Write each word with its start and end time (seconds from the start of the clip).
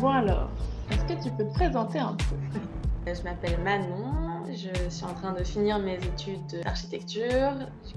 Bon 0.00 0.08
alors, 0.08 0.48
est-ce 0.90 1.04
que 1.04 1.22
tu 1.22 1.30
peux 1.36 1.44
te 1.44 1.52
présenter 1.52 1.98
un 1.98 2.14
peu? 2.16 3.12
Je 3.12 3.22
m'appelle 3.22 3.58
Manon, 3.62 4.46
je 4.50 4.88
suis 4.88 5.04
en 5.04 5.12
train 5.12 5.32
de 5.34 5.44
finir 5.44 5.78
mes 5.78 5.96
études 5.96 6.62
d'architecture 6.64 7.52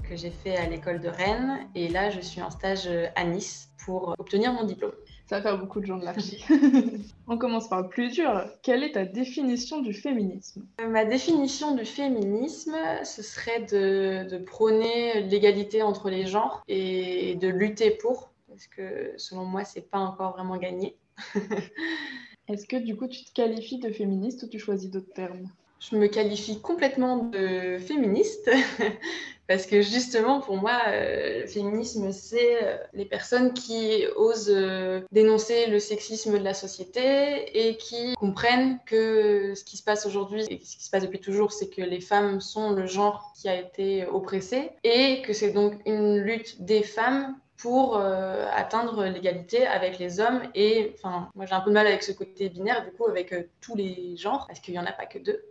que 0.06 0.14
j'ai 0.14 0.28
fait 0.30 0.54
à 0.56 0.66
l'école 0.68 1.00
de 1.00 1.08
Rennes 1.08 1.66
et 1.74 1.88
là 1.88 2.10
je 2.10 2.20
suis 2.20 2.42
en 2.42 2.50
stage 2.50 2.90
à 3.16 3.24
Nice 3.24 3.70
pour 3.86 4.14
obtenir 4.18 4.52
mon 4.52 4.64
diplôme. 4.64 4.92
Ça 5.26 5.36
va 5.36 5.42
faire 5.42 5.58
beaucoup 5.58 5.80
de 5.80 5.86
gens 5.86 5.96
de 5.96 6.04
l'archi. 6.04 6.44
On 7.26 7.38
commence 7.38 7.68
par 7.70 7.80
le 7.80 7.88
plus 7.88 8.10
dur. 8.10 8.44
Quelle 8.62 8.82
est 8.82 8.92
ta 8.92 9.06
définition 9.06 9.80
du 9.80 9.94
féminisme? 9.94 10.66
Euh, 10.82 10.88
Ma 10.88 11.06
définition 11.06 11.74
du 11.74 11.86
féminisme, 11.86 12.76
ce 13.02 13.22
serait 13.22 13.60
de, 13.60 14.28
de 14.28 14.36
prôner 14.36 15.22
l'égalité 15.22 15.82
entre 15.82 16.10
les 16.10 16.26
genres 16.26 16.62
et 16.68 17.36
de 17.36 17.48
lutter 17.48 17.92
pour, 17.92 18.30
parce 18.48 18.66
que 18.66 19.14
selon 19.16 19.46
moi, 19.46 19.64
c'est 19.64 19.88
pas 19.90 20.00
encore 20.00 20.32
vraiment 20.32 20.58
gagné. 20.58 20.96
Est-ce 22.48 22.66
que 22.66 22.76
du 22.76 22.96
coup 22.96 23.08
tu 23.08 23.24
te 23.24 23.32
qualifies 23.32 23.78
de 23.78 23.90
féministe 23.90 24.42
ou 24.42 24.48
tu 24.48 24.58
choisis 24.58 24.90
d'autres 24.90 25.12
termes? 25.14 25.48
Je 25.90 25.96
me 25.96 26.06
qualifie 26.06 26.60
complètement 26.60 27.24
de 27.24 27.78
féministe 27.78 28.50
parce 29.48 29.66
que 29.66 29.82
justement 29.82 30.40
pour 30.40 30.56
moi, 30.56 30.80
euh, 30.88 31.42
le 31.42 31.46
féminisme, 31.46 32.10
c'est 32.10 32.64
euh, 32.64 32.76
les 32.94 33.04
personnes 33.04 33.52
qui 33.52 34.04
osent 34.16 34.50
euh, 34.50 35.02
dénoncer 35.12 35.66
le 35.66 35.78
sexisme 35.78 36.38
de 36.38 36.44
la 36.44 36.54
société 36.54 37.68
et 37.68 37.76
qui 37.76 38.14
comprennent 38.14 38.78
que 38.86 39.54
ce 39.54 39.64
qui 39.64 39.76
se 39.76 39.82
passe 39.82 40.06
aujourd'hui 40.06 40.42
et 40.48 40.60
ce 40.64 40.76
qui 40.76 40.84
se 40.84 40.90
passe 40.90 41.02
depuis 41.02 41.20
toujours, 41.20 41.52
c'est 41.52 41.68
que 41.68 41.82
les 41.82 42.00
femmes 42.00 42.40
sont 42.40 42.70
le 42.70 42.86
genre 42.86 43.32
qui 43.38 43.48
a 43.48 43.58
été 43.58 44.06
oppressé 44.06 44.70
et 44.84 45.20
que 45.22 45.34
c'est 45.34 45.50
donc 45.50 45.74
une 45.84 46.18
lutte 46.18 46.62
des 46.62 46.82
femmes 46.82 47.36
pour 47.56 47.96
euh, 47.96 48.46
atteindre 48.52 49.04
l'égalité 49.04 49.66
avec 49.66 49.98
les 49.98 50.20
hommes 50.20 50.42
et 50.54 50.92
enfin 50.94 51.30
moi 51.34 51.46
j'ai 51.46 51.54
un 51.54 51.60
peu 51.60 51.70
de 51.70 51.74
mal 51.74 51.86
avec 51.86 52.02
ce 52.02 52.12
côté 52.12 52.48
binaire 52.48 52.84
du 52.84 52.90
coup 52.92 53.06
avec 53.06 53.32
euh, 53.32 53.44
tous 53.60 53.76
les 53.76 54.16
genres 54.16 54.46
parce 54.46 54.60
qu'il 54.60 54.74
y 54.74 54.78
en 54.78 54.86
a 54.86 54.92
pas 54.92 55.06
que 55.06 55.18
deux. 55.18 55.44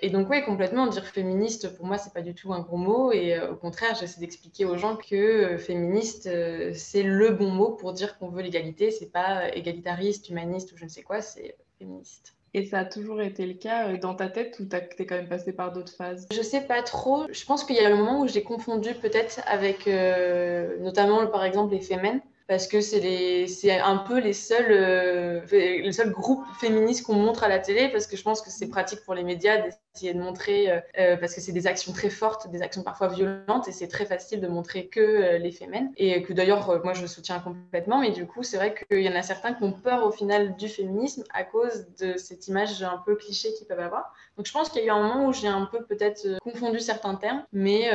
Et 0.00 0.10
donc 0.10 0.30
ouais 0.30 0.44
complètement 0.44 0.86
dire 0.86 1.04
féministe 1.04 1.76
pour 1.76 1.86
moi 1.86 1.98
c'est 1.98 2.12
pas 2.12 2.22
du 2.22 2.34
tout 2.34 2.52
un 2.52 2.60
gros 2.60 2.76
mot. 2.76 3.12
Et 3.12 3.34
euh, 3.34 3.52
au 3.52 3.56
contraire 3.56 3.96
j'essaie 3.98 4.20
d'expliquer 4.20 4.64
aux 4.64 4.76
gens 4.76 4.96
que 4.96 5.56
féministe 5.58 6.30
c'est 6.74 7.02
le 7.02 7.30
bon 7.30 7.50
mot 7.50 7.72
pour 7.72 7.92
dire 7.92 8.18
qu'on 8.18 8.28
veut 8.28 8.42
l'égalité. 8.42 8.90
C'est 8.90 9.10
pas 9.10 9.54
égalitariste 9.54 10.28
humaniste 10.28 10.72
ou 10.72 10.76
je 10.76 10.84
ne 10.84 10.90
sais 10.90 11.02
quoi 11.02 11.20
c'est 11.20 11.56
féministe 11.78 12.37
Et 12.54 12.64
ça 12.64 12.80
a 12.80 12.84
toujours 12.84 13.20
été 13.20 13.46
le 13.46 13.54
cas 13.54 13.88
euh, 13.88 13.98
dans 13.98 14.14
ta 14.14 14.28
tête 14.28 14.58
ou 14.60 14.64
t'es 14.64 15.06
quand 15.06 15.16
même 15.16 15.28
passé 15.28 15.52
par 15.52 15.72
d'autres 15.72 15.92
phases? 15.92 16.26
Je 16.32 16.42
sais 16.42 16.62
pas 16.62 16.82
trop. 16.82 17.26
Je 17.30 17.44
pense 17.44 17.64
qu'il 17.64 17.76
y 17.76 17.80
a 17.80 17.88
le 17.88 17.96
moment 17.96 18.20
où 18.20 18.28
j'ai 18.28 18.42
confondu 18.42 18.94
peut-être 18.94 19.40
avec 19.46 19.86
euh, 19.86 20.78
notamment 20.80 21.26
par 21.26 21.44
exemple 21.44 21.74
les 21.74 21.80
Femen 21.80 22.20
parce 22.46 22.66
que 22.66 22.80
c'est 22.80 23.78
un 23.78 23.96
peu 23.98 24.18
les 24.18 24.32
seuls 24.32 24.70
euh, 24.70 25.40
les 25.52 25.92
seuls 25.92 26.10
groupes 26.10 26.44
féministes 26.60 27.04
qu'on 27.04 27.14
montre 27.14 27.44
à 27.44 27.48
la 27.48 27.58
télé 27.58 27.90
parce 27.90 28.06
que 28.06 28.16
je 28.16 28.22
pense 28.22 28.40
que 28.40 28.50
c'est 28.50 28.68
pratique 28.68 29.04
pour 29.04 29.14
les 29.14 29.22
médias 29.22 29.58
d'essayer 29.98 30.14
de 30.14 30.20
montrer 30.20 30.70
euh, 30.70 30.80
euh, 30.98 31.16
parce 31.16 31.34
que 31.34 31.40
c'est 31.40 31.52
des 31.52 31.66
actions 31.66 31.92
très 31.92 32.10
fortes, 32.10 32.48
des 32.50 32.62
actions 32.62 32.82
parfois 32.82 33.08
violentes 33.08 33.66
et 33.66 33.72
c'est 33.72 33.88
très 33.88 34.06
facile 34.06 34.40
de 34.40 34.48
montrer 34.48 34.86
que 34.86 35.00
euh, 35.00 35.38
les 35.38 35.58
et 35.96 36.22
que 36.22 36.32
d'ailleurs 36.32 36.70
euh, 36.70 36.78
moi 36.84 36.92
je 36.92 37.04
soutiens 37.06 37.40
complètement 37.40 38.00
mais 38.00 38.12
du 38.12 38.26
coup 38.26 38.44
c'est 38.44 38.56
vrai 38.56 38.74
qu'il 38.74 39.00
y 39.00 39.08
en 39.08 39.16
a 39.16 39.22
certains 39.22 39.54
qui 39.54 39.64
ont 39.64 39.72
peur 39.72 40.06
au 40.06 40.12
final 40.12 40.56
du 40.56 40.68
féminisme 40.68 41.24
à 41.34 41.42
cause 41.42 41.88
de 41.98 42.16
cette 42.16 42.46
image 42.46 42.82
un 42.82 43.02
peu 43.04 43.16
cliché 43.16 43.52
qu'ils 43.54 43.66
peuvent 43.66 43.80
avoir. 43.80 44.14
Donc 44.36 44.46
je 44.46 44.52
pense 44.52 44.68
qu'il 44.68 44.82
y 44.82 44.84
a 44.84 44.86
eu 44.86 44.90
un 44.90 45.02
moment 45.02 45.26
où 45.26 45.32
j'ai 45.32 45.48
un 45.48 45.64
peu 45.64 45.84
peut-être 45.84 46.38
confondu 46.44 46.78
certains 46.78 47.16
termes, 47.16 47.44
mais 47.52 47.90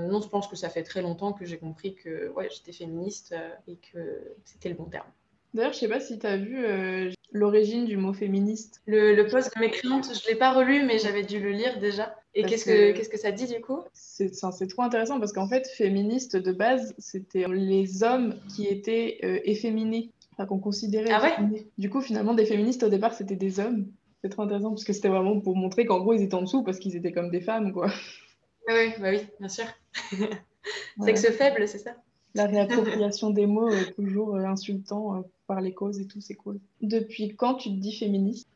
non, 0.00 0.20
je 0.20 0.28
pense 0.28 0.46
que 0.46 0.54
ça 0.54 0.68
fait 0.68 0.84
très 0.84 1.02
longtemps 1.02 1.32
que 1.32 1.44
j'ai 1.44 1.58
compris 1.58 1.94
que 1.96 2.28
ouais, 2.30 2.48
j'étais 2.50 2.72
féministe 2.72 3.34
et 3.66 3.78
que 3.92 4.36
c'était 4.44 4.68
le 4.68 4.76
bon 4.76 4.84
terme. 4.84 5.08
D'ailleurs, 5.54 5.72
je 5.72 5.78
sais 5.78 5.88
pas 5.88 6.00
si 6.00 6.18
t'as 6.18 6.36
vu 6.36 6.64
euh, 6.64 7.10
l'origine 7.32 7.84
du 7.86 7.96
mot 7.96 8.12
féministe. 8.12 8.82
Le, 8.86 9.14
le 9.14 9.26
post 9.26 9.54
de 9.54 9.60
mécréante, 9.60 10.06
je 10.14 10.24
ne 10.26 10.32
l'ai 10.32 10.38
pas 10.38 10.52
relu, 10.52 10.84
mais 10.84 10.98
j'avais 10.98 11.22
dû 11.22 11.40
le 11.40 11.50
lire 11.50 11.78
déjà. 11.78 12.14
Et 12.34 12.44
qu'est-ce 12.44 12.64
que- 13.08 13.16
ça 13.18 13.32
dit 13.32 13.46
du 13.46 13.60
coup? 13.60 13.80
C'est 13.92 14.30
trop 14.68 14.82
intéressant 14.82 15.18
parce 15.18 15.32
qu'en 15.32 15.48
fait, 15.48 15.66
féministe 15.68 16.36
de 16.36 16.52
base, 16.52 16.94
c'était 16.98 17.46
les 17.48 18.02
hommes 18.02 18.34
qui 18.54 18.66
étaient 18.66 19.18
euh, 19.24 19.40
efféminés, 19.44 20.10
enfin 20.32 20.46
qu'on 20.46 20.58
considérait 20.60 21.10
Ah 21.10 21.22
ouais? 21.22 21.64
Du 21.78 21.90
coup, 21.90 22.00
finalement, 22.00 22.34
des 22.34 22.46
féministes 22.46 22.82
au 22.84 22.88
départ, 22.90 23.14
c'était 23.14 23.36
des 23.36 23.58
hommes. 23.58 23.86
C'est 24.22 24.28
trop 24.30 24.42
intéressant 24.42 24.70
parce 24.70 24.84
que 24.84 24.92
c'était 24.92 25.08
vraiment 25.08 25.40
pour 25.40 25.56
montrer 25.56 25.86
qu'en 25.86 26.00
gros, 26.00 26.12
ils 26.12 26.22
étaient 26.22 26.34
en 26.34 26.42
dessous 26.42 26.62
parce 26.62 26.78
qu'ils 26.78 26.96
étaient 26.96 27.12
comme 27.12 27.30
des 27.30 27.40
femmes, 27.40 27.72
quoi. 27.72 27.88
Ah 28.68 28.74
Oui, 28.74 28.92
bah 29.00 29.10
oui, 29.10 29.20
bien 29.40 29.48
sûr. 29.48 29.64
Ouais. 30.98 31.16
Sexe 31.16 31.34
faible, 31.36 31.66
c'est 31.66 31.78
ça? 31.78 31.94
La 32.34 32.44
réappropriation 32.46 33.30
des 33.30 33.46
mots, 33.46 33.70
euh, 33.70 33.84
toujours 33.96 34.36
euh, 34.36 34.44
insultant 34.44 35.16
euh, 35.16 35.20
les 35.56 35.72
causes 35.74 35.98
et 36.00 36.06
tout, 36.06 36.20
c'est 36.20 36.34
cool. 36.34 36.58
Depuis 36.80 37.34
quand 37.36 37.54
tu 37.54 37.70
te 37.70 37.74
dis 37.76 37.96
féministe? 37.96 38.48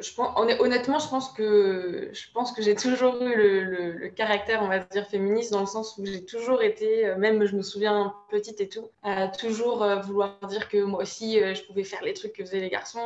Je 0.00 0.14
pense, 0.14 0.30
honn- 0.36 0.56
honnêtement, 0.60 0.98
je 0.98 1.08
pense 1.08 1.30
que 1.32 2.08
je 2.12 2.32
pense 2.32 2.52
que 2.52 2.62
j'ai 2.62 2.74
toujours 2.74 3.20
eu 3.20 3.34
le, 3.34 4.08
caractère, 4.08 4.62
on 4.62 4.68
va 4.68 4.78
dire, 4.78 5.06
féministe 5.06 5.52
dans 5.52 5.60
le 5.60 5.66
sens 5.66 5.98
où 5.98 6.06
j'ai 6.06 6.24
toujours 6.24 6.62
été, 6.62 7.06
euh, 7.06 7.16
même 7.18 7.44
je 7.44 7.54
me 7.56 7.62
souviens 7.62 8.14
petite 8.30 8.60
et 8.60 8.68
tout, 8.68 8.88
à 9.02 9.28
toujours 9.28 9.82
euh, 9.82 9.96
vouloir 9.96 10.38
dire 10.48 10.68
que 10.68 10.82
moi 10.82 11.02
aussi 11.02 11.42
euh, 11.42 11.54
je 11.54 11.62
pouvais 11.64 11.84
faire 11.84 12.02
les 12.02 12.14
trucs 12.14 12.32
que 12.32 12.44
faisaient 12.44 12.60
les 12.60 12.70
garçons. 12.70 12.98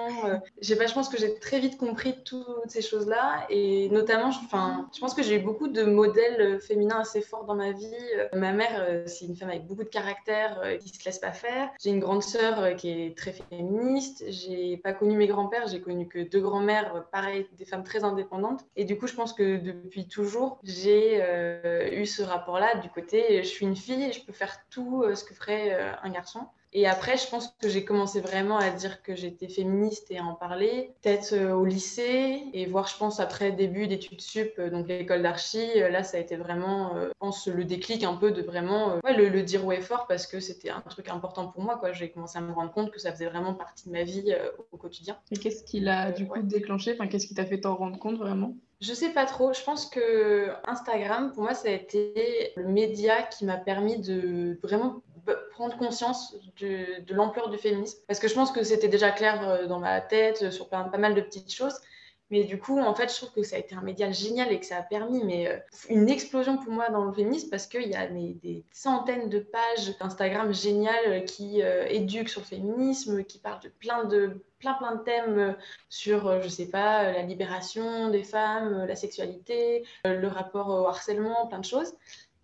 Je 0.61 0.75
pense 0.95 1.09
que 1.09 1.19
j'ai 1.19 1.39
très 1.39 1.59
vite 1.61 1.79
compris 1.79 2.15
toutes 2.25 2.69
ces 2.69 2.83
choses-là 2.83 3.47
et 3.49 3.89
notamment, 3.89 4.31
je, 4.31 4.39
je 4.95 5.01
pense 5.01 5.15
que 5.15 5.23
j'ai 5.23 5.37
eu 5.37 5.41
beaucoup 5.41 5.69
de 5.69 5.83
modèles 5.85 6.61
féminins 6.61 7.01
assez 7.01 7.23
forts 7.23 7.45
dans 7.45 7.55
ma 7.55 7.73
vie. 7.73 7.97
Ma 8.35 8.53
mère, 8.53 9.03
c'est 9.07 9.25
une 9.25 9.37
femme 9.37 9.51
avec 9.51 9.67
beaucoup 9.67 9.85
de 9.85 9.89
caractère, 9.89 10.61
qui 10.81 10.89
se 10.91 11.05
laisse 11.05 11.19
pas 11.19 11.33
faire. 11.33 11.71
J'ai 11.83 11.91
une 11.91 12.01
grande 12.01 12.23
sœur 12.23 12.77
qui 12.77 12.91
est 12.91 13.17
très 13.17 13.32
féministe. 13.33 14.25
J'ai 14.29 14.77
pas 14.77 14.93
connu 14.93 15.17
mes 15.17 15.27
grands-pères, 15.27 15.67
j'ai 15.67 15.81
connu 15.81 16.07
que 16.09 16.19
deux 16.19 16.41
grand-mères, 16.41 16.97
euh, 16.97 17.01
pareil, 17.01 17.47
des 17.53 17.65
femmes 17.65 17.85
très 17.85 18.05
indépendantes. 18.05 18.65
Et 18.77 18.85
du 18.85 18.99
coup, 18.99 19.07
je 19.07 19.15
pense 19.15 19.33
que 19.33 19.57
depuis 19.57 20.07
toujours, 20.07 20.59
j'ai 20.63 21.23
euh, 21.23 21.91
eu 21.93 22.07
ce 22.07 22.23
rapport-là 22.23 22.77
du 22.77 22.89
côté 22.89 23.43
je 23.43 23.49
suis 23.49 23.67
une 23.67 23.77
fille 23.77 24.05
et 24.05 24.13
je 24.13 24.25
peux 24.25 24.33
faire 24.33 24.57
tout 24.71 25.03
euh, 25.03 25.15
ce 25.15 25.25
que 25.25 25.35
ferait 25.35 25.73
un 26.03 26.11
garçon. 26.11 26.41
Et 26.75 26.87
après, 26.87 27.19
je 27.19 27.29
pense 27.29 27.49
que 27.61 27.69
j'ai 27.69 27.85
commencé 27.85 28.21
vraiment 28.21 28.57
à 28.57 28.71
dire 28.71 29.03
que 29.03 29.15
j'étais 29.15 29.49
féministe 29.49 30.11
et 30.11 30.19
à 30.19 30.25
en 30.25 30.35
parler, 30.35 30.95
peut-être 31.03 31.35
euh, 31.35 31.53
au 31.53 31.65
lycée, 31.67 32.45
et 32.55 32.65
voir, 32.67 32.87
je 32.87 32.97
pense, 32.97 33.21
après 33.21 33.53
début 33.53 33.87
d'études 33.89 34.23
sup, 34.23 34.55
euh, 34.59 34.71
donc 34.71 34.89
l'école 34.89 35.23
d'archi, 35.23 35.69
euh, 35.77 35.91
là, 35.91 36.03
ça 36.03 36.17
a 36.17 36.21
été 36.21 36.37
vraiment, 36.37 36.95
je 36.97 37.13
pense, 37.19 37.47
le 37.47 37.65
déclic 37.65 38.05
un 38.05 38.15
peu 38.17 38.31
de 38.31 38.41
vraiment 38.43 38.95
ouais, 39.05 39.15
le, 39.15 39.29
le 39.29 39.43
dire 39.43 39.67
haut 39.67 39.73
et 39.73 39.81
fort 39.83 40.07
parce 40.07 40.27
que 40.27 40.41
c'était 40.41 40.71
un 40.71 40.81
truc 40.81 41.09
important 41.09 41.47
pour 41.49 41.63
moi. 41.63 41.79
J'ai 41.93 42.11
commencé 42.11 42.39
à 42.39 42.41
me 42.41 42.53
rendre 42.53 42.73
compte 42.73 42.91
que 42.91 42.99
ça 42.99 43.13
faisait 43.13 43.27
vraiment 43.27 43.55
partie 43.55 43.89
de 43.89 43.93
ma 43.93 44.05
vie 44.05 44.33
euh, 44.33 44.51
au 44.73 44.77
quotidien. 44.79 45.19
Et 45.31 45.37
qu'est-ce 45.37 45.65
qui 45.65 45.81
l'a 45.81 46.11
du 46.13 46.27
coup 46.27 46.39
Ouais. 46.39 46.43
déclenché? 46.43 46.93
Enfin, 46.95 47.07
qu'est-ce 47.07 47.27
qui 47.27 47.35
t'a 47.35 47.45
fait 47.45 47.61
t'en 47.61 47.75
rendre 47.75 47.99
compte 47.99 48.17
vraiment? 48.17 48.55
Je 48.81 48.95
sais 48.95 49.11
pas 49.11 49.27
trop. 49.27 49.53
Je 49.53 49.63
pense 49.63 49.87
que 49.87 50.49
Instagram, 50.67 51.33
pour 51.33 51.43
moi, 51.45 51.55
ça 51.55 51.69
a 51.69 51.73
été 51.73 52.53
le 52.57 52.69
média 52.69 53.23
qui 53.23 53.45
m'a 53.45 53.57
permis 53.57 53.99
de 54.01 54.59
vraiment 54.63 55.03
prendre 55.53 55.77
conscience 55.77 56.35
de, 56.61 57.13
l'ampleur 57.13 57.51
du 57.51 57.59
féminisme. 57.59 57.99
Parce 58.07 58.19
que 58.19 58.29
je 58.29 58.35
pense 58.35 58.53
que 58.53 58.63
c'était 58.63 58.89
déjà 58.89 59.11
clair 59.11 59.49
euh, 59.49 59.67
dans 59.67 59.79
ma 59.79 60.01
tête 60.01 60.43
euh, 60.43 60.51
sur 60.51 60.69
pas, 60.69 60.85
pas 60.85 60.99
mal 60.99 61.15
de 61.15 61.21
petites 61.21 61.53
choses. 61.53 61.79
Mais 62.31 62.45
du 62.45 62.59
coup, 62.59 62.81
en 62.81 62.95
fait, 62.95 63.11
je 63.11 63.17
trouve 63.17 63.31
que 63.33 63.43
ça 63.43 63.57
a 63.57 63.59
été 63.59 63.75
un 63.75 63.83
média 63.83 64.11
génial 64.11 64.51
et 64.53 64.59
que 64.59 64.65
ça 64.65 64.79
a 64.79 64.83
permis 64.83 65.23
mais, 65.23 65.49
euh, 65.49 65.59
une 65.91 66.09
explosion 66.09 66.57
pour 66.57 66.73
moi 66.73 66.89
dans 66.89 67.05
le 67.05 67.13
féminisme 67.13 67.51
parce 67.51 67.67
qu'il 67.67 67.87
y 67.89 67.95
a 67.95 68.07
des 68.07 68.65
centaines 68.73 69.29
de 69.29 69.39
pages 69.39 69.95
Instagram 70.01 70.55
géniales 70.55 71.27
qui 71.27 71.61
éduquent 71.61 72.31
sur 72.31 72.41
le 72.41 72.47
féminisme, 72.47 73.23
qui 73.25 73.39
parlent 73.39 73.61
de 73.61 73.69
plein 73.69 74.05
de, 74.05 74.43
plein, 74.61 74.73
plein 74.73 74.95
de 74.95 75.03
thèmes 75.03 75.57
sur, 75.91 76.41
je 76.41 76.49
sais 76.49 76.71
pas, 76.71 77.13
la 77.13 77.23
libération 77.23 78.09
des 78.09 78.25
femmes, 78.25 78.87
la 78.87 78.97
sexualité, 78.97 79.85
le 80.07 80.27
rapport 80.27 80.69
au 80.69 80.87
harcèlement, 80.87 81.49
plein 81.49 81.59
de 81.59 81.67
choses. 81.67 81.93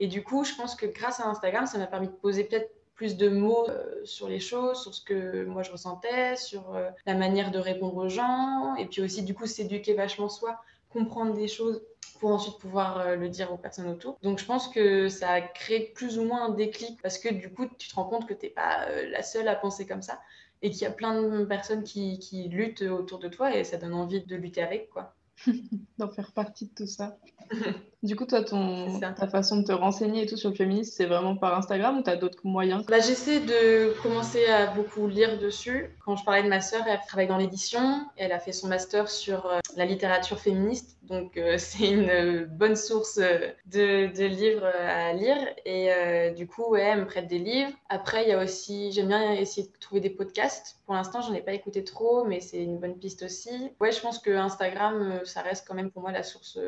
Et 0.01 0.07
du 0.07 0.23
coup, 0.23 0.45
je 0.45 0.55
pense 0.55 0.75
que 0.75 0.87
grâce 0.87 1.21
à 1.21 1.27
Instagram, 1.27 1.67
ça 1.67 1.79
m'a 1.79 1.87
permis 1.87 2.09
de 2.09 2.13
poser 2.13 2.45
peut-être 2.45 2.71
plus 2.95 3.17
de 3.17 3.29
mots 3.29 3.69
euh, 3.69 4.05
sur 4.05 4.29
les 4.29 4.41
choses, 4.41 4.83
sur 4.83 4.95
ce 4.95 5.05
que 5.05 5.45
moi 5.45 5.63
je 5.63 5.71
ressentais, 5.71 6.37
sur 6.37 6.75
euh, 6.75 6.91
la 7.07 7.15
manière 7.15 7.51
de 7.51 7.59
répondre 7.59 7.97
aux 7.97 8.09
gens, 8.09 8.75
et 8.75 8.87
puis 8.87 9.03
aussi 9.03 9.23
du 9.23 9.35
coup 9.35 9.47
s'éduquer 9.47 9.95
vachement 9.95 10.29
soi, 10.29 10.61
comprendre 10.91 11.35
des 11.35 11.47
choses 11.47 11.81
pour 12.19 12.31
ensuite 12.31 12.59
pouvoir 12.59 12.99
euh, 12.99 13.17
le 13.17 13.29
dire 13.29 13.53
aux 13.53 13.57
personnes 13.57 13.89
autour. 13.89 14.19
Donc 14.23 14.39
je 14.39 14.45
pense 14.45 14.69
que 14.69 15.09
ça 15.09 15.31
a 15.31 15.41
créé 15.41 15.93
plus 15.95 16.19
ou 16.19 16.25
moins 16.25 16.47
un 16.47 16.51
déclic 16.51 17.01
parce 17.03 17.19
que 17.19 17.33
du 17.33 17.53
coup 17.53 17.67
tu 17.79 17.89
te 17.89 17.95
rends 17.95 18.05
compte 18.05 18.27
que 18.27 18.35
t'es 18.35 18.51
pas 18.51 18.87
euh, 18.89 19.09
la 19.11 19.23
seule 19.23 19.49
à 19.49 19.55
penser 19.55 19.87
comme 19.87 20.03
ça 20.03 20.21
et 20.63 20.71
qu'il 20.71 20.83
y 20.83 20.87
a 20.87 20.91
plein 20.91 21.23
de 21.23 21.45
personnes 21.45 21.85
qui, 21.85 22.19
qui 22.19 22.49
luttent 22.49 22.83
autour 22.83 23.19
de 23.19 23.29
toi 23.29 23.55
et 23.55 23.65
ça 23.65 23.77
donne 23.77 23.95
envie 23.95 24.23
de 24.23 24.37
lutter 24.37 24.63
avec 24.63 24.91
quoi. 24.91 25.15
d'en 25.99 26.09
faire 26.09 26.33
partie 26.33 26.67
de 26.67 26.75
tout 26.75 26.87
ça 26.87 27.17
Du 28.05 28.15
coup, 28.15 28.27
toi, 28.27 28.45
ton, 28.45 29.01
ta 29.01 29.27
façon 29.27 29.57
de 29.57 29.65
te 29.65 29.73
renseigner 29.73 30.23
et 30.23 30.27
tout 30.27 30.37
sur 30.37 30.51
le 30.51 30.55
féminisme, 30.55 30.93
c'est 30.95 31.07
vraiment 31.07 31.35
par 31.35 31.59
Instagram 31.59 31.99
ou 31.99 32.03
tu 32.05 32.11
as 32.11 32.15
d'autres 32.15 32.39
moyens? 32.45 32.87
Bah, 32.87 33.01
J'essaie 33.01 33.41
de 33.41 33.93
commencer 34.03 34.47
à 34.47 34.69
beaucoup 34.69 35.09
lire 35.09 35.37
dessus. 35.41 35.91
Quand 36.05 36.15
je 36.15 36.25
parlais 36.25 36.45
de 36.45 36.49
ma 36.49 36.61
sœur, 36.61 36.85
elle 36.87 37.01
travaille 37.09 37.27
dans 37.27 37.39
l'édition. 37.39 38.07
Elle 38.17 38.31
a 38.31 38.39
fait 38.39 38.53
son 38.53 38.69
master 38.69 39.11
sur 39.11 39.47
euh, 39.47 39.59
la 39.77 39.85
littérature 39.85 40.39
féministe. 40.39 40.97
Donc, 41.03 41.37
euh, 41.37 41.57
c'est 41.59 41.91
une 41.91 42.45
bonne 42.45 42.77
source 42.77 43.19
euh, 43.19 43.49
de, 43.67 44.17
de, 44.17 44.25
livres 44.27 44.67
à 44.67 45.13
lire. 45.13 45.37
Et 45.65 45.91
du 46.37 46.47
coup, 46.47 46.71
ouais, 46.71 46.83
elle 46.83 47.01
me 47.01 47.07
prête 47.07 47.27
des 47.27 47.41
livres. 47.41 47.73
Après, 47.89 48.23
il 48.23 48.29
y 48.29 48.33
a 48.33 48.41
aussi, 48.41 48.93
j'aime 48.93 49.09
bien 49.09 49.33
essayer 49.33 49.67
de 49.67 49.73
trouver 49.81 50.01
des 50.01 50.11
podcasts. 50.11 50.77
Pour 50.87 50.95
l'instant, 50.95 51.21
j'en 51.21 51.35
ai 51.35 51.43
pas 51.43 51.53
écouté 51.53 51.83
trop, 51.83 52.25
mais 52.25 52.39
c'est 52.39 52.63
une 52.63 52.79
bonne 52.79 52.97
piste 52.97 53.25
aussi. 53.25 53.51
Ouais, 53.81 53.91
je 53.91 54.01
pense 54.01 54.21
que 54.21 54.31
Instagram, 54.31 55.23
ça 55.25 55.43
reste 55.43 55.67
quand 55.67 55.75
même 55.75 55.91
pour 55.91 56.03
moi 56.03 56.13
la 56.13 56.23
source 56.23 56.61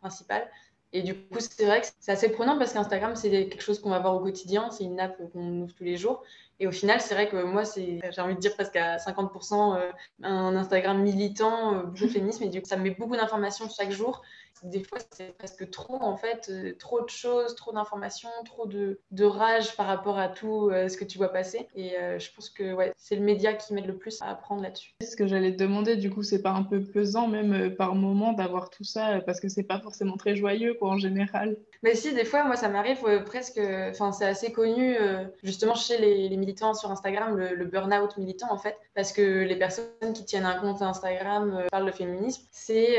principale. 0.00 0.50
Et 0.92 1.02
du 1.02 1.14
coup, 1.14 1.38
c'est 1.40 1.64
vrai 1.64 1.80
que 1.80 1.86
c'est 2.00 2.12
assez 2.12 2.28
prenant 2.28 2.58
parce 2.58 2.74
qu'Instagram, 2.74 3.16
c'est 3.16 3.30
quelque 3.30 3.62
chose 3.62 3.80
qu'on 3.80 3.90
va 3.90 3.98
voir 3.98 4.14
au 4.14 4.20
quotidien, 4.20 4.70
c'est 4.70 4.84
une 4.84 5.00
app 5.00 5.16
qu'on 5.32 5.62
ouvre 5.62 5.74
tous 5.74 5.84
les 5.84 5.96
jours. 5.96 6.22
Et 6.62 6.66
au 6.68 6.70
final, 6.70 7.00
c'est 7.00 7.14
vrai 7.14 7.28
que 7.28 7.42
moi, 7.42 7.64
c'est, 7.64 7.98
j'ai 8.12 8.20
envie 8.20 8.36
de 8.36 8.38
dire 8.38 8.54
presque 8.54 8.76
à 8.76 8.96
50% 8.96 9.76
euh, 9.76 9.90
un 10.22 10.54
Instagram 10.54 11.02
militant, 11.02 11.74
euh, 11.74 11.82
beaucoup 11.82 12.06
féminisme, 12.06 12.44
et 12.44 12.50
du 12.50 12.62
coup, 12.62 12.68
ça 12.68 12.76
me 12.76 12.84
met 12.84 12.90
beaucoup 12.90 13.16
d'informations 13.16 13.68
chaque 13.68 13.90
jour 13.90 14.22
des 14.62 14.82
fois, 14.82 14.98
c'est 15.10 15.36
presque 15.36 15.70
trop, 15.70 16.00
en 16.00 16.16
fait, 16.16 16.48
euh, 16.50 16.74
trop 16.78 17.02
de 17.02 17.08
choses, 17.08 17.54
trop 17.56 17.72
d'informations, 17.72 18.28
trop 18.44 18.66
de, 18.66 19.00
de, 19.10 19.24
rage 19.24 19.76
par 19.76 19.86
rapport 19.86 20.18
à 20.18 20.28
tout 20.28 20.70
ce 20.70 20.96
que 20.96 21.04
tu 21.04 21.18
vois 21.18 21.30
passer. 21.32 21.66
Et 21.74 21.96
euh, 21.98 22.18
je 22.18 22.30
pense 22.34 22.50
que 22.50 22.72
ouais, 22.72 22.92
c'est 22.96 23.16
le 23.16 23.22
média 23.22 23.54
qui 23.54 23.74
m'aide 23.74 23.86
le 23.86 23.96
plus 23.96 24.20
à 24.22 24.30
apprendre 24.30 24.62
là-dessus. 24.62 24.92
Ce 25.02 25.16
que 25.16 25.26
j'allais 25.26 25.52
te 25.52 25.62
demander, 25.62 25.96
du 25.96 26.10
coup, 26.10 26.22
c'est 26.22 26.42
pas 26.42 26.52
un 26.52 26.62
peu 26.62 26.80
pesant, 26.80 27.28
même 27.28 27.74
par 27.74 27.94
moment, 27.94 28.32
d'avoir 28.32 28.70
tout 28.70 28.84
ça, 28.84 29.20
parce 29.26 29.40
que 29.40 29.48
c'est 29.48 29.62
pas 29.62 29.80
forcément 29.80 30.16
très 30.16 30.36
joyeux, 30.36 30.74
quoi, 30.74 30.90
en 30.90 30.98
général. 30.98 31.56
Mais 31.82 31.94
si, 31.94 32.14
des 32.14 32.24
fois, 32.24 32.44
moi, 32.44 32.56
ça 32.56 32.68
m'arrive 32.68 33.02
presque, 33.24 33.60
enfin, 33.90 34.12
c'est 34.12 34.26
assez 34.26 34.52
connu, 34.52 34.96
justement, 35.42 35.74
chez 35.74 35.98
les, 35.98 36.28
les, 36.28 36.36
militants 36.36 36.51
sur 36.56 36.90
Instagram, 36.90 37.36
le, 37.36 37.54
le 37.54 37.64
burn-out 37.64 38.16
militant, 38.16 38.52
en 38.52 38.58
fait, 38.58 38.76
parce 38.94 39.12
que 39.12 39.42
les 39.42 39.56
personnes 39.56 40.12
qui 40.14 40.24
tiennent 40.24 40.44
un 40.44 40.58
compte 40.58 40.82
Instagram 40.82 41.64
parlent 41.70 41.86
de 41.86 41.92
féminisme, 41.92 42.42
c'est 42.50 42.98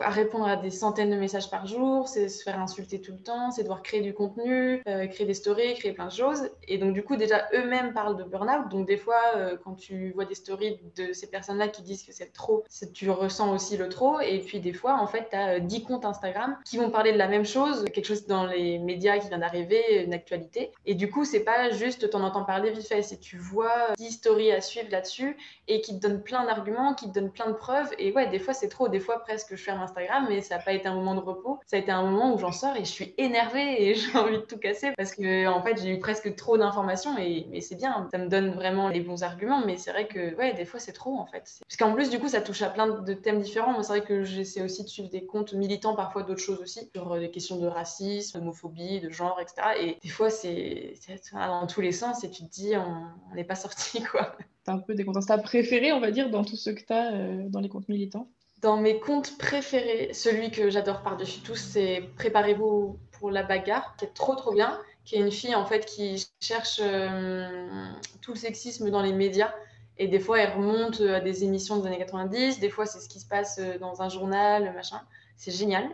à 0.00 0.10
répondre 0.10 0.46
à 0.46 0.56
des 0.56 0.70
centaines 0.70 1.10
de 1.10 1.16
messages 1.16 1.50
par 1.50 1.66
jour, 1.66 2.08
c'est 2.08 2.28
se 2.28 2.42
faire 2.42 2.58
insulter 2.58 3.00
tout 3.00 3.12
le 3.12 3.18
temps, 3.18 3.50
c'est 3.50 3.62
devoir 3.62 3.82
créer 3.82 4.00
du 4.00 4.14
contenu, 4.14 4.82
euh, 4.86 5.06
créer 5.06 5.26
des 5.26 5.34
stories, 5.34 5.74
créer 5.74 5.92
plein 5.92 6.06
de 6.06 6.12
choses. 6.12 6.50
Et 6.66 6.78
donc, 6.78 6.92
du 6.92 7.02
coup, 7.02 7.16
déjà, 7.16 7.46
eux-mêmes 7.54 7.92
parlent 7.92 8.16
de 8.16 8.24
burn-out. 8.24 8.68
Donc, 8.70 8.86
des 8.86 8.96
fois, 8.96 9.20
euh, 9.36 9.56
quand 9.62 9.74
tu 9.74 10.12
vois 10.12 10.24
des 10.24 10.34
stories 10.34 10.78
de 10.96 11.12
ces 11.12 11.28
personnes-là 11.28 11.68
qui 11.68 11.82
disent 11.82 12.02
que 12.02 12.12
c'est 12.12 12.32
trop, 12.32 12.64
tu 12.92 13.10
ressens 13.10 13.52
aussi 13.52 13.76
le 13.76 13.88
trop. 13.88 14.20
Et 14.20 14.40
puis, 14.40 14.60
des 14.60 14.72
fois, 14.72 14.98
en 15.00 15.06
fait, 15.06 15.28
tu 15.30 15.36
as 15.36 15.60
10 15.60 15.84
comptes 15.84 16.04
Instagram 16.04 16.56
qui 16.64 16.78
vont 16.78 16.90
parler 16.90 17.12
de 17.12 17.18
la 17.18 17.28
même 17.28 17.44
chose, 17.44 17.84
quelque 17.92 18.06
chose 18.06 18.26
dans 18.26 18.46
les 18.46 18.78
médias 18.78 19.18
qui 19.18 19.28
vient 19.28 19.38
d'arriver, 19.38 20.04
une 20.04 20.14
actualité. 20.14 20.72
Et 20.84 20.94
du 20.94 21.10
coup, 21.10 21.24
c'est 21.24 21.44
pas 21.44 21.70
juste 21.70 22.10
t'en 22.10 22.22
entends 22.22 22.44
parler 22.44 22.72
fait, 22.80 23.02
c'est 23.02 23.18
tu 23.18 23.38
vois 23.38 23.92
10 23.98 24.10
stories 24.10 24.52
à 24.52 24.60
suivre 24.60 24.88
là-dessus 24.90 25.36
et 25.68 25.80
qui 25.80 25.98
te 25.98 26.06
donnent 26.06 26.22
plein 26.22 26.44
d'arguments, 26.44 26.94
qui 26.94 27.08
te 27.08 27.14
donnent 27.14 27.32
plein 27.32 27.48
de 27.48 27.54
preuves. 27.54 27.90
Et 27.98 28.12
ouais, 28.12 28.28
des 28.28 28.38
fois, 28.38 28.54
c'est 28.54 28.68
trop. 28.68 28.88
Des 28.88 29.00
fois, 29.00 29.20
presque, 29.20 29.56
je 29.56 29.62
ferme 29.62 29.80
Instagram, 29.80 30.26
mais 30.28 30.40
ça 30.40 30.56
n'a 30.56 30.62
pas 30.62 30.72
été 30.72 30.88
un 30.88 30.94
moment 30.94 31.14
de 31.14 31.20
repos. 31.20 31.58
Ça 31.66 31.76
a 31.76 31.78
été 31.78 31.90
un 31.90 32.02
moment 32.02 32.34
où 32.34 32.38
j'en 32.38 32.52
sors 32.52 32.76
et 32.76 32.84
je 32.84 32.90
suis 32.90 33.14
énervée 33.18 33.88
et 33.88 33.94
j'ai 33.94 34.16
envie 34.18 34.38
de 34.38 34.42
tout 34.42 34.58
casser 34.58 34.92
parce 34.96 35.12
que 35.12 35.46
en 35.46 35.62
fait 35.62 35.80
j'ai 35.80 35.90
eu 35.90 35.98
presque 35.98 36.34
trop 36.36 36.58
d'informations 36.58 37.16
et 37.18 37.46
mais 37.50 37.60
c'est 37.60 37.74
bien, 37.74 38.08
ça 38.10 38.18
me 38.18 38.28
donne 38.28 38.50
vraiment 38.50 38.88
les 38.88 39.00
bons 39.00 39.22
arguments. 39.22 39.64
Mais 39.64 39.76
c'est 39.76 39.90
vrai 39.90 40.06
que 40.06 40.34
ouais, 40.36 40.54
des 40.54 40.64
fois 40.64 40.80
c'est 40.80 40.92
trop 40.92 41.16
en 41.18 41.26
fait. 41.26 41.60
Parce 41.60 41.76
qu'en 41.78 41.92
plus 41.92 42.10
du 42.10 42.18
coup 42.18 42.28
ça 42.28 42.40
touche 42.40 42.62
à 42.62 42.70
plein 42.70 42.86
de 42.86 43.14
thèmes 43.14 43.40
différents. 43.40 43.82
C'est 43.82 43.88
vrai 43.88 44.02
que 44.02 44.24
j'essaie 44.24 44.62
aussi 44.62 44.84
de 44.84 44.88
suivre 44.88 45.08
des 45.08 45.26
comptes 45.26 45.52
militants, 45.52 45.94
parfois 45.94 46.22
d'autres 46.22 46.40
choses 46.40 46.60
aussi 46.60 46.90
sur 46.94 47.12
euh, 47.12 47.20
des 47.20 47.30
questions 47.30 47.56
de 47.56 47.66
racisme, 47.66 48.38
d'homophobie, 48.38 49.00
de 49.00 49.10
genre, 49.10 49.38
etc. 49.40 49.68
Et 49.80 49.98
des 50.02 50.08
fois 50.08 50.30
c'est 50.30 50.94
dans 51.32 51.66
tous 51.66 51.80
les 51.80 51.92
sens 51.92 52.24
et 52.24 52.30
tu 52.30 52.44
te 52.44 52.50
dis 52.60 52.76
on 52.76 53.34
n'est 53.34 53.44
pas 53.44 53.54
sorti 53.54 54.02
quoi. 54.02 54.36
T'as 54.64 54.72
un 54.72 54.78
peu 54.78 54.94
des 54.94 55.04
comptes 55.04 55.16
Insta 55.16 55.38
préférés, 55.38 55.92
on 55.92 56.00
va 56.00 56.10
dire, 56.10 56.30
dans 56.30 56.44
tout 56.44 56.56
ce 56.56 56.70
que 56.70 56.84
tu 56.84 56.92
as 56.92 57.12
euh, 57.12 57.48
dans 57.48 57.60
les 57.60 57.68
comptes 57.68 57.88
militants 57.88 58.28
dans 58.62 58.78
mes 58.78 58.98
contes 58.98 59.36
préférés, 59.38 60.12
celui 60.12 60.50
que 60.50 60.70
j'adore 60.70 61.02
par-dessus 61.02 61.40
tout, 61.40 61.54
c'est 61.54 62.02
Préparez-vous 62.16 62.98
pour 63.12 63.30
la 63.30 63.42
bagarre, 63.42 63.96
qui 63.96 64.06
est 64.06 64.14
trop 64.14 64.34
trop 64.34 64.52
bien, 64.52 64.80
qui 65.04 65.16
est 65.16 65.20
une 65.20 65.30
fille 65.30 65.54
en 65.54 65.64
fait 65.64 65.84
qui 65.84 66.26
cherche 66.40 66.80
euh, 66.82 67.88
tout 68.22 68.32
le 68.32 68.38
sexisme 68.38 68.90
dans 68.90 69.02
les 69.02 69.12
médias. 69.12 69.52
Et 69.98 70.08
des 70.08 70.20
fois, 70.20 70.40
elle 70.40 70.52
remonte 70.52 71.00
à 71.00 71.20
des 71.20 71.44
émissions 71.44 71.78
des 71.78 71.86
années 71.86 71.98
90, 71.98 72.60
des 72.60 72.68
fois, 72.68 72.84
c'est 72.84 73.00
ce 73.00 73.08
qui 73.08 73.20
se 73.20 73.26
passe 73.26 73.58
euh, 73.58 73.78
dans 73.78 74.02
un 74.02 74.08
journal, 74.08 74.74
machin. 74.74 75.00
C'est 75.36 75.52
génial. 75.52 75.88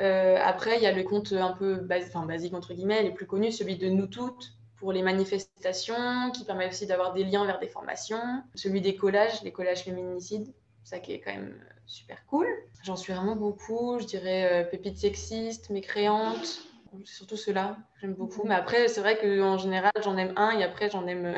Euh, 0.00 0.38
après, 0.42 0.76
il 0.76 0.82
y 0.82 0.86
a 0.86 0.92
le 0.92 1.02
conte 1.02 1.32
un 1.32 1.52
peu 1.52 1.86
enfin, 1.90 2.24
basique, 2.24 2.54
entre 2.54 2.72
guillemets, 2.72 3.02
les 3.02 3.10
plus 3.10 3.26
connus, 3.26 3.52
celui 3.52 3.76
de 3.76 3.88
Nous 3.88 4.06
Toutes 4.06 4.54
pour 4.80 4.92
les 4.92 5.02
manifestations, 5.02 6.30
qui 6.32 6.44
permet 6.44 6.66
aussi 6.66 6.86
d'avoir 6.86 7.12
des 7.12 7.22
liens 7.22 7.44
vers 7.44 7.60
des 7.60 7.68
formations. 7.68 8.42
Celui 8.54 8.80
des 8.80 8.96
collages, 8.96 9.42
les 9.42 9.52
collages 9.52 9.84
féminicides, 9.84 10.52
ça 10.82 10.98
qui 10.98 11.12
est 11.12 11.20
quand 11.20 11.32
même 11.32 11.54
super 11.86 12.24
cool. 12.26 12.46
J'en 12.82 12.96
suis 12.96 13.12
vraiment 13.12 13.36
beaucoup, 13.36 13.98
je 14.00 14.06
dirais 14.06 14.50
euh, 14.50 14.64
pépites 14.64 14.96
sexistes, 14.96 15.68
mécréantes, 15.68 16.62
surtout 17.04 17.36
ceux-là, 17.36 17.76
j'aime 18.00 18.14
beaucoup. 18.14 18.42
Mais 18.46 18.54
après, 18.54 18.88
c'est 18.88 19.02
vrai 19.02 19.18
qu'en 19.18 19.58
général, 19.58 19.92
j'en 20.02 20.16
aime 20.16 20.32
un 20.36 20.58
et 20.58 20.64
après, 20.64 20.88
j'en 20.88 21.06
aime 21.06 21.34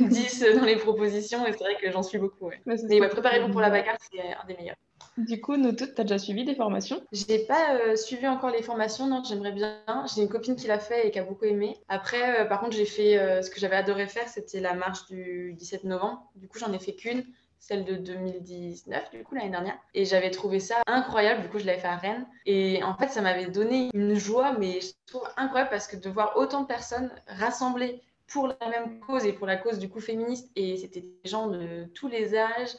10 0.00 0.42
euh, 0.42 0.54
dans 0.58 0.64
les 0.66 0.76
propositions 0.76 1.46
et 1.46 1.52
c'est 1.52 1.64
vrai 1.64 1.76
que 1.80 1.90
j'en 1.90 2.02
suis 2.02 2.18
beaucoup. 2.18 2.46
Ouais. 2.46 2.60
mais 2.66 3.08
préparez-vous 3.08 3.50
pour 3.50 3.62
la 3.62 3.70
bagarre, 3.70 3.96
c'est 4.12 4.20
un 4.20 4.46
des 4.46 4.56
meilleurs. 4.56 4.76
Du 5.18 5.40
coup, 5.40 5.56
nous 5.56 5.72
toutes, 5.72 5.94
tu 5.94 6.00
as 6.00 6.04
déjà 6.04 6.18
suivi 6.18 6.44
des 6.44 6.54
formations? 6.54 7.02
Je 7.12 7.24
n'ai 7.28 7.40
pas 7.40 7.96
suivi 7.96 8.26
encore 8.26 8.50
les 8.50 8.62
formations, 8.62 9.06
non, 9.06 9.22
j'aimerais 9.24 9.52
bien. 9.52 9.82
J'ai 10.14 10.22
une 10.22 10.28
copine 10.28 10.54
qui 10.54 10.68
l'a 10.68 10.78
fait 10.78 11.06
et 11.06 11.10
qui 11.10 11.18
a 11.18 11.24
beaucoup 11.24 11.44
aimé. 11.44 11.76
Après, 11.88 12.48
par 12.48 12.60
contre, 12.60 12.76
j'ai 12.76 12.86
fait 12.86 13.42
ce 13.42 13.50
que 13.50 13.58
j'avais 13.58 13.76
adoré 13.76 14.06
faire, 14.06 14.28
c'était 14.28 14.60
la 14.60 14.74
marche 14.74 15.06
du 15.06 15.54
17 15.58 15.84
novembre. 15.84 16.30
Du 16.36 16.46
coup, 16.48 16.58
j'en 16.58 16.72
ai 16.72 16.78
fait 16.78 16.94
qu'une 16.94 17.24
celle 17.58 17.84
de 17.84 17.96
2019, 17.96 19.10
du 19.10 19.24
coup, 19.24 19.34
l'année 19.34 19.50
dernière. 19.50 19.76
Et 19.92 20.04
j'avais 20.04 20.30
trouvé 20.30 20.60
ça 20.60 20.76
incroyable. 20.86 21.42
Du 21.42 21.48
coup, 21.48 21.58
je 21.58 21.66
l'avais 21.66 21.80
fait 21.80 21.88
à 21.88 21.96
Rennes. 21.96 22.26
Et 22.46 22.82
en 22.84 22.94
fait, 22.96 23.08
ça 23.08 23.20
m'avait 23.20 23.46
donné 23.48 23.90
une 23.94 24.14
joie, 24.14 24.56
mais 24.58 24.80
je 24.80 24.92
trouve 25.06 25.28
incroyable 25.36 25.70
parce 25.70 25.88
que 25.88 25.96
de 25.96 26.08
voir 26.08 26.36
autant 26.36 26.62
de 26.62 26.66
personnes 26.68 27.10
rassemblées 27.26 28.00
pour 28.28 28.46
la 28.46 28.68
même 28.68 29.00
cause 29.00 29.24
et 29.24 29.32
pour 29.32 29.46
la 29.46 29.56
cause 29.56 29.78
du 29.78 29.88
coup 29.88 30.00
féministe. 30.00 30.50
Et 30.54 30.76
c'était 30.76 31.00
des 31.00 31.28
gens 31.28 31.48
de 31.48 31.86
tous 31.94 32.08
les 32.08 32.36
âges, 32.36 32.76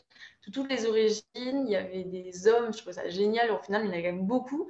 de 0.49 0.53
toutes 0.53 0.69
les 0.69 0.85
origines. 0.85 1.23
Il 1.35 1.69
y 1.69 1.75
avait 1.75 2.03
des 2.03 2.47
hommes, 2.47 2.73
je 2.73 2.79
trouvais 2.79 2.93
ça 2.93 3.07
génial. 3.09 3.51
Au 3.51 3.59
final, 3.59 3.83
il 3.85 3.87
y 3.87 3.89
en 3.89 3.93
a 3.93 3.97
quand 3.97 4.15
même 4.15 4.25
beaucoup. 4.25 4.69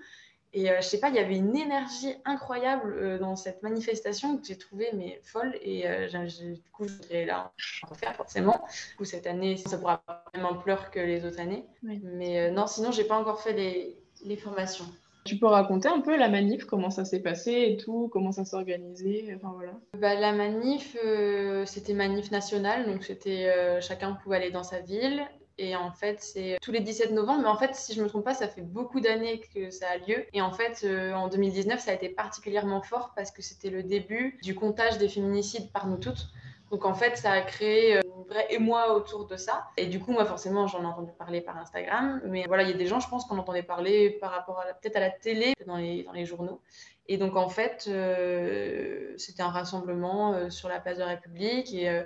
Et 0.51 0.71
euh, 0.71 0.77
je 0.81 0.87
sais 0.87 0.99
pas, 0.99 1.09
il 1.09 1.15
y 1.15 1.19
avait 1.19 1.35
une 1.37 1.55
énergie 1.55 2.15
incroyable 2.25 2.95
euh, 2.97 3.19
dans 3.19 3.35
cette 3.35 3.61
manifestation 3.61 4.37
que 4.37 4.47
j'ai 4.47 4.57
trouvée 4.57 4.89
mais 4.93 5.19
folle. 5.23 5.55
Et 5.61 5.87
euh, 5.87 6.07
du 6.07 6.59
coup, 6.71 6.87
je 6.87 6.93
voudrais 6.93 7.31
en 7.31 7.51
refaire 7.87 8.15
forcément. 8.15 8.65
Du 8.89 8.95
coup, 8.97 9.05
cette 9.05 9.27
année, 9.27 9.57
ça 9.57 9.77
pourra 9.77 9.99
pas 9.99 10.25
même 10.33 10.45
ampleur 10.45 10.89
que 10.89 10.99
les 10.99 11.25
autres 11.25 11.39
années. 11.39 11.65
Mais 11.83 12.49
non, 12.51 12.65
sinon, 12.65 12.91
j'ai 12.91 13.03
pas 13.03 13.17
encore 13.17 13.41
fait 13.41 13.53
les, 13.53 13.97
les, 14.25 14.37
formations. 14.37 14.85
Tu 15.25 15.37
peux 15.37 15.45
raconter 15.45 15.87
un 15.87 15.99
peu 15.99 16.17
la 16.17 16.29
manif, 16.29 16.65
comment 16.65 16.89
ça 16.89 17.05
s'est 17.05 17.19
passé 17.19 17.51
et 17.51 17.77
tout, 17.77 18.09
comment 18.11 18.31
ça 18.31 18.45
s'est 18.45 18.55
organisé, 18.55 19.31
enfin 19.35 19.53
voilà. 19.53 19.73
Bah, 19.99 20.15
la 20.15 20.31
manif, 20.31 20.97
c'était 21.65 21.93
manif 21.93 22.31
nationale, 22.31 22.87
donc 22.87 23.03
c'était 23.03 23.79
chacun 23.81 24.13
pouvait 24.13 24.37
aller 24.37 24.51
dans 24.51 24.63
sa 24.63 24.79
ville 24.79 25.27
et 25.59 25.75
en 25.75 25.91
fait, 25.91 26.21
c'est 26.21 26.57
tous 26.61 26.71
les 26.71 26.79
17 26.79 27.11
novembre. 27.11 27.41
Mais 27.41 27.49
en 27.49 27.57
fait, 27.57 27.75
si 27.75 27.93
je 27.93 28.01
me 28.01 28.07
trompe 28.07 28.23
pas, 28.23 28.33
ça 28.33 28.47
fait 28.47 28.61
beaucoup 28.61 29.01
d'années 29.01 29.41
que 29.53 29.69
ça 29.69 29.87
a 29.89 29.97
lieu. 29.97 30.25
Et 30.31 30.41
en 30.41 30.53
fait, 30.53 30.81
euh, 30.85 31.11
en 31.13 31.27
2019, 31.27 31.81
ça 31.81 31.91
a 31.91 31.93
été 31.93 32.07
particulièrement 32.07 32.81
fort 32.81 33.11
parce 33.13 33.29
que 33.29 33.41
c'était 33.41 33.69
le 33.69 33.83
début 33.83 34.39
du 34.41 34.55
comptage 34.55 34.97
des 34.97 35.09
féminicides 35.09 35.69
par 35.73 35.87
nous 35.87 35.97
toutes. 35.97 36.29
Donc 36.71 36.85
en 36.85 36.93
fait, 36.93 37.17
ça 37.17 37.31
a 37.31 37.41
créé 37.41 37.97
euh, 37.97 38.01
une 38.03 38.23
vraie 38.23 38.47
émoi 38.51 38.95
autour 38.95 39.27
de 39.27 39.35
ça. 39.35 39.67
Et 39.75 39.87
du 39.87 39.99
coup, 39.99 40.13
moi, 40.13 40.23
forcément, 40.23 40.65
j'en 40.67 40.81
ai 40.83 40.85
entendu 40.85 41.11
parler 41.17 41.41
par 41.41 41.57
Instagram. 41.57 42.21
Mais 42.23 42.45
voilà, 42.47 42.63
il 42.63 42.69
y 42.69 42.73
a 42.73 42.77
des 42.77 42.87
gens, 42.87 43.01
je 43.01 43.09
pense, 43.09 43.25
qu'on 43.25 43.37
entendait 43.37 43.63
parler 43.63 44.11
par 44.11 44.31
rapport 44.31 44.61
à 44.61 44.73
peut-être 44.73 44.95
à 44.95 45.01
la 45.01 45.09
télé, 45.09 45.55
dans 45.67 45.75
les, 45.75 46.03
dans 46.03 46.13
les 46.13 46.25
journaux. 46.25 46.61
Et 47.07 47.17
donc 47.17 47.35
en 47.35 47.49
fait, 47.49 47.87
euh, 47.89 49.13
c'était 49.17 49.41
un 49.41 49.49
rassemblement 49.49 50.49
sur 50.49 50.69
la 50.69 50.79
place 50.79 50.95
de 50.95 51.01
la 51.01 51.09
République. 51.09 51.73
Et 51.73 52.03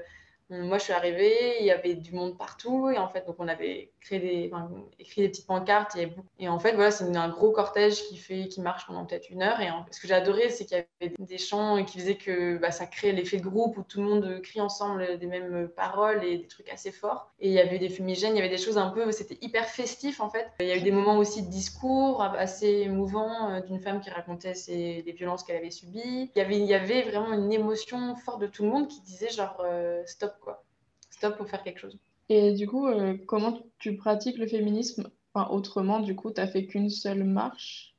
moi, 0.62 0.78
je 0.78 0.84
suis 0.84 0.94
arrivée, 0.94 1.60
il 1.60 1.66
y 1.66 1.72
avait 1.72 1.96
du 1.96 2.14
monde 2.14 2.38
partout. 2.38 2.90
Et 2.90 2.98
en 2.98 3.08
fait, 3.08 3.26
donc 3.26 3.36
on 3.40 3.48
avait 3.48 3.92
écrit 4.02 4.20
des 4.20 5.30
petites 5.30 5.48
pancartes. 5.48 5.98
Et 6.40 6.48
en 6.48 6.60
fait, 6.60 6.74
voilà, 6.74 6.92
c'est 6.92 7.04
un 7.16 7.30
gros 7.30 7.52
cortège 7.52 8.04
qui, 8.08 8.18
fait, 8.18 8.48
qui 8.48 8.62
marche 8.62 8.86
pendant 8.88 9.06
peut-être 9.06 9.30
une 9.30 9.42
heure. 9.42 9.60
Et 9.62 9.70
ce 9.92 10.00
que 10.00 10.08
j'ai 10.08 10.14
adoré, 10.14 10.50
c'est 10.50 10.66
qu'il 10.66 10.78
y 10.78 11.06
avait 11.06 11.16
des 11.20 11.38
chants 11.38 11.84
qui 11.84 12.00
faisaient 12.00 12.18
que 12.18 12.58
bah, 12.58 12.72
ça 12.72 12.86
crée 12.86 13.12
l'effet 13.12 13.38
de 13.38 13.44
groupe 13.44 13.78
où 13.78 13.84
tout 13.84 14.02
le 14.02 14.08
monde 14.08 14.42
crie 14.42 14.62
ensemble 14.62 15.18
des 15.18 15.28
mêmes 15.28 15.70
paroles 15.76 16.24
et 16.24 16.38
des 16.38 16.48
trucs 16.48 16.70
assez 16.70 16.92
forts. 16.92 17.32
Et 17.40 17.48
il 17.48 17.54
y 17.54 17.60
avait 17.60 17.80
des 17.80 17.90
fumigènes, 17.90 18.34
il 18.34 18.38
y 18.38 18.40
avait 18.40 18.50
des 18.50 18.58
choses 18.58 18.78
un 18.78 18.90
peu, 18.90 19.12
c'était 19.12 19.38
hyper 19.42 19.68
festif 19.68 20.20
en 20.20 20.30
fait. 20.30 20.48
Il 20.60 20.68
y 20.68 20.72
a 20.72 20.78
eu 20.78 20.82
des 20.82 20.92
moments 20.92 21.18
aussi 21.18 21.44
de 21.44 21.50
discours 21.50 22.22
assez 22.22 22.68
émouvants 22.68 23.52
euh, 23.52 23.62
d'une 23.62 23.80
femme 23.80 24.00
qui 24.02 24.10
racontait 24.10 24.54
les 24.68 25.16
violences 25.16 25.44
qu'elle 25.44 25.58
avait 25.58 25.72
subies. 25.72 26.32
Il 26.36 26.38
y, 26.38 26.42
avait, 26.42 26.58
il 26.58 26.66
y 26.66 26.74
avait 26.74 27.04
vraiment 27.04 27.34
une 27.34 27.52
émotion 27.52 28.16
forte 28.16 28.42
de 28.42 28.48
tout 28.48 28.64
le 28.64 28.70
monde 28.70 28.88
qui 28.88 29.02
disait 29.02 29.30
genre 29.30 29.62
euh, 29.64 30.04
stop 30.06 30.34
quoi. 30.44 30.64
Stop 31.10 31.38
pour 31.38 31.48
faire 31.48 31.64
quelque 31.64 31.80
chose. 31.80 31.98
Et 32.30 32.54
du 32.54 32.68
coup, 32.68 32.88
euh, 32.88 33.18
comment 33.28 33.60
tu 33.80 33.96
pratiques 33.96 34.38
le 34.38 34.48
féminisme 34.48 35.10
enfin, 35.34 35.50
autrement 35.52 36.00
Du 36.00 36.16
coup, 36.16 36.32
tu 36.32 36.42
n'as 36.42 36.48
fait 36.48 36.66
qu'une 36.66 36.90
seule 36.90 37.24
marche? 37.24 37.96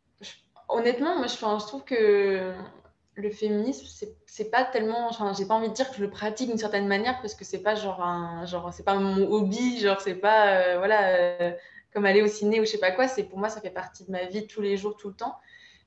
Honnêtement, 0.68 1.16
moi, 1.16 1.26
je, 1.26 1.34
je 1.34 1.66
trouve 1.66 1.84
que 1.84 2.54
le 3.16 3.30
féminisme, 3.30 3.86
c'est 4.26 4.50
pas 4.50 4.64
tellement. 4.64 5.08
Enfin, 5.08 5.32
j'ai 5.32 5.46
pas 5.46 5.54
envie 5.54 5.68
de 5.68 5.74
dire 5.74 5.88
que 5.90 5.96
je 5.96 6.02
le 6.02 6.10
pratique 6.10 6.48
d'une 6.48 6.58
certaine 6.58 6.88
manière 6.88 7.20
parce 7.20 7.34
que 7.34 7.44
c'est 7.44 7.62
pas 7.62 7.74
genre 7.74 8.02
un. 8.02 8.44
Genre, 8.46 8.72
c'est 8.72 8.82
pas 8.82 8.96
mon 8.96 9.30
hobby, 9.30 9.78
genre, 9.78 10.00
c'est 10.00 10.16
pas. 10.16 10.48
Euh, 10.48 10.78
voilà, 10.78 11.16
euh, 11.16 11.52
comme 11.92 12.06
aller 12.06 12.22
au 12.22 12.26
ciné 12.26 12.60
ou 12.60 12.64
je 12.64 12.70
sais 12.70 12.78
pas 12.78 12.90
quoi. 12.90 13.06
C'est 13.06 13.24
Pour 13.24 13.38
moi, 13.38 13.48
ça 13.48 13.60
fait 13.60 13.70
partie 13.70 14.04
de 14.04 14.10
ma 14.10 14.24
vie 14.24 14.46
tous 14.46 14.60
les 14.60 14.76
jours, 14.76 14.96
tout 14.96 15.08
le 15.08 15.14
temps. 15.14 15.36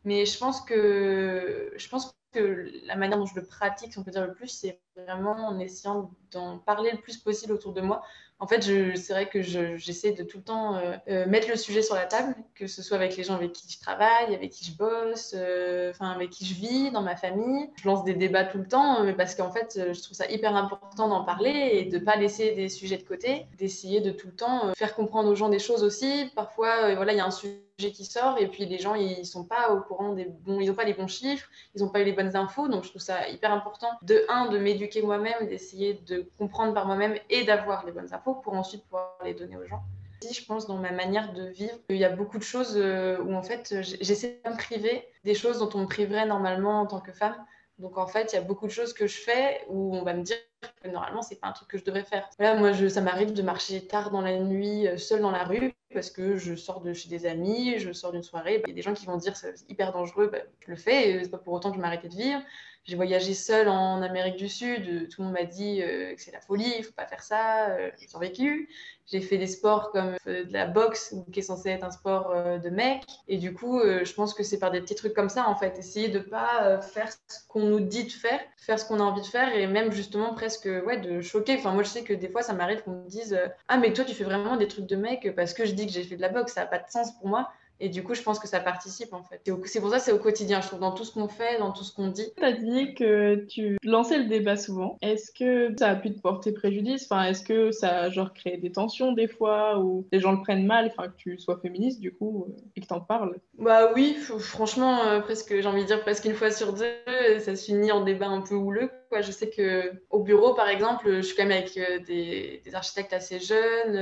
Mais 0.06 0.26
je 0.26 0.38
pense 0.38 0.62
que. 0.62 1.74
Je 1.76 1.90
pense 1.90 2.17
que 2.32 2.72
la 2.86 2.96
manière 2.96 3.18
dont 3.18 3.26
je 3.26 3.36
le 3.36 3.46
pratique, 3.46 3.94
si 3.94 4.00
on 4.00 4.04
peut 4.04 4.12
dire 4.12 4.26
le 4.26 4.34
plus, 4.34 4.50
c'est 4.50 4.80
vraiment 4.96 5.48
en 5.48 5.60
essayant 5.60 6.12
d'en 6.32 6.58
parler 6.58 6.92
le 6.92 7.00
plus 7.00 7.18
possible 7.18 7.54
autour 7.54 7.74
de 7.74 7.82
moi 7.82 8.04
en 8.40 8.46
fait, 8.46 8.62
c'est 8.62 9.14
vrai 9.14 9.28
que 9.28 9.42
j'essaie 9.42 10.12
de 10.12 10.24
tout 10.24 10.38
le 10.38 10.44
temps 10.44 10.76
euh, 10.76 10.96
euh, 11.10 11.26
mettre 11.26 11.50
le 11.50 11.56
sujet 11.56 11.82
sur 11.82 11.96
la 11.96 12.06
table, 12.06 12.36
que 12.54 12.68
ce 12.68 12.84
soit 12.84 12.98
avec 12.98 13.18
les 13.18 13.24
gens 13.24 13.34
avec 13.34 13.52
qui 13.52 13.68
je 13.68 13.80
travaille, 13.80 14.36
avec 14.36 14.52
qui 14.52 14.64
je 14.64 14.78
bosse, 14.78 15.34
euh, 15.36 15.92
avec 16.00 16.30
qui 16.30 16.46
je 16.46 16.54
vis, 16.54 16.92
dans 16.92 17.02
ma 17.02 17.16
famille. 17.16 17.72
Je 17.82 17.88
lance 17.88 18.04
des 18.04 18.14
débats 18.14 18.46
tout 18.46 18.60
le 18.60 18.68
temps, 18.68 19.04
mais 19.04 19.14
parce 19.14 19.34
qu'en 19.34 19.52
fait, 19.52 19.80
je 19.92 20.02
trouve 20.02 20.16
ça 20.16 20.30
hyper 20.30 20.56
important 20.56 21.08
d'en 21.08 21.24
parler 21.24 21.70
et 21.74 21.86
de 21.86 21.98
pas 21.98 22.16
laisser 22.16 22.54
des 22.54 22.70
sujets 22.70 22.98
de 22.98 23.04
côté, 23.04 23.48
d'essayer 23.58 24.02
de 24.02 24.12
tout 24.12 24.28
le 24.28 24.36
temps 24.36 24.72
faire 24.76 24.94
comprendre 24.94 25.30
aux 25.30 25.36
gens 25.36 25.50
des 25.50 25.60
choses 25.60 25.84
aussi. 25.84 26.32
Parfois, 26.36 26.94
voilà, 26.94 27.14
il 27.14 27.18
y 27.18 27.22
a 27.22 27.26
un 27.26 27.32
sujet 27.32 27.67
qui 27.78 28.06
sort 28.06 28.38
et 28.40 28.48
puis 28.48 28.66
les 28.66 28.80
gens 28.80 28.96
ils 28.96 29.26
sont 29.26 29.44
pas 29.44 29.72
au 29.72 29.82
courant 29.82 30.14
des 30.14 30.26
bons 30.26 30.60
ils 30.60 30.72
ont 30.72 30.74
pas 30.74 30.84
les 30.84 30.96
bons 30.96 31.08
chiffres 31.08 31.48
ils 31.76 31.84
ont 31.84 31.90
pas 31.90 32.02
eu 32.02 32.06
les 32.06 32.12
bonnes 32.12 32.36
infos. 32.36 32.68
Donc 32.68 32.84
je 32.84 32.90
trouve 32.90 33.02
ça 33.02 33.30
hyper 33.30 33.52
important 33.54 33.90
de 34.02 34.26
un 34.30 34.48
de 34.48 34.58
m'éduquer 34.58 35.02
moi-même 35.02 35.48
d'essayer 35.48 35.94
de 36.08 36.28
comprendre 36.38 36.74
par 36.74 36.88
moi-même 36.88 37.16
et 37.30 37.44
d'avoir 37.44 37.86
les 37.86 37.92
bonnes 37.92 38.14
infos 38.14 38.34
pour 38.34 38.54
ensuite 38.54 38.84
pouvoir 38.86 39.18
les 39.24 39.34
donner 39.34 39.58
aux 39.58 39.66
gens. 39.66 39.84
Je 40.30 40.44
pense 40.46 40.66
dans 40.66 40.78
ma 40.78 40.92
manière 40.92 41.32
de 41.34 41.44
vivre 41.50 41.78
il 41.90 41.98
y 41.98 42.06
a 42.06 42.10
beaucoup 42.10 42.40
de 42.40 42.44
choses 42.44 42.76
euh, 42.76 43.20
où 43.20 43.36
en 43.36 43.44
fait 43.44 43.76
j'essaie 43.82 44.42
de 44.44 44.50
me 44.50 44.58
priver 44.58 45.08
des 45.24 45.36
choses 45.36 45.60
dont 45.60 45.70
on 45.76 45.82
me 45.82 45.88
priverait 45.88 46.26
normalement 46.26 46.82
en 46.82 46.88
tant 46.88 47.00
que 47.00 47.12
femme. 47.12 47.36
Donc 47.80 48.00
en 48.00 48.08
fait, 48.08 48.34
il 48.34 48.36
y 48.36 48.40
a 48.40 48.42
beaucoup 48.42 48.66
de 48.66 48.72
choses 48.72 48.94
que 48.94 49.06
je 49.06 49.18
fais 49.18 49.62
où 49.68 49.96
on 49.96 50.02
va 50.04 50.16
me 50.16 50.24
dire 50.24 50.38
que 50.82 50.88
normalement, 50.90 51.22
c'est 51.22 51.36
pas 51.36 51.48
un 51.48 51.52
truc 51.52 51.70
que 51.70 51.78
je 51.78 51.86
devrais 51.86 52.04
faire. 52.04 52.28
Là, 52.40 52.56
moi, 52.56 52.72
je, 52.72 52.88
ça 52.88 53.02
m'arrive 53.02 53.34
de 53.34 53.42
marcher 53.44 53.86
tard 53.86 54.10
dans 54.10 54.22
la 54.22 54.40
nuit, 54.40 54.88
euh, 54.88 54.98
seule 54.98 55.22
dans 55.22 55.30
la 55.30 55.44
rue, 55.44 55.74
parce 55.94 56.12
que 56.12 56.38
je 56.38 56.56
sors 56.56 56.82
de 56.82 56.94
chez 56.94 57.10
des 57.10 57.26
amis, 57.26 57.80
je 57.80 57.92
sors 57.92 58.12
d'une 58.12 58.24
soirée. 58.24 58.62
Il 58.66 58.70
y 58.70 58.72
a 58.72 58.76
des 58.76 58.82
gens 58.82 58.94
qui 58.94 59.06
vont 59.06 59.18
dire 59.18 59.36
c'est 59.36 59.56
hyper 59.70 59.92
dangereux, 59.92 60.28
bah, 60.28 60.40
je 60.66 60.72
le 60.72 60.78
fais, 60.78 61.24
c'est 61.24 61.30
pas 61.30 61.38
pour 61.38 61.54
autant 61.54 61.72
que 61.72 61.78
je 61.78 61.82
m'arrête 61.82 62.04
de 62.04 62.10
vivre. 62.10 62.42
J'ai 62.88 62.96
voyagé 62.96 63.34
seule 63.34 63.68
en 63.68 64.02
Amérique 64.02 64.38
du 64.38 64.48
Sud, 64.48 65.10
tout 65.10 65.22
le 65.22 65.26
monde 65.26 65.34
m'a 65.34 65.44
dit 65.44 65.82
euh, 65.82 66.16
que 66.16 66.22
c'est 66.22 66.32
la 66.32 66.40
folie, 66.40 66.74
il 66.78 66.86
faut 66.86 66.94
pas 66.94 67.06
faire 67.06 67.22
ça, 67.22 67.72
euh, 67.72 67.92
j'ai 68.00 68.08
survécu. 68.08 68.70
J'ai 69.06 69.20
fait 69.20 69.38
des 69.38 69.48
sports 69.48 69.92
comme 69.92 70.16
euh, 70.28 70.46
de 70.46 70.54
la 70.54 70.68
boxe, 70.68 71.14
qui 71.34 71.40
est 71.40 71.44
censé 71.44 71.70
être 71.70 71.84
un 71.84 71.92
sport 71.92 72.34
de 72.34 72.70
mec. 72.70 73.04
Et 73.28 73.38
du 73.38 73.54
coup, 73.54 73.82
je 73.82 74.14
pense 74.14 74.34
que 74.34 74.44
c'est 74.44 74.58
par 74.58 74.72
des 74.72 74.80
petits 74.80 74.96
trucs 74.96 75.14
comme 75.14 75.28
ça, 75.28 75.50
en 75.50 75.56
fait. 75.56 75.78
Essayer 75.78 76.08
de 76.08 76.20
pas 76.20 76.80
faire 76.82 77.12
ce 77.12 77.40
qu'on 77.50 77.64
nous 77.64 77.82
dit 77.82 78.06
de 78.06 78.12
faire, 78.12 78.40
faire 78.56 78.80
ce 78.80 78.86
qu'on 78.86 79.02
a 79.02 79.04
envie 79.04 79.22
de 79.22 79.28
faire, 79.28 79.54
et 79.54 79.68
même 79.68 79.92
justement 79.92 80.34
presque 80.34 80.70
ouais, 80.86 80.98
de 80.98 81.20
choquer. 81.22 81.56
Enfin, 81.58 81.74
moi, 81.74 81.84
je 81.84 81.90
sais 81.90 82.04
que 82.04 82.14
des 82.14 82.30
fois, 82.30 82.42
ça 82.42 82.54
m'arrive 82.54 82.84
qu'on 82.84 83.04
me 83.04 83.10
dise 83.10 83.38
Ah, 83.68 83.78
mais 83.78 83.92
toi, 83.92 84.06
tu 84.06 84.14
fais 84.14 84.26
vraiment 84.26 84.56
des 84.56 84.68
trucs 84.68 84.88
de 84.88 84.96
mec 84.96 85.34
parce 85.36 85.54
que 85.54 85.66
je 85.66 85.74
dis 85.74 85.88
que 85.88 85.92
j'ai 85.92 86.04
fait 86.04 86.16
de 86.16 86.22
la 86.22 86.30
boxe, 86.30 86.54
ça 86.54 86.62
n'a 86.62 86.68
pas 86.68 86.80
de 86.80 86.90
sens 86.90 87.12
pour 87.18 87.28
moi. 87.28 87.50
Et 87.80 87.90
du 87.90 88.04
coup, 88.04 88.14
je 88.16 88.22
pense 88.22 88.40
que 88.40 88.48
ça 88.48 88.60
participe 88.60 89.14
en 89.14 89.24
fait. 89.24 89.42
C'est 89.66 89.80
pour 89.80 89.90
ça 89.90 90.00
c'est 90.00 90.12
au 90.12 90.20
quotidien, 90.20 90.62
je 90.62 90.68
trouve, 90.68 90.80
dans 90.80 90.92
tout 90.92 91.04
ce 91.04 91.14
qu'on 91.14 91.28
fait, 91.28 91.60
dans 91.60 91.72
tout 91.72 91.84
ce 91.84 91.94
qu'on 91.94 92.08
dit. 92.08 92.28
Tu 92.36 92.44
as 92.44 92.54
dit 92.54 92.94
que 92.94 93.46
tu 93.48 93.78
lançais 93.84 94.18
le 94.18 94.26
débat 94.26 94.56
souvent. 94.56 94.98
Est-ce 95.02 95.32
que 95.32 95.76
ça 95.78 95.90
a 95.90 95.96
pu 95.96 96.14
te 96.14 96.20
porter 96.20 96.52
préjudice? 96.52 97.08
Enfin, 97.10 97.26
Est-ce 97.26 97.44
que 97.44 97.72
ça 97.72 98.00
a 98.00 98.10
genre 98.10 98.34
créé 98.34 98.58
des 98.58 98.72
tensions 98.72 99.12
des 99.12 99.28
fois 99.28 99.80
ou 99.80 100.08
les 100.12 100.20
gens 100.20 100.32
le 100.32 100.42
prennent 100.42 100.66
mal, 100.66 100.92
enfin, 100.98 101.10
que 101.10 101.16
tu 101.18 101.40
sois 101.40 101.60
féministe 101.60 102.00
du 102.00 102.14
coup 102.14 102.46
euh, 102.48 102.62
et 102.76 102.82
que 102.82 102.88
t'en 102.88 103.02
parles 103.02 103.36
Bah 103.58 103.92
oui, 103.96 104.16
franchement, 104.40 105.06
euh, 105.06 105.20
presque, 105.20 105.54
j'ai 105.60 105.68
envie 105.68 105.84
de 105.84 105.88
dire 105.88 106.02
presque 106.02 106.26
une 106.26 106.34
fois 106.34 106.52
sur 106.52 106.74
deux, 106.74 107.40
ça 107.40 107.56
se 107.56 107.66
finit 107.66 107.92
en 107.92 108.04
débat 108.04 108.28
un 108.28 108.42
peu 108.42 108.56
houleux. 108.56 108.90
Je 109.22 109.32
sais 109.32 109.50
que 109.50 109.94
au 110.10 110.20
bureau, 110.20 110.54
par 110.54 110.70
exemple, 110.70 111.12
je 111.18 111.22
suis 111.22 111.36
quand 111.36 111.46
même 111.46 111.58
avec 111.58 111.78
euh, 111.78 112.00
des, 112.00 112.62
architectes 112.74 113.14
assez 113.14 113.40
jeunes, 113.40 113.98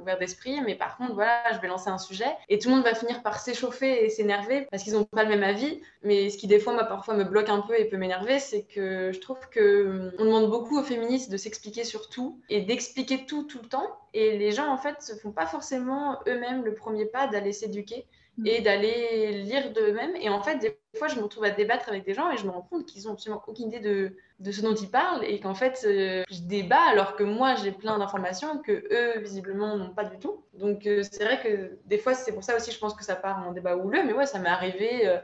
ouverts 0.00 0.18
d'esprit, 0.18 0.60
mais 0.64 0.74
par 0.74 0.96
contre, 0.96 1.14
voilà, 1.14 1.42
je 1.52 1.60
vais 1.60 1.68
lancer 1.68 1.90
un 1.90 1.98
sujet 1.98 2.26
et 2.48 2.58
tout 2.58 2.68
le 2.68 2.76
monde 2.76 2.84
va 2.84 2.94
finir 2.94 3.22
par 3.22 3.40
s'échauffer 3.40 4.04
et 4.04 4.08
s'énerver 4.08 4.66
parce 4.70 4.82
qu'ils 4.82 4.94
n'ont 4.94 5.04
pas 5.04 5.24
le 5.24 5.28
même 5.28 5.42
avis. 5.42 5.80
Mais 6.02 6.30
ce 6.30 6.38
qui, 6.38 6.46
des 6.46 6.58
fois, 6.58 6.76
parfois 6.84 7.14
me 7.14 7.24
bloque 7.24 7.48
un 7.48 7.60
peu 7.60 7.78
et 7.78 7.84
peut 7.84 7.96
m'énerver, 7.96 8.38
c'est 8.38 8.62
que 8.62 9.10
je 9.12 9.20
trouve 9.20 9.38
que 9.50 10.12
on 10.18 10.24
demande 10.24 10.50
beaucoup 10.50 10.78
aux 10.78 10.84
féministes 10.84 11.30
de 11.30 11.36
s'expliquer 11.36 11.84
sur 11.84 12.08
tout 12.08 12.40
et 12.48 12.62
d'expliquer 12.62 13.26
tout 13.26 13.44
tout 13.44 13.58
le 13.62 13.68
temps. 13.68 13.98
Et 14.14 14.38
les 14.38 14.52
gens, 14.52 14.68
en 14.68 14.78
fait, 14.78 14.96
ne 15.12 15.18
font 15.18 15.32
pas 15.32 15.46
forcément 15.46 16.20
eux-mêmes 16.26 16.64
le 16.64 16.74
premier 16.74 17.04
pas 17.04 17.26
d'aller 17.26 17.52
s'éduquer 17.52 18.06
et 18.44 18.60
d'aller 18.60 19.42
lire 19.42 19.72
d'eux-mêmes. 19.72 20.14
Et 20.16 20.28
en 20.28 20.42
fait, 20.42 20.58
des 20.58 20.76
fois, 20.98 21.08
je 21.08 21.16
me 21.16 21.22
retrouve 21.22 21.44
à 21.44 21.50
débattre 21.50 21.88
avec 21.88 22.04
des 22.04 22.14
gens 22.14 22.30
et 22.30 22.36
je 22.36 22.44
me 22.44 22.50
rends 22.50 22.62
compte 22.62 22.86
qu'ils 22.86 23.04
n'ont 23.04 23.12
absolument 23.12 23.42
aucune 23.46 23.68
idée 23.68 23.80
de, 23.80 24.16
de, 24.40 24.52
ce 24.52 24.60
dont 24.62 24.74
ils 24.74 24.90
parlent 24.90 25.24
et 25.24 25.40
qu'en 25.40 25.54
fait, 25.54 25.84
euh, 25.84 26.24
je 26.30 26.40
débat 26.40 26.82
alors 26.90 27.16
que 27.16 27.22
moi, 27.22 27.54
j'ai 27.54 27.72
plein 27.72 27.98
d'informations 27.98 28.58
que 28.58 28.72
eux, 28.72 29.20
visiblement, 29.20 29.76
n'ont 29.76 29.94
pas 29.94 30.04
du 30.04 30.18
tout. 30.18 30.44
Donc, 30.54 30.86
euh, 30.86 31.02
c'est 31.02 31.24
vrai 31.24 31.40
que 31.42 31.78
des 31.86 31.98
fois, 31.98 32.14
c'est 32.14 32.32
pour 32.32 32.44
ça 32.44 32.56
aussi, 32.56 32.72
je 32.72 32.78
pense 32.78 32.94
que 32.94 33.04
ça 33.04 33.16
part 33.16 33.46
en 33.46 33.52
débat 33.52 33.76
houleux. 33.76 34.02
Mais 34.04 34.12
ouais, 34.12 34.26
ça 34.26 34.38
m'est 34.38 34.48
arrivé. 34.48 35.18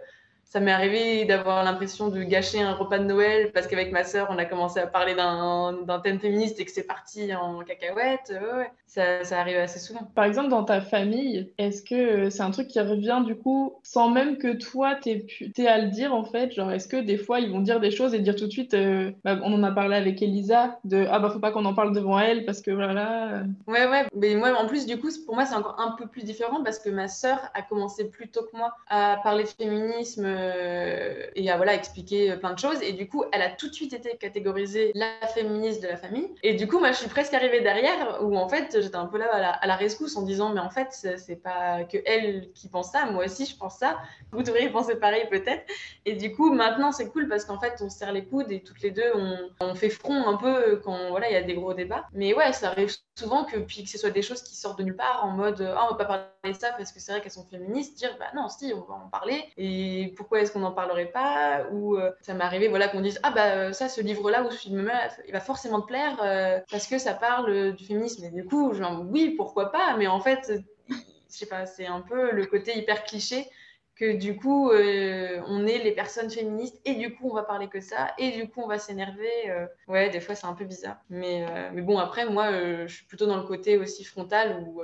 Euh, 0.52 0.59
ça 0.59 0.61
m'est 0.61 0.73
arrivé 0.73 1.25
d'avoir 1.25 1.64
l'impression 1.64 2.09
de 2.09 2.23
gâcher 2.23 2.61
un 2.61 2.75
repas 2.75 2.99
de 2.99 3.04
Noël 3.04 3.52
parce 3.52 3.66
qu'avec 3.66 3.92
ma 3.92 4.04
sœur, 4.04 4.28
on 4.30 4.38
a 4.38 4.44
commencé 4.44 4.80
à 4.80 4.87
parler 4.87 5.14
d'un 5.14 6.00
thème 6.02 6.21
féministe 6.21 6.61
et 6.61 6.64
que 6.64 6.71
c'est 6.71 6.87
parti 6.87 7.35
en 7.35 7.61
cacahuète. 7.61 8.32
Ouais, 8.32 8.71
ça, 8.87 9.25
ça, 9.25 9.40
arrive 9.40 9.56
assez 9.56 9.78
souvent. 9.78 10.02
Par 10.14 10.25
exemple, 10.25 10.49
dans 10.49 10.64
ta 10.64 10.80
famille, 10.80 11.52
est-ce 11.59 11.82
que 11.82 12.30
c'est 12.30 12.42
un 12.42 12.50
truc 12.50 12.68
qui 12.68 12.80
revient 12.80 13.23
du 13.25 13.37
coup 13.37 13.75
sans 13.82 14.11
même 14.11 14.38
que 14.38 14.52
toi 14.52 14.94
t'aies 14.97 15.66
à 15.66 15.78
le 15.78 15.90
dire 15.90 16.14
en 16.14 16.25
fait? 16.25 16.52
Genre, 16.52 16.71
est-ce 16.71 16.88
que 16.88 16.97
des 16.97 17.16
fois 17.16 17.40
ils 17.40 17.50
vont 17.50 17.61
dire 17.61 17.80
des 17.80 17.90
choses 17.90 18.14
et 18.14 18.18
dire 18.18 18.37
tout 18.37 18.47
de 18.47 18.52
suite, 18.52 18.75
euh, 18.75 19.11
bah, 19.25 19.38
on 19.44 19.52
en 19.54 19.62
a 19.62 19.73
parlé 19.73 19.97
avec 19.97 20.21
Elisa, 20.23 20.78
de 20.85 21.06
ah 21.11 21.18
bah 21.18 21.30
faut 21.30 21.38
pas 21.38 21.52
qu'on 21.52 21.64
en 21.64 21.75
parle 21.75 21.94
devant 21.94 22.18
elle 22.18 22.44
parce 22.44 22.61
que 22.61 22.71
voilà. 22.71 23.44
Ouais, 23.66 23.88
ouais, 23.88 24.04
mais 24.14 24.35
moi 24.35 24.52
en 24.59 24.66
plus, 24.66 24.87
du 24.87 24.99
coup, 24.99 25.09
pour 25.25 25.35
moi, 25.35 25.47
c'est 25.47 25.54
encore 25.54 25.80
un 25.80 25.92
peu 25.92 26.06
plus 26.06 26.25
différent 26.25 26.62
parce 26.62 26.78
que 26.78 26.90
ma 26.90 27.09
sœur 27.09 27.38
a 27.54 27.62
commencé 27.62 28.09
plus 28.09 28.28
tôt 28.28 28.42
que 28.42 28.56
moi 28.56 28.75
à 28.88 29.18
parler 29.23 29.44
de 29.44 29.49
féminisme 29.49 30.26
euh, 30.43 31.27
et 31.35 31.51
à 31.51 31.57
voilà, 31.57 31.75
expliquer 31.75 32.37
plein 32.37 32.53
de 32.53 32.59
choses. 32.59 32.83
Et 32.83 32.93
du 32.93 33.09
coup, 33.09 33.25
elle 33.33 33.43
a 33.43 33.51
tout 33.51 33.69
de 33.69 33.75
suite 33.75 33.93
été 33.93 34.17
catégorisée 34.17 34.93
la 34.95 35.27
féministe 35.29 35.83
de 35.83 35.89
la 35.89 35.97
famille. 35.97 36.29
Et 36.43 36.55
du 36.55 36.67
coup, 36.67 36.79
moi, 36.79 36.93
je 36.93 36.99
suis 36.99 37.09
presque 37.09 37.35
arrivée 37.35 37.61
derrière 37.61 38.19
où 38.23 38.37
en 38.37 38.49
fait, 38.49 38.81
j'étais 38.81 38.97
un 38.97 39.07
peu 39.07 39.19
là 39.19 39.27
à 39.33 39.67
la, 39.67 39.77
rescousse 39.77 40.17
en 40.17 40.23
disant, 40.23 40.53
mais 40.53 40.61
en 40.61 40.71
fait, 40.71 40.89
c'est 40.93 41.43
pas 41.43 41.85
que 41.85 41.99
elle 42.05 42.53
qui 42.53 42.69
pense 42.69 42.93
ça, 42.93 43.07
moi 43.07 43.25
aussi 43.25 43.47
je 43.47 43.57
pense 43.57 43.79
ça. 43.79 43.99
Vous 44.33 44.43
devriez 44.43 44.71
penser 44.71 44.97
pareil 44.97 45.27
peut-être. 45.31 45.65
Et 46.05 46.15
du 46.15 46.35
coup, 46.35 46.53
maintenant, 46.53 46.93
c'est 46.93 47.09
cool 47.09 47.29
parce 47.29 47.45
qu'en 47.45 47.59
fait, 47.59 47.75
on 47.81 47.89
se 47.89 47.99
serre 47.99 48.13
les 48.13 48.25
coudes 48.25 48.51
et 48.53 48.63
toutes 48.63 48.83
les 48.83 48.91
deux, 48.91 49.13
on, 49.61 49.75
fait 49.75 49.89
front 49.89 50.29
un 50.29 50.37
peu 50.37 50.77
quand 50.85 51.09
voilà, 51.11 51.31
il 51.31 51.33
y 51.33 51.37
a 51.37 51.43
des 51.43 51.55
gros 51.55 51.73
débats. 51.73 52.07
Mais 52.13 52.35
ouais, 52.35 52.53
ça 52.53 52.69
arrive 52.69 52.95
souvent 53.17 53.45
que 53.45 53.57
puis 53.59 53.85
que 53.85 53.91
ce 53.91 53.99
soit 53.99 54.11
des 54.11 54.23
choses 54.23 54.43
qui 54.43 54.55
sortent 54.55 54.79
de 54.79 54.85
nulle 54.85 54.97
part 54.97 55.25
en 55.25 55.31
mode, 55.31 55.63
ah, 55.77 55.87
on 55.87 55.95
va 55.95 55.97
pas 55.97 56.05
parler 56.05 56.25
de 56.45 56.53
ça 56.53 56.73
parce 56.73 56.93
que 56.93 57.01
c'est 57.01 57.13
vrai 57.13 57.21
qu'elles 57.21 57.33
sont 57.33 57.47
féministes, 57.47 57.97
dire, 57.97 58.15
bah 58.19 58.27
non, 58.35 58.49
si, 58.49 58.73
on 58.75 58.81
va 58.83 58.95
en 58.95 59.09
parler. 59.09 59.45
Et 59.57 60.13
pourquoi 60.17 60.32
est-ce 60.41 60.53
qu'on 60.53 60.61
n'en 60.61 60.73
parlerait 60.73 61.11
pas 61.11 61.67
Ou 61.73 61.97
euh, 61.97 62.11
ça 62.23 62.35
m'est 62.35 62.45
arrivé, 62.45 62.69
voilà, 62.69 62.89
qu'on 62.89 63.01
dise, 63.01 63.21
ah 63.23 63.31
bah 63.31 63.73
ça, 63.73 63.89
ce 63.89 64.01
livre-là 64.01 64.45
ou 64.45 64.51
ce 64.51 64.59
film-là, 64.59 65.09
il 65.27 65.33
va 65.33 65.41
forcément 65.41 65.81
te 65.81 65.87
plaire 65.87 66.19
euh, 66.23 66.59
parce 66.71 66.87
que 66.87 66.99
ça 66.99 67.15
parle 67.15 67.75
du 67.75 67.85
féminisme. 67.85 68.25
Et 68.25 68.31
du 68.31 68.45
coup, 68.45 68.73
genre, 68.75 69.05
oui, 69.09 69.35
pourquoi 69.37 69.73
pas, 69.73 69.97
mais 69.97 70.07
en 70.07 70.21
fait, 70.21 70.53
je 70.89 70.95
sais 71.29 71.47
pas, 71.47 71.67
c'est 71.67 71.87
un 71.87 72.01
peu 72.01 72.33
le 72.33 72.47
côté 72.47 72.79
hyper 72.79 73.05
cliché 73.05 73.49
que 73.95 74.17
du 74.17 74.37
coup, 74.37 74.71
euh, 74.71 75.41
on 75.47 75.67
est 75.67 75.79
les 75.79 75.93
personnes 75.93 76.31
féministes 76.31 76.81
et 76.85 76.95
du 76.95 77.15
coup, 77.15 77.31
on 77.31 77.35
va 77.35 77.43
parler 77.43 77.69
que 77.69 77.81
ça 77.81 78.13
et 78.19 78.31
du 78.31 78.49
coup, 78.49 78.63
on 78.63 78.67
va 78.67 78.79
s'énerver. 78.79 79.51
Euh. 79.51 79.67
Ouais, 79.87 80.09
des 80.09 80.21
fois, 80.21 80.35
c'est 80.35 80.47
un 80.47 80.55
peu 80.55 80.65
bizarre. 80.65 80.97
Mais, 81.11 81.45
euh, 81.49 81.71
mais 81.75 81.83
bon, 81.83 81.99
après, 81.99 82.27
moi, 82.27 82.51
je 82.87 82.93
suis 82.93 83.05
plutôt 83.05 83.27
dans 83.27 83.37
le 83.37 83.43
côté 83.43 83.77
aussi 83.77 84.05
frontal 84.05 84.65
où, 84.67 84.83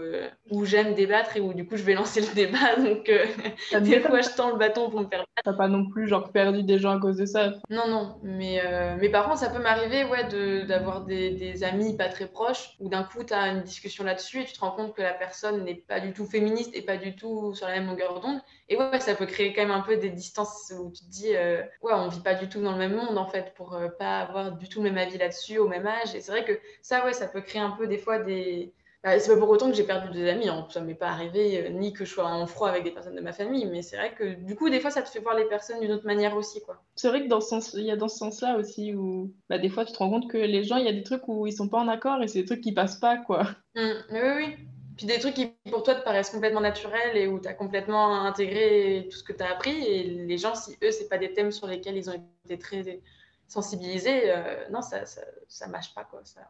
où 0.50 0.64
j'aime 0.64 0.94
débattre 0.94 1.36
et 1.36 1.40
où 1.40 1.54
du 1.54 1.66
coup, 1.66 1.76
je 1.76 1.82
vais 1.82 1.94
lancer 2.02 2.20
le 2.20 2.34
débat. 2.34 2.76
Donc, 2.76 3.10
des 3.82 4.00
fois, 4.00 4.20
je 4.20 4.30
tends 4.36 4.50
le 4.50 4.58
bâton 4.58 4.90
pour 4.90 5.00
me 5.00 5.06
faire 5.06 5.24
T'as 5.44 5.52
pas 5.52 5.68
non 5.68 5.88
plus, 5.88 6.08
genre, 6.08 6.32
perdu 6.32 6.64
des 6.64 6.78
gens 6.78 6.96
à 6.96 7.00
cause 7.00 7.16
de 7.16 7.24
ça 7.24 7.52
Non, 7.70 7.86
non. 7.88 8.16
Mais, 8.22 8.60
mais 9.00 9.08
par 9.08 9.24
contre, 9.24 9.38
ça 9.38 9.48
peut 9.48 9.62
m'arriver, 9.62 10.04
ouais, 10.04 10.64
d'avoir 10.64 11.04
des, 11.04 11.30
des, 11.30 11.64
amis 11.64 11.96
pas 11.96 12.08
très 12.08 12.26
proches 12.26 12.76
où 12.80 12.88
d'un 12.88 13.04
coup, 13.04 13.24
tu 13.24 13.32
as 13.32 13.48
une 13.48 13.62
discussion 13.62 14.04
là-dessus 14.04 14.42
et 14.42 14.44
tu 14.44 14.52
te 14.52 14.60
rends 14.60 14.72
compte 14.72 14.94
que 14.94 15.02
la 15.02 15.12
personne 15.14 15.64
n'est 15.64 15.74
pas 15.76 16.00
du 16.00 16.12
tout 16.12 16.26
féministe 16.26 16.70
et 16.74 16.82
pas 16.82 16.96
du 16.96 17.14
tout 17.14 17.54
sur 17.54 17.66
la 17.66 17.74
même 17.74 17.86
longueur 17.86 18.20
d'onde. 18.20 18.40
Et 18.68 18.76
ouais, 18.76 18.97
ça 19.00 19.14
peut 19.14 19.26
créer 19.26 19.52
quand 19.52 19.62
même 19.62 19.70
un 19.70 19.80
peu 19.80 19.96
des 19.96 20.10
distances 20.10 20.72
où 20.78 20.90
tu 20.90 21.04
te 21.04 21.10
dis, 21.10 21.34
euh, 21.34 21.62
ouais, 21.82 21.92
on 21.94 22.08
vit 22.08 22.20
pas 22.20 22.34
du 22.34 22.48
tout 22.48 22.60
dans 22.62 22.72
le 22.72 22.78
même 22.78 22.94
monde 22.94 23.18
en 23.18 23.26
fait, 23.26 23.52
pour 23.54 23.74
euh, 23.74 23.88
pas 23.88 24.20
avoir 24.20 24.56
du 24.56 24.68
tout 24.68 24.82
le 24.82 24.90
même 24.90 24.98
avis 24.98 25.18
là-dessus 25.18 25.58
au 25.58 25.68
même 25.68 25.86
âge. 25.86 26.14
Et 26.14 26.20
c'est 26.20 26.32
vrai 26.32 26.44
que 26.44 26.58
ça, 26.82 27.04
ouais, 27.04 27.12
ça 27.12 27.28
peut 27.28 27.40
créer 27.40 27.60
un 27.60 27.70
peu 27.70 27.86
des 27.86 27.98
fois 27.98 28.18
des. 28.18 28.72
Bah, 29.04 29.18
c'est 29.20 29.32
pas 29.32 29.38
pour 29.38 29.48
autant 29.48 29.70
que 29.70 29.76
j'ai 29.76 29.84
perdu 29.84 30.10
des 30.10 30.28
amis, 30.28 30.48
hein. 30.48 30.66
ça 30.70 30.80
m'est 30.80 30.94
pas 30.94 31.06
arrivé, 31.08 31.66
euh, 31.66 31.68
ni 31.68 31.92
que 31.92 32.04
je 32.04 32.10
sois 32.10 32.26
en 32.26 32.46
froid 32.46 32.68
avec 32.68 32.82
des 32.82 32.90
personnes 32.90 33.14
de 33.14 33.20
ma 33.20 33.32
famille, 33.32 33.64
mais 33.66 33.80
c'est 33.80 33.96
vrai 33.96 34.12
que 34.12 34.34
du 34.34 34.56
coup, 34.56 34.70
des 34.70 34.80
fois, 34.80 34.90
ça 34.90 35.02
te 35.02 35.08
fait 35.08 35.20
voir 35.20 35.36
les 35.36 35.44
personnes 35.44 35.78
d'une 35.78 35.92
autre 35.92 36.04
manière 36.04 36.36
aussi, 36.36 36.60
quoi. 36.62 36.82
C'est 36.96 37.08
vrai 37.08 37.22
que 37.22 37.28
dans 37.28 37.40
ce 37.40 37.48
sens, 37.48 37.74
il 37.74 37.84
y 37.84 37.92
a 37.92 37.96
dans 37.96 38.08
ce 38.08 38.18
sens-là 38.18 38.56
aussi 38.58 38.94
où, 38.94 39.32
bah, 39.48 39.58
des 39.58 39.68
fois, 39.68 39.84
tu 39.84 39.92
te 39.92 39.98
rends 39.98 40.10
compte 40.10 40.28
que 40.28 40.36
les 40.36 40.64
gens, 40.64 40.78
il 40.78 40.84
y 40.84 40.88
a 40.88 40.92
des 40.92 41.04
trucs 41.04 41.28
où 41.28 41.46
ils 41.46 41.52
sont 41.52 41.68
pas 41.68 41.78
en 41.78 41.86
accord 41.86 42.20
et 42.22 42.26
c'est 42.26 42.40
des 42.40 42.46
trucs 42.46 42.60
qui 42.60 42.72
passent 42.72 42.98
pas, 42.98 43.16
quoi. 43.18 43.44
Mmh. 43.76 43.92
oui, 44.10 44.20
oui. 44.36 44.56
Puis 44.98 45.06
des 45.06 45.20
trucs 45.20 45.34
qui 45.34 45.52
pour 45.70 45.84
toi 45.84 45.94
te 45.94 46.02
paraissent 46.02 46.30
complètement 46.30 46.60
naturels 46.60 47.16
et 47.16 47.28
où 47.28 47.40
tu 47.40 47.46
as 47.46 47.54
complètement 47.54 48.24
intégré 48.24 49.06
tout 49.08 49.16
ce 49.16 49.22
que 49.22 49.32
tu 49.32 49.44
as 49.44 49.52
appris. 49.52 49.86
Et 49.86 50.02
les 50.02 50.38
gens, 50.38 50.56
si 50.56 50.72
eux, 50.82 50.90
c'est 50.90 51.08
pas 51.08 51.18
des 51.18 51.32
thèmes 51.32 51.52
sur 51.52 51.68
lesquels 51.68 51.96
ils 51.96 52.10
ont 52.10 52.20
été 52.44 52.58
très 52.58 53.00
sensibilisés, 53.46 54.22
euh, 54.24 54.68
non, 54.70 54.82
ça, 54.82 55.06
ça, 55.06 55.22
ça 55.46 55.68
mâche 55.68 55.94
pas. 55.94 56.02
Quoi, 56.02 56.20
ça. 56.24 56.40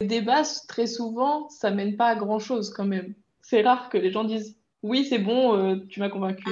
Les 0.00 0.06
débats, 0.08 0.42
très 0.66 0.88
souvent, 0.88 1.48
ça 1.48 1.70
mène 1.70 1.96
pas 1.96 2.08
à 2.08 2.14
grand 2.16 2.40
chose 2.40 2.70
quand 2.70 2.84
même. 2.84 3.14
C'est 3.42 3.62
rare 3.62 3.88
que 3.88 3.96
les 3.96 4.10
gens 4.10 4.24
disent 4.24 4.58
oui, 4.82 5.04
c'est 5.04 5.20
bon, 5.20 5.56
euh, 5.56 5.76
tu 5.88 6.00
m'as 6.00 6.10
convaincu. 6.10 6.44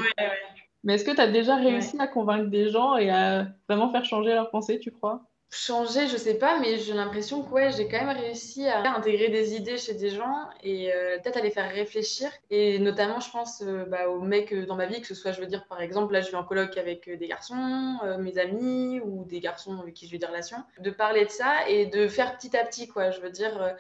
Mais 0.85 0.95
est-ce 0.95 1.05
que 1.05 1.11
tu 1.11 1.21
as 1.21 1.27
déjà 1.27 1.57
réussi 1.57 1.97
à 1.99 2.07
convaincre 2.07 2.51
des 2.51 2.71
gens 2.71 2.97
et 2.97 3.11
à 3.11 3.49
vraiment 3.69 3.91
faire 3.91 4.05
changer 4.05 4.33
leur 4.33 4.51
pensée, 4.51 4.79
tu 4.79 4.93
crois? 4.93 5.25
Changer, 5.55 6.09
je 6.09 6.17
sais 6.17 6.39
pas, 6.39 6.59
mais 6.61 6.79
j'ai 6.79 6.95
l'impression 6.95 7.43
que 7.43 7.51
ouais, 7.51 7.71
j'ai 7.73 7.87
quand 7.87 8.03
même 8.03 8.17
réussi 8.17 8.67
à 8.67 8.97
intégrer 8.97 9.29
des 9.29 9.55
idées 9.55 9.77
chez 9.77 9.93
des 9.93 10.09
gens 10.09 10.49
et 10.63 10.91
euh, 10.95 11.19
peut-être 11.19 11.37
à 11.37 11.41
les 11.43 11.51
faire 11.51 11.71
réfléchir. 11.71 12.31
Et 12.49 12.79
notamment, 12.79 13.21
je 13.21 13.31
pense 13.31 13.61
euh, 13.61 13.85
bah, 13.85 14.09
aux 14.09 14.23
mecs 14.23 14.55
dans 14.55 14.77
ma 14.77 14.87
vie, 14.87 15.03
que 15.03 15.07
ce 15.07 15.15
soit, 15.15 15.31
je 15.33 15.41
veux 15.43 15.47
dire, 15.47 15.67
par 15.67 15.83
exemple, 15.83 16.15
là, 16.15 16.23
je 16.23 16.31
vais 16.31 16.39
en 16.39 16.45
colloque 16.45 16.79
avec 16.79 17.07
des 17.07 17.29
garçons, 17.29 17.99
mes 18.19 18.39
amis 18.39 19.01
ou 19.05 19.27
des 19.27 19.41
garçons 19.41 19.79
avec 19.79 19.93
qui 19.93 20.07
vis 20.07 20.19
des 20.19 20.27
relations, 20.27 20.65
de 20.79 20.91
parler 20.91 21.27
de 21.27 21.31
ça 21.31 21.69
et 21.69 21.85
de 21.85 22.09
faire 22.09 22.35
petit 22.39 22.57
à 22.57 22.65
petit, 22.65 22.89
quoi. 22.89 23.11
Je 23.11 23.21
veux 23.21 23.31
dire, 23.31 23.77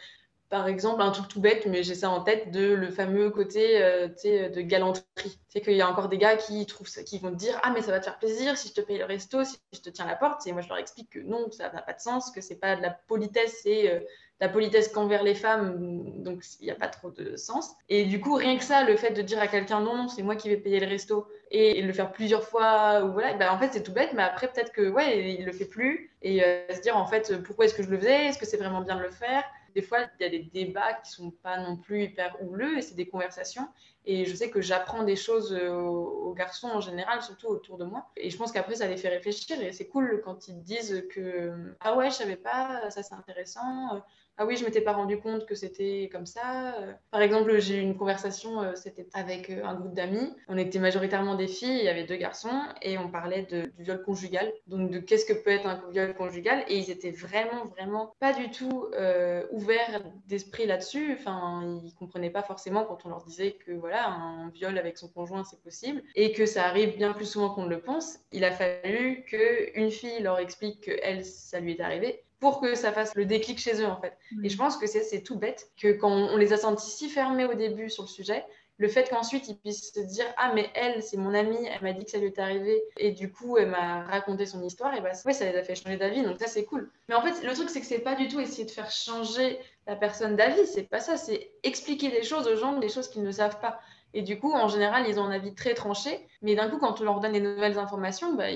par 0.52 0.68
exemple, 0.68 1.00
un 1.00 1.10
truc 1.12 1.28
tout 1.28 1.40
bête, 1.40 1.64
mais 1.64 1.82
j'ai 1.82 1.94
ça 1.94 2.10
en 2.10 2.20
tête, 2.20 2.50
de 2.50 2.74
le 2.74 2.90
fameux 2.90 3.30
côté 3.30 3.82
euh, 3.82 4.06
de 4.06 4.60
galanterie. 4.60 5.38
C'est 5.48 5.62
qu'il 5.62 5.72
y 5.72 5.80
a 5.80 5.88
encore 5.88 6.10
des 6.10 6.18
gars 6.18 6.36
qui, 6.36 6.66
trouvent 6.66 6.90
qui 7.06 7.18
vont 7.18 7.30
te 7.30 7.36
dire 7.36 7.58
Ah, 7.62 7.72
mais 7.74 7.80
ça 7.80 7.90
va 7.90 8.00
te 8.00 8.04
faire 8.04 8.18
plaisir 8.18 8.58
si 8.58 8.68
je 8.68 8.74
te 8.74 8.82
paye 8.82 8.98
le 8.98 9.06
resto, 9.06 9.44
si 9.44 9.56
je 9.72 9.80
te 9.80 9.88
tiens 9.88 10.04
la 10.04 10.14
porte. 10.14 10.46
Et 10.46 10.52
moi, 10.52 10.60
je 10.60 10.68
leur 10.68 10.76
explique 10.76 11.08
que 11.08 11.20
non, 11.20 11.50
ça 11.50 11.72
n'a 11.72 11.80
pas 11.80 11.94
de 11.94 12.00
sens, 12.00 12.30
que 12.30 12.42
c'est 12.42 12.56
pas 12.56 12.76
de 12.76 12.82
la 12.82 12.90
politesse, 12.90 13.60
c'est 13.62 13.90
euh, 13.90 14.00
la 14.40 14.50
politesse 14.50 14.88
qu'envers 14.88 15.22
les 15.22 15.34
femmes, 15.34 16.22
donc 16.22 16.44
il 16.60 16.66
n'y 16.66 16.70
a 16.70 16.74
pas 16.74 16.88
trop 16.88 17.10
de 17.10 17.34
sens. 17.36 17.70
Et 17.88 18.04
du 18.04 18.20
coup, 18.20 18.34
rien 18.34 18.58
que 18.58 18.64
ça, 18.64 18.84
le 18.84 18.98
fait 18.98 19.12
de 19.12 19.22
dire 19.22 19.40
à 19.40 19.46
quelqu'un 19.46 19.80
non, 19.80 19.96
non, 19.96 20.08
c'est 20.08 20.22
moi 20.22 20.36
qui 20.36 20.50
vais 20.50 20.58
payer 20.58 20.80
le 20.80 20.86
resto 20.86 21.28
et, 21.50 21.80
le 21.80 21.92
faire 21.94 22.12
plusieurs 22.12 22.44
fois, 22.44 23.00
voilà, 23.00 23.32
bah, 23.32 23.54
en 23.54 23.58
fait, 23.58 23.70
c'est 23.72 23.82
tout 23.82 23.92
bête, 23.92 24.10
mais 24.12 24.22
après, 24.22 24.48
peut-être 24.48 24.72
que, 24.72 24.90
ouais, 24.90 25.32
il 25.32 25.46
le 25.46 25.52
fait 25.52 25.64
plus 25.64 26.10
et 26.20 26.44
euh, 26.44 26.74
se 26.74 26.82
dire 26.82 26.98
en 26.98 27.06
fait, 27.06 27.42
pourquoi 27.42 27.64
est-ce 27.64 27.74
que 27.74 27.82
je 27.82 27.88
le 27.88 27.96
faisais? 27.96 28.26
Est-ce 28.26 28.38
que 28.38 28.44
c'est 28.44 28.58
vraiment 28.58 28.82
bien 28.82 28.96
de 28.96 29.02
le 29.02 29.10
faire? 29.10 29.44
Des 29.74 29.82
fois, 29.82 30.00
il 30.20 30.22
y 30.22 30.26
a 30.26 30.30
des 30.30 30.42
débats 30.42 30.94
qui 30.94 31.10
sont 31.10 31.30
pas 31.30 31.58
non 31.58 31.76
plus 31.76 32.04
hyper 32.04 32.36
houleux 32.42 32.78
et 32.78 32.82
c'est 32.82 32.94
des 32.94 33.08
conversations. 33.08 33.68
Et 34.04 34.24
je 34.24 34.34
sais 34.34 34.50
que 34.50 34.60
j'apprends 34.60 35.04
des 35.04 35.16
choses 35.16 35.52
euh, 35.52 35.70
aux, 35.72 36.34
garçons 36.34 36.68
en 36.68 36.80
général, 36.80 37.22
surtout 37.22 37.46
autour 37.46 37.78
de 37.78 37.84
moi. 37.84 38.10
Et 38.16 38.30
je 38.30 38.36
pense 38.36 38.50
qu'après, 38.52 38.76
ça 38.76 38.88
les 38.88 38.96
fait 38.96 39.08
réfléchir. 39.08 39.60
Et 39.60 39.72
c'est 39.72 39.88
cool 39.88 40.22
quand 40.24 40.48
ils 40.48 40.60
disent 40.62 41.04
que 41.10 41.74
Ah 41.80 41.96
ouais, 41.96 42.10
je 42.10 42.16
savais 42.16 42.36
pas, 42.36 42.90
ça 42.90 43.02
c'est 43.02 43.14
intéressant 43.14 44.02
ah 44.38 44.46
oui, 44.46 44.56
je 44.56 44.64
m'étais 44.64 44.80
pas 44.80 44.92
rendu 44.92 45.18
compte 45.18 45.46
que 45.46 45.54
c'était 45.54 46.08
comme 46.10 46.26
ça. 46.26 46.74
Par 47.10 47.20
exemple, 47.20 47.60
j'ai 47.60 47.76
eu 47.76 47.80
une 47.80 47.96
conversation, 47.96 48.62
euh, 48.62 48.74
c'était 48.74 49.06
avec 49.12 49.50
euh, 49.50 49.64
un 49.64 49.74
groupe 49.74 49.94
d'amis. 49.94 50.32
On 50.48 50.56
était 50.56 50.78
majoritairement 50.78 51.34
des 51.34 51.46
filles, 51.46 51.78
il 51.78 51.84
y 51.84 51.88
avait 51.88 52.04
deux 52.04 52.16
garçons, 52.16 52.62
et 52.80 52.96
on 52.96 53.10
parlait 53.10 53.42
de, 53.42 53.70
du 53.76 53.84
viol 53.84 54.02
conjugal. 54.02 54.50
Donc, 54.66 54.90
de 54.90 54.98
qu'est-ce 54.98 55.26
que 55.26 55.34
peut 55.34 55.50
être 55.50 55.66
un 55.66 55.82
viol 55.90 56.14
conjugal. 56.14 56.64
Et 56.68 56.78
ils 56.78 56.90
étaient 56.90 57.10
vraiment, 57.10 57.66
vraiment 57.66 58.14
pas 58.20 58.32
du 58.32 58.50
tout 58.50 58.86
euh, 58.94 59.46
ouverts 59.50 60.02
d'esprit 60.26 60.66
là-dessus. 60.66 61.12
Enfin, 61.12 61.80
ils 61.84 61.94
comprenaient 61.94 62.30
pas 62.30 62.42
forcément 62.42 62.84
quand 62.84 63.04
on 63.04 63.10
leur 63.10 63.22
disait 63.24 63.52
que 63.52 63.72
voilà, 63.72 64.08
un 64.08 64.48
viol 64.48 64.78
avec 64.78 64.96
son 64.96 65.08
conjoint, 65.08 65.44
c'est 65.44 65.62
possible, 65.62 66.02
et 66.14 66.32
que 66.32 66.46
ça 66.46 66.64
arrive 66.64 66.96
bien 66.96 67.12
plus 67.12 67.26
souvent 67.26 67.50
qu'on 67.50 67.64
ne 67.64 67.70
le 67.70 67.80
pense. 67.80 68.18
Il 68.32 68.44
a 68.44 68.50
fallu 68.50 69.24
qu'une 69.24 69.90
fille 69.90 70.20
leur 70.20 70.38
explique 70.38 70.86
que 70.86 70.92
elle, 71.02 71.24
ça 71.24 71.60
lui 71.60 71.72
est 71.72 71.80
arrivé 71.80 72.24
pour 72.42 72.60
que 72.60 72.74
ça 72.74 72.90
fasse 72.90 73.14
le 73.14 73.24
déclic 73.24 73.60
chez 73.60 73.80
eux 73.80 73.86
en 73.86 74.00
fait. 74.00 74.18
Et 74.42 74.48
je 74.48 74.56
pense 74.56 74.76
que 74.76 74.88
c'est 74.88 75.22
tout 75.22 75.38
bête 75.38 75.70
que 75.80 75.92
quand 75.92 76.10
on 76.10 76.36
les 76.36 76.52
a 76.52 76.56
sentis 76.56 76.90
si 76.90 77.08
fermés 77.08 77.44
au 77.44 77.54
début 77.54 77.88
sur 77.88 78.02
le 78.02 78.08
sujet, 78.08 78.44
le 78.78 78.88
fait 78.88 79.08
qu'ensuite 79.08 79.46
ils 79.46 79.56
puissent 79.56 79.92
se 79.94 80.00
dire 80.00 80.26
ah 80.36 80.50
mais 80.52 80.68
elle 80.74 81.04
c'est 81.04 81.16
mon 81.16 81.34
amie, 81.34 81.64
elle 81.72 81.82
m'a 81.82 81.92
dit 81.92 82.04
que 82.04 82.10
ça 82.10 82.18
lui 82.18 82.26
est 82.26 82.38
arrivé 82.40 82.82
et 82.96 83.12
du 83.12 83.30
coup 83.30 83.58
elle 83.58 83.68
m'a 83.68 84.02
raconté 84.02 84.44
son 84.44 84.60
histoire 84.64 84.92
et 84.96 85.00
bah 85.00 85.12
ouais, 85.24 85.32
ça 85.32 85.48
les 85.48 85.56
a 85.56 85.62
fait 85.62 85.76
changer 85.76 85.96
d'avis 85.96 86.24
donc 86.24 86.40
ça 86.40 86.48
c'est 86.48 86.64
cool. 86.64 86.90
Mais 87.08 87.14
en 87.14 87.22
fait 87.22 87.46
le 87.46 87.54
truc 87.54 87.70
c'est 87.70 87.78
que 87.78 87.86
c'est 87.86 88.00
pas 88.00 88.16
du 88.16 88.26
tout 88.26 88.40
essayer 88.40 88.64
de 88.64 88.72
faire 88.72 88.90
changer 88.90 89.60
la 89.86 89.94
personne 89.94 90.34
d'avis, 90.34 90.66
c'est 90.66 90.82
pas 90.82 90.98
ça, 90.98 91.16
c'est 91.16 91.52
expliquer 91.62 92.08
des 92.08 92.24
choses 92.24 92.48
aux 92.48 92.56
gens, 92.56 92.76
des 92.80 92.88
choses 92.88 93.08
qu'ils 93.08 93.22
ne 93.22 93.30
savent 93.30 93.60
pas. 93.60 93.80
Et 94.14 94.22
du 94.22 94.38
coup, 94.38 94.52
en 94.52 94.68
général, 94.68 95.06
ils 95.08 95.18
ont 95.18 95.24
un 95.24 95.30
avis 95.30 95.54
très 95.54 95.74
tranché. 95.74 96.26
Mais 96.42 96.54
d'un 96.54 96.68
coup, 96.68 96.78
quand 96.78 97.00
on 97.00 97.04
leur 97.04 97.20
donne 97.20 97.32
des 97.32 97.40
nouvelles 97.40 97.78
informations, 97.78 98.34
bah, 98.34 98.50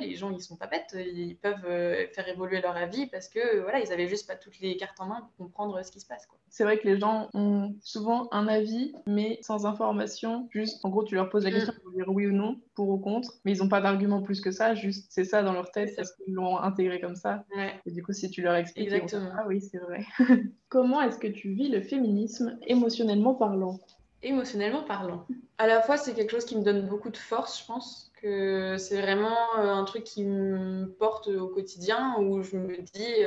les 0.00 0.14
gens, 0.14 0.30
ils 0.30 0.40
sont 0.40 0.56
pas 0.56 0.66
bêtes. 0.66 0.94
Ils 0.94 1.36
peuvent 1.36 1.64
euh, 1.64 2.06
faire 2.12 2.28
évoluer 2.28 2.60
leur 2.60 2.76
avis 2.76 3.06
parce 3.06 3.28
que 3.28 3.60
voilà, 3.60 3.80
ils 3.80 3.92
avaient 3.92 4.08
juste 4.08 4.26
pas 4.26 4.36
toutes 4.36 4.58
les 4.60 4.76
cartes 4.76 5.00
en 5.00 5.06
main 5.06 5.28
pour 5.36 5.46
comprendre 5.46 5.82
ce 5.84 5.90
qui 5.90 6.00
se 6.00 6.06
passe. 6.06 6.26
C'est 6.48 6.64
vrai 6.64 6.78
que 6.78 6.86
les 6.86 6.98
gens 6.98 7.28
ont 7.34 7.74
souvent 7.82 8.28
un 8.30 8.46
avis, 8.46 8.94
mais 9.06 9.38
sans 9.42 9.66
information. 9.66 10.48
Juste, 10.50 10.84
en 10.84 10.90
gros, 10.90 11.04
tu 11.04 11.14
leur 11.14 11.30
poses 11.30 11.44
la 11.44 11.50
mm. 11.50 11.54
question 11.54 11.74
pour 11.82 11.92
dire 11.92 12.08
oui 12.08 12.26
ou 12.26 12.32
non, 12.32 12.60
pour 12.74 12.88
ou 12.88 12.98
contre. 12.98 13.40
Mais 13.44 13.52
ils 13.52 13.58
n'ont 13.58 13.68
pas 13.68 13.80
d'argument 13.80 14.22
plus 14.22 14.40
que 14.40 14.50
ça. 14.50 14.74
Juste, 14.74 15.06
c'est 15.10 15.24
ça 15.24 15.42
dans 15.42 15.52
leur 15.52 15.70
tête 15.70 15.94
parce 15.96 16.12
qu'ils 16.12 16.34
l'ont 16.34 16.58
intégré 16.58 17.00
comme 17.00 17.16
ça. 17.16 17.44
Et 17.86 17.90
du 17.90 18.02
coup, 18.02 18.12
si 18.12 18.30
tu 18.30 18.42
leur 18.42 18.54
expliques, 18.54 18.92
Exactement. 18.92 19.30
ah 19.36 19.44
oui, 19.48 19.60
c'est 19.60 19.78
vrai. 19.78 20.04
Comment 20.68 21.02
est-ce 21.02 21.18
que 21.18 21.28
tu 21.28 21.52
vis 21.52 21.68
le 21.68 21.80
féminisme 21.80 22.58
émotionnellement 22.66 23.34
parlant? 23.34 23.78
Émotionnellement 24.22 24.82
parlant. 24.82 25.26
À 25.58 25.66
la 25.66 25.82
fois, 25.82 25.96
c'est 25.96 26.14
quelque 26.14 26.30
chose 26.30 26.44
qui 26.44 26.56
me 26.56 26.62
donne 26.62 26.86
beaucoup 26.86 27.10
de 27.10 27.16
force, 27.16 27.60
je 27.60 27.66
pense, 27.66 28.12
que 28.20 28.76
c'est 28.78 29.00
vraiment 29.00 29.36
euh, 29.58 29.72
un 29.72 29.84
truc 29.84 30.04
qui 30.04 30.24
me 30.24 30.86
porte 30.98 31.28
au 31.28 31.48
quotidien, 31.48 32.16
où 32.18 32.42
je 32.42 32.56
me 32.56 32.76
dis, 32.82 33.24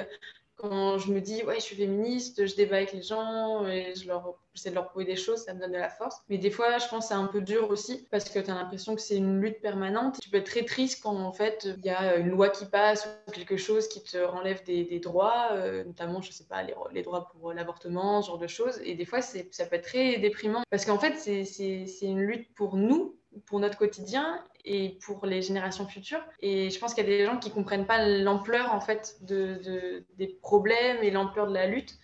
quand 0.56 0.98
je 0.98 1.12
me 1.12 1.22
dis, 1.22 1.44
ouais, 1.44 1.56
je 1.56 1.62
suis 1.62 1.76
féministe, 1.76 2.46
je 2.46 2.56
débat 2.56 2.78
avec 2.78 2.94
les 2.94 3.02
gens 3.02 3.68
et 3.68 3.94
je 3.96 4.08
leur, 4.08 4.36
j'essaie 4.54 4.70
de 4.70 4.76
leur 4.76 4.90
prouver 4.90 5.06
des 5.06 5.16
choses, 5.16 5.44
ça 5.44 5.54
me 5.54 5.60
donne 5.60 5.72
de 5.72 5.78
la 5.78 5.90
force. 5.90 6.22
Mais 6.30 6.38
des 6.38 6.50
fois, 6.50 6.78
je 6.78 6.88
pense 6.88 7.06
que 7.06 7.08
c'est 7.10 7.14
un 7.14 7.28
peu 7.28 7.42
dur 7.42 7.70
aussi 7.70 8.08
parce 8.10 8.30
que 8.30 8.40
tu 8.40 8.50
as 8.50 8.56
l'impression 8.56 8.96
que 8.96 9.02
c'est 9.02 9.18
une 9.18 9.42
lutte 9.42 9.62
permanente. 9.62 10.18
Tu 10.22 10.30
peux 10.30 10.38
être 10.38 10.46
très 10.46 10.64
triste 10.64 11.04
quand 11.04 11.18
en 11.18 11.34
fait 11.34 11.68
il 11.78 11.86
y 11.86 11.90
a 11.90 12.16
une 12.16 12.30
loi 12.30 12.50
qui 12.50 12.66
passe 12.66 13.08
ou 13.28 13.32
quelque 13.32 13.58
chose 13.58 13.88
qui 13.88 14.02
te 14.02 14.18
renlève 14.18 14.64
des, 14.64 15.00
droits, 15.00 15.50
euh, 15.52 15.84
notamment, 15.84 16.22
je 16.22 16.32
sais 16.32 16.46
pas, 16.46 16.64
les, 16.64 16.74
les 16.94 17.04
droits 17.04 17.28
pour 17.28 17.54
l'avortement, 17.54 18.22
ce 18.22 18.28
genre 18.28 18.38
de 18.38 18.48
choses. 18.48 18.80
Et 18.84 18.96
des 18.96 19.06
fois, 19.06 19.22
ça 19.22 19.66
peut 19.66 19.76
être 19.76 19.86
très 19.86 20.18
déprimant 20.18 20.64
parce 20.70 20.86
qu'en 20.86 21.00
fait, 21.00 21.18
c'est 21.18 22.06
une 22.06 22.22
lutte 22.22 22.54
pour 22.54 22.78
nous 22.78 23.16
pour 23.46 23.60
notre 23.60 23.78
quotidien 23.78 24.44
et 24.64 24.98
pour 25.06 25.26
les 25.26 25.42
générations 25.42 25.88
futures. 25.88 26.24
Et 26.42 26.70
je 26.70 26.80
pense 26.80 26.94
qu'il 26.94 27.04
y 27.04 27.08
a 27.08 27.18
des 27.18 27.26
gens 27.26 27.38
qui 27.38 27.52
comprennent 27.52 27.86
pas 27.86 28.06
l'ampleur 28.06 28.74
en 28.74 28.82
fait 28.82 29.18
de, 29.22 30.04
des 30.18 30.28
problèmes 30.42 30.98
et 31.04 31.12
l'ampleur 31.12 31.48
de 31.48 31.54
la 31.54 31.68
lutte. 31.68 31.98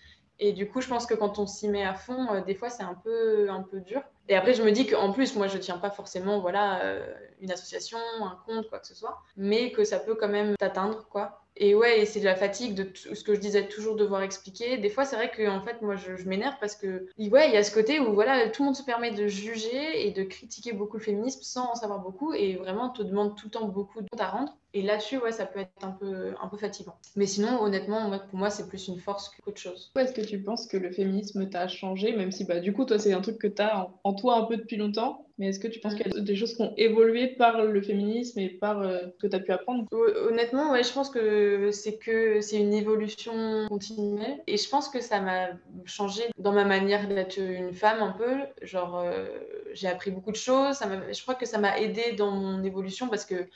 Et 0.44 0.54
du 0.54 0.68
coup, 0.68 0.82
je 0.82 0.88
pense 0.88 1.06
que 1.06 1.14
quand 1.14 1.38
on 1.38 1.46
s'y 1.46 1.70
met 1.70 1.86
à 1.86 1.94
fond, 1.94 2.34
euh, 2.34 2.42
des 2.42 2.56
fois, 2.56 2.72
c'est 2.72 2.82
un 2.82 2.96
peu, 2.96 3.48
un 3.52 3.62
peu 3.62 3.80
dur. 3.80 4.02
Et 4.28 4.36
après, 4.36 4.56
je 4.56 4.64
me 4.64 4.72
dis 4.72 4.88
qu'en 4.88 5.12
plus, 5.12 5.36
moi, 5.36 5.48
je 5.48 5.60
tiens 5.60 5.78
pas 5.78 5.92
forcément 5.92 6.40
voilà, 6.40 6.82
euh, 6.84 7.06
une 7.42 7.52
association, 7.52 8.00
un 8.22 8.40
compte, 8.48 8.68
quoi 8.68 8.80
que 8.80 8.88
ce 8.88 8.96
soit, 8.96 9.22
mais 9.38 9.72
que 9.72 9.84
ça 9.84 10.00
peut 10.00 10.16
quand 10.16 10.28
même 10.28 10.56
t'atteindre, 10.58 11.08
quoi. 11.10 11.41
Et 11.58 11.76
ouais, 11.76 12.06
c'est 12.06 12.20
de 12.20 12.26
la 12.26 12.36
fatigue 12.36 12.76
de 12.76 12.90
ce 12.96 13.24
que 13.24 13.36
je 13.36 13.40
disais 13.40 13.68
toujours 13.68 13.96
devoir 13.96 14.22
expliquer. 14.22 14.78
Des 14.78 14.90
fois, 14.90 15.06
c'est 15.06 15.16
vrai 15.16 15.30
que 15.30 15.48
en 15.48 15.62
fait, 15.62 15.82
moi, 15.82 15.96
je, 15.96 16.28
m'énerve 16.28 16.56
parce 16.60 16.76
que 16.76 17.08
ouais, 17.18 17.50
il 17.50 17.54
y 17.54 17.58
a 17.58 17.64
ce 17.64 17.72
côté 17.72 18.00
où 18.00 18.14
voilà, 18.14 18.50
tout 18.50 18.64
le 18.64 18.68
monde 18.68 18.76
se 18.76 18.84
permet 18.84 19.12
de 19.12 19.28
juger 19.28 20.08
et 20.08 20.12
de 20.12 20.24
critiquer 20.24 20.74
beaucoup 20.74 20.98
le 20.98 21.04
féminisme 21.04 21.42
sans 21.44 21.72
en 21.72 21.76
savoir 21.76 22.00
beaucoup 22.00 22.34
et 22.34 22.56
vraiment 22.56 22.90
te 22.90 23.04
demande 23.04 23.36
tout 23.36 23.48
le 23.48 23.52
temps 23.52 23.68
beaucoup 23.68 24.02
de 24.02 24.08
à 24.20 24.30
rendre. 24.30 24.56
Et 24.74 24.82
là-dessus, 24.82 25.18
ouais, 25.18 25.32
ça 25.32 25.46
peut 25.46 25.60
être 25.60 25.84
un 25.84 25.92
peu, 25.92 26.34
un 26.42 26.48
peu 26.48 26.58
fatigant. 26.58 26.96
Mais 27.16 27.26
sinon, 27.26 27.62
honnêtement, 27.62 28.10
pour 28.30 28.40
moi, 28.40 28.50
c'est 28.50 28.68
plus 28.70 28.88
une 28.88 29.00
force 29.00 29.30
qu'autre 29.30 29.60
chose. 29.60 29.92
Est-ce 29.98 30.14
que 30.14 30.22
tu 30.22 30.42
penses 30.42 30.66
que 30.68 30.78
le 30.78 30.92
féminisme 30.92 31.50
t'a 31.50 31.68
changé, 31.68 32.16
même 32.16 32.32
si 32.32 32.46
bah, 32.46 32.60
du 32.60 32.72
coup, 32.72 32.86
toi, 32.86 32.98
c'est 32.98 33.12
un 33.12 33.22
truc 33.22 33.38
que 33.38 33.48
tu 33.48 33.62
as 33.62 33.90
en, 34.04 34.14
toi 34.14 34.38
un 34.38 34.46
peu 34.46 34.56
depuis 34.56 34.78
longtemps? 34.78 35.26
Mais 35.42 35.48
est-ce 35.48 35.60
que 35.60 35.68
tu 35.68 35.80
penses 35.80 35.96
qu'il 35.96 36.06
y 36.06 36.18
a 36.20 36.22
des 36.22 36.36
choses 36.36 36.54
qui 36.54 36.62
ont 36.62 36.72
évolué 36.78 37.26
par 37.26 37.64
le 37.64 37.82
féminisme 37.82 38.38
et 38.38 38.48
par 38.48 38.80
euh, 38.80 39.00
ce 39.08 39.26
que 39.26 39.28
tu 39.28 39.36
as 39.36 39.40
pu 39.40 39.52
apprendre? 39.52 39.88
Honnêtement, 39.92 40.72
ouais, 40.72 40.84
je 40.84 40.94
pense 40.94 41.10
que 41.10 41.72
c'est 41.72 41.98
que 41.98 42.42
c'est 42.42 42.60
une 42.60 42.76
évolution 42.76 43.66
continuelle. 43.68 44.44
Et 44.46 44.58
je 44.58 44.70
pense 44.70 44.88
que 44.88 45.02
ça 45.02 45.20
m'a 45.20 45.48
changé 45.86 46.22
dans 46.38 46.52
ma 46.52 46.64
manière 46.64 47.08
d'être 47.08 47.40
une 47.40 47.74
femme 47.74 48.04
un 48.04 48.12
peu. 48.12 48.36
Genre, 48.62 49.00
euh, 49.00 49.26
j'ai 49.74 49.88
appris 49.88 50.12
beaucoup 50.12 50.30
de 50.30 50.36
choses. 50.36 50.76
Ça 50.76 50.88
je 51.12 51.22
crois 51.24 51.34
que 51.34 51.48
ça 51.48 51.58
m'a 51.58 51.80
aidé 51.80 52.12
dans 52.16 52.30
mon 52.30 52.64
évolution 52.64 53.08
parce 53.08 53.26
que 53.26 53.48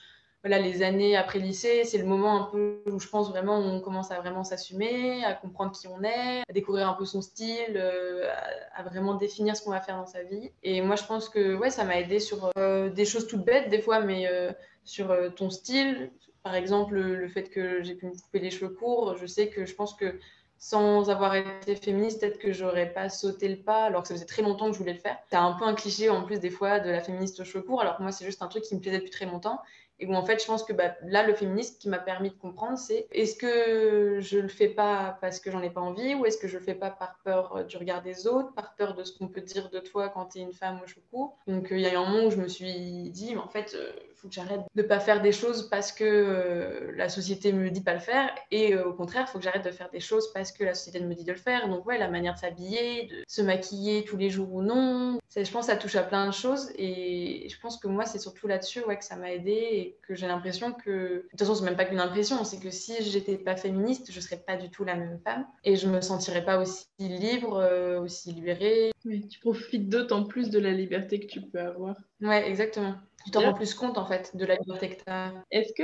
voilà, 0.46 0.60
les 0.60 0.84
années 0.84 1.18
après 1.18 1.40
lycée, 1.40 1.86
c'est 1.86 1.98
le 1.98 2.06
moment 2.06 2.40
un 2.40 2.44
peu 2.44 2.84
où 2.92 3.00
je 3.00 3.08
pense 3.08 3.32
vraiment 3.32 3.58
on 3.58 3.82
commence 3.82 4.12
à 4.12 4.20
vraiment 4.20 4.44
s'assumer, 4.44 5.26
à 5.26 5.34
comprendre 5.34 5.72
qui 5.72 5.88
on 5.88 6.04
est, 6.04 6.44
à 6.48 6.54
découvrir 6.54 6.88
un 6.88 6.94
peu 6.94 7.04
son 7.04 7.24
style, 7.24 7.74
euh, 7.76 8.30
à, 8.76 8.84
vraiment 8.84 9.16
définir 9.16 9.58
ce 9.58 9.64
qu'on 9.64 9.72
va 9.72 9.82
faire 9.82 9.98
dans 9.98 10.06
sa 10.06 10.22
vie. 10.22 10.52
Et 10.62 10.82
moi, 10.82 10.98
je 10.98 11.04
pense 11.04 11.30
que 11.30 11.56
ouais, 11.56 11.72
ça 11.72 11.84
m'a 11.84 12.00
aidé 12.00 12.20
sur 12.20 12.52
euh, 12.60 12.90
des 12.90 13.06
choses 13.06 13.26
toutes 13.26 13.44
bêtes 13.44 13.72
des 13.72 13.82
fois, 13.82 14.02
mais 14.02 14.28
euh, 14.28 14.52
sur 14.84 15.18
ton 15.34 15.50
style. 15.50 16.12
Par 16.44 16.54
exemple, 16.54 16.94
le 16.94 17.28
fait 17.28 17.50
que 17.50 17.82
j'ai 17.82 17.96
pu 17.96 18.06
me 18.06 18.12
couper 18.12 18.38
les 18.38 18.52
cheveux 18.52 18.70
courts, 18.70 19.18
je 19.18 19.26
sais 19.26 19.50
que 19.50 19.66
je 19.66 19.74
pense 19.74 19.96
que 19.96 20.20
sans 20.58 21.10
avoir 21.10 21.36
été 21.36 21.76
féministe, 21.76 22.22
peut-être 22.22 22.40
que 22.40 22.52
j'aurais 22.52 22.92
pas 22.92 23.10
sauté 23.10 23.48
le 23.48 23.58
pas, 23.58 23.86
alors 23.86 24.04
que 24.04 24.08
ça 24.08 24.14
faisait 24.14 24.26
très 24.26 24.42
longtemps 24.42 24.68
que 24.68 24.74
je 24.74 24.80
voulais 24.80 24.94
le 24.94 25.00
faire. 25.00 25.18
C'est 25.30 25.36
un 25.36 25.54
peu 25.54 25.66
un 25.66 25.74
cliché 25.74 26.10
en 26.10 26.24
plus 26.24 26.40
des 26.40 26.50
fois 26.50 26.80
de 26.80 26.90
la 26.90 27.02
féministe 27.02 27.40
au 27.40 27.44
cheveux 27.44 27.64
court, 27.64 27.82
alors 27.82 27.98
que 27.98 28.04
moi 28.04 28.12
c'est 28.12 28.26
juste 28.26 28.42
un 28.42 28.48
truc 28.48 28.64
qui 28.64 28.76
me 28.76 28.80
plaisait 28.80 28.98
depuis 28.98 29.12
très 29.12 29.26
longtemps. 29.26 29.60
Et 30.00 30.06
où 30.06 30.14
en 30.14 30.26
fait, 30.26 30.42
je 30.42 30.46
pense 30.46 30.64
que 30.64 30.74
bah, 30.74 30.96
là, 31.04 31.26
le 31.26 31.34
féminisme 31.34 31.78
qui 31.80 31.88
m'a 31.88 32.00
permis 32.00 32.30
de 32.30 32.36
comprendre, 32.36 32.78
c'est 32.78 33.08
est-ce 33.12 33.36
que 33.36 34.20
je 34.20 34.40
le 34.40 34.50
fais 34.50 34.68
pas 34.68 35.18
parce 35.22 35.40
que 35.40 35.52
j'en 35.52 35.62
ai 35.62 35.70
pas 35.70 35.82
envie 35.82 36.16
ou 36.16 36.26
est-ce 36.26 36.38
que 36.38 36.48
je 36.48 36.58
le 36.58 36.64
fais 36.64 36.76
pas 36.76 36.90
par 36.90 37.20
peur 37.24 37.66
du 37.66 37.78
regard 37.78 38.02
des 38.02 38.28
autres, 38.28 38.54
par 38.54 38.76
peur 38.76 38.96
de 38.96 39.04
ce 39.04 39.18
qu'on 39.18 39.28
peut 39.28 39.42
dire 39.42 39.70
de 39.70 39.80
toi 39.80 40.10
quand 40.10 40.26
tu 40.26 40.40
es 40.40 40.42
une 40.42 40.54
femme 40.54 40.82
au 40.84 40.88
cheveux 40.88 41.04
court. 41.12 41.38
Donc 41.48 41.72
euh, 41.72 41.78
il 41.78 41.82
y 41.82 41.88
a 41.88 42.00
un 42.00 42.10
moment 42.10 42.26
où 42.26 42.32
je 42.32 42.38
me 42.38 42.48
suis 42.48 43.10
dit, 43.10 43.36
mais 43.36 43.42
en 43.42 43.48
fait, 43.48 43.74
euh, 43.76 43.92
faut 44.26 44.30
que 44.30 44.36
j'arrête 44.36 44.62
de 44.74 44.82
pas 44.82 45.00
faire 45.00 45.22
des 45.22 45.32
choses 45.32 45.70
parce 45.70 45.92
que 45.92 46.04
euh, 46.04 46.92
la 46.96 47.10
société 47.10 47.54
me 47.54 47.70
dit 47.70 47.82
pas 47.82 47.94
le 47.94 48.00
faire 48.00 48.30
et 48.50 48.76
au 48.76 48.94
contraire, 48.94 49.26
il 49.28 49.32
faut 49.32 49.38
que 49.38 49.44
j'arrête 49.44 49.66
de 49.66 49.72
faire 49.72 49.90
des 49.92 50.00
choses 50.00 50.32
parce 50.34 50.52
que 50.52 50.64
la 50.64 50.74
société 50.74 51.00
me 51.00 51.14
dit 51.14 51.24
de 51.24 51.32
le 51.32 51.38
faire. 51.38 51.70
Donc 51.70 51.86
ouais, 51.86 51.98
la 51.98 52.10
manière 52.10 52.34
de 52.34 52.40
s'habiller, 52.40 53.06
de 53.08 53.24
se 53.28 53.42
maquiller 53.42 54.04
tous 54.04 54.18
les 54.18 54.30
jours 54.30 54.52
ou 54.52 54.62
non, 54.62 55.20
je 55.36 55.52
pense 55.52 55.68
que 55.68 55.72
ça 55.72 55.78
touche 55.78 55.96
à 55.96 56.04
plein 56.04 56.26
de 56.26 56.34
choses 56.34 56.72
et 56.76 57.48
je 57.50 57.60
pense 57.60 57.78
que 57.78 57.88
moi, 57.88 58.06
c'est 58.06 58.20
surtout 58.20 58.48
là-dessus 58.48 58.84
ouais, 58.84 58.98
que 58.98 59.06
ça 59.06 59.16
m'a 59.16 59.32
aidé 59.32 59.98
que 60.08 60.16
j'ai 60.16 60.28
l'impression 60.28 60.74
que. 60.74 60.90
De 60.90 61.28
toute 61.30 61.40
façon, 61.40 61.56
c'est 61.56 61.66
même 61.66 61.76
pas 61.76 61.86
qu'une 61.86 62.00
impression, 62.00 62.44
c'est 62.44 62.60
que 62.60 62.72
si 62.72 63.04
j'étais 63.04 63.38
pas 63.38 63.56
féministe, 63.56 64.12
je 64.12 64.20
serais 64.20 64.38
pas 64.38 64.56
du 64.56 64.70
tout 64.70 64.84
la 64.84 64.96
même 64.96 65.20
femme 65.24 65.46
et 65.64 65.76
je 65.76 65.88
me 65.88 66.02
sentirais 66.02 66.44
pas 66.44 66.60
aussi 66.60 66.86
libre, 67.00 67.58
euh, 67.58 68.00
aussi 68.00 68.32
libérée. 68.32 68.95
Oui, 69.06 69.28
tu 69.28 69.39
profites 69.39 69.88
d'autant 69.88 70.24
plus 70.26 70.50
de 70.50 70.60
la 70.60 70.72
liberté 70.72 71.20
que 71.20 71.28
tu 71.28 71.41
peux 71.41 71.60
avoir. 71.60 71.96
Ouais, 72.22 72.48
exactement. 72.50 72.96
Tu 73.24 73.32
t'en 73.32 73.41
rends 73.41 73.54
plus 73.54 73.74
compte 73.74 73.98
en 73.98 74.06
fait 74.06 74.36
de 74.36 74.46
la 74.46 74.56
liberté 74.56 74.89
que 74.89 74.96
tu 74.96 75.04
as. 75.08 75.34
Est-ce 75.52 75.74
que 75.74 75.84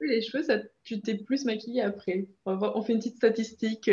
les 0.00 0.22
cheveux, 0.22 0.42
ça, 0.42 0.58
tu 0.84 1.00
t'es 1.00 1.16
plus 1.16 1.44
maquillée 1.44 1.82
après? 1.82 2.26
On, 2.46 2.58
on 2.60 2.82
fait 2.82 2.92
une 2.92 2.98
petite 2.98 3.16
statistique. 3.16 3.90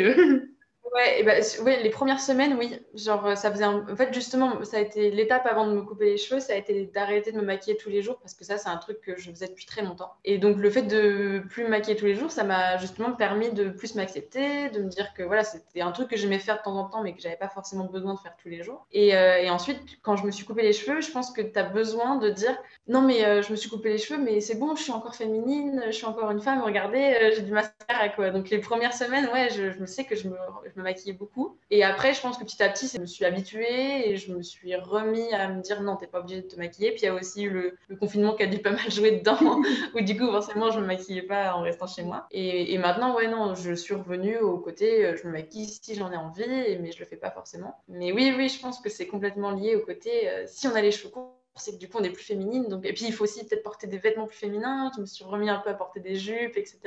Ouais, 0.94 1.20
et 1.20 1.22
bah, 1.22 1.34
les 1.64 1.90
premières 1.90 2.20
semaines, 2.20 2.54
oui. 2.58 2.78
Genre, 2.94 3.36
ça 3.36 3.50
faisait 3.50 3.64
En 3.64 3.96
fait, 3.96 4.12
justement, 4.12 4.62
ça 4.64 4.76
a 4.76 4.80
été 4.80 5.10
l'étape 5.10 5.46
avant 5.46 5.66
de 5.66 5.72
me 5.72 5.82
couper 5.82 6.04
les 6.04 6.16
cheveux, 6.18 6.38
ça 6.38 6.52
a 6.52 6.56
été 6.56 6.84
d'arrêter 6.86 7.32
de 7.32 7.38
me 7.38 7.42
maquiller 7.42 7.78
tous 7.78 7.88
les 7.88 8.02
jours 8.02 8.18
parce 8.20 8.34
que 8.34 8.44
ça, 8.44 8.58
c'est 8.58 8.68
un 8.68 8.76
truc 8.76 9.00
que 9.00 9.16
je 9.16 9.30
faisais 9.30 9.48
depuis 9.48 9.64
très 9.64 9.82
longtemps. 9.82 10.12
Et 10.24 10.36
donc, 10.36 10.58
le 10.58 10.68
fait 10.70 10.82
de 10.82 11.42
plus 11.48 11.64
me 11.64 11.70
maquiller 11.70 11.96
tous 11.96 12.04
les 12.04 12.14
jours, 12.14 12.30
ça 12.30 12.44
m'a 12.44 12.76
justement 12.76 13.12
permis 13.12 13.50
de 13.52 13.70
plus 13.70 13.94
m'accepter, 13.94 14.68
de 14.68 14.82
me 14.82 14.88
dire 14.88 15.14
que 15.14 15.22
voilà, 15.22 15.44
c'était 15.44 15.80
un 15.80 15.92
truc 15.92 16.08
que 16.08 16.16
j'aimais 16.16 16.38
faire 16.38 16.58
de 16.58 16.62
temps 16.62 16.76
en 16.76 16.84
temps, 16.88 17.02
mais 17.02 17.14
que 17.14 17.22
j'avais 17.22 17.36
pas 17.36 17.48
forcément 17.48 17.84
besoin 17.84 18.12
de 18.14 18.18
faire 18.18 18.36
tous 18.36 18.48
les 18.48 18.62
jours. 18.62 18.86
Et, 18.92 19.16
euh, 19.16 19.48
ensuite, 19.50 19.80
quand 20.02 20.16
je 20.16 20.26
me 20.26 20.30
suis 20.30 20.44
coupé 20.44 20.62
les 20.62 20.72
cheveux, 20.74 21.00
je 21.00 21.10
pense 21.10 21.30
que 21.32 21.40
tu 21.40 21.58
as 21.58 21.64
besoin 21.64 22.16
de 22.16 22.28
dire 22.28 22.56
non, 22.86 23.00
mais 23.00 23.24
euh, 23.24 23.40
je 23.42 23.50
me 23.50 23.56
suis 23.56 23.70
coupé 23.70 23.90
les 23.90 23.98
cheveux, 23.98 24.20
mais 24.20 24.40
c'est 24.40 24.56
bon, 24.56 24.74
je 24.76 24.82
suis 24.82 24.92
encore 24.92 25.14
féminine, 25.14 25.82
je 25.86 25.92
suis 25.92 26.06
encore 26.06 26.30
une 26.30 26.40
femme, 26.40 26.60
regardez, 26.62 27.16
euh, 27.22 27.32
j'ai 27.34 27.42
du 27.42 27.52
mascara, 27.52 28.08
quoi. 28.10 28.30
Donc, 28.30 28.50
les 28.50 28.58
premières 28.58 28.94
semaines, 28.94 29.28
ouais, 29.32 29.48
je, 29.50 29.78
me 29.80 29.86
sais 29.86 30.04
que 30.04 30.16
je 30.16 30.28
me 30.28 30.36
maquillais 30.82 31.12
beaucoup. 31.12 31.58
Et 31.70 31.84
après, 31.84 32.14
je 32.14 32.20
pense 32.20 32.38
que 32.38 32.44
petit 32.44 32.62
à 32.62 32.68
petit, 32.68 32.88
je 32.92 33.00
me 33.00 33.06
suis 33.06 33.24
habituée 33.24 34.10
et 34.10 34.16
je 34.16 34.32
me 34.32 34.42
suis 34.42 34.74
remis 34.76 35.32
à 35.32 35.48
me 35.48 35.62
dire 35.62 35.82
non, 35.82 35.96
t'es 35.96 36.06
pas 36.06 36.20
obligée 36.20 36.42
de 36.42 36.48
te 36.48 36.56
maquiller. 36.56 36.90
Puis 36.90 37.00
il 37.02 37.04
y 37.04 37.08
a 37.08 37.14
aussi 37.14 37.44
eu 37.44 37.50
le, 37.50 37.96
confinement 37.96 38.34
qui 38.34 38.42
a 38.42 38.46
dû 38.46 38.58
pas 38.58 38.72
mal 38.72 38.90
jouer 38.90 39.12
dedans, 39.12 39.38
où 39.94 40.00
du 40.00 40.16
coup, 40.16 40.26
forcément, 40.26 40.70
je 40.70 40.80
me 40.80 40.86
maquillais 40.86 41.22
pas 41.22 41.54
en 41.54 41.62
restant 41.62 41.86
chez 41.86 42.02
moi. 42.02 42.26
Et, 42.30 42.76
maintenant, 42.78 43.14
ouais, 43.16 43.28
non, 43.28 43.54
je 43.54 43.72
suis 43.72 43.94
revenue 43.94 44.38
au 44.38 44.58
côté, 44.58 45.06
euh, 45.06 45.16
je 45.16 45.26
me 45.26 45.32
maquille 45.32 45.68
si 45.68 45.94
j'en 45.94 46.10
ai 46.12 46.16
envie, 46.16 46.46
mais 46.80 46.92
je 46.92 46.98
le 46.98 47.04
fais 47.04 47.16
pas 47.16 47.30
forcément. 47.30 47.76
Mais 47.88 48.12
oui, 48.12 48.34
oui, 48.36 48.48
je 48.48 48.60
pense 48.60 48.80
que 48.80 48.90
c'est 48.90 49.06
complètement 49.06 49.52
lié 49.52 49.76
au 49.76 49.80
côté, 49.80 50.28
euh, 50.28 50.44
si 50.46 50.66
on 50.66 50.74
a 50.74 50.82
les 50.82 50.90
cheveux 50.90 51.10
courts, 51.10 51.41
c'est 51.56 51.72
que 51.72 51.78
du 51.78 51.88
coup 51.88 51.98
on 52.00 52.04
est 52.04 52.10
plus 52.10 52.24
féminine. 52.24 52.68
Donc... 52.68 52.86
Et 52.86 52.92
puis 52.92 53.04
il 53.06 53.12
faut 53.12 53.24
aussi 53.24 53.44
peut-être 53.44 53.62
porter 53.62 53.86
des 53.86 53.98
vêtements 53.98 54.26
plus 54.26 54.38
féminins. 54.38 54.90
Je 54.96 55.00
me 55.00 55.06
suis 55.06 55.24
remis 55.24 55.50
un 55.50 55.58
peu 55.58 55.70
à 55.70 55.74
porter 55.74 56.00
des 56.00 56.16
jupes, 56.16 56.56
etc. 56.56 56.78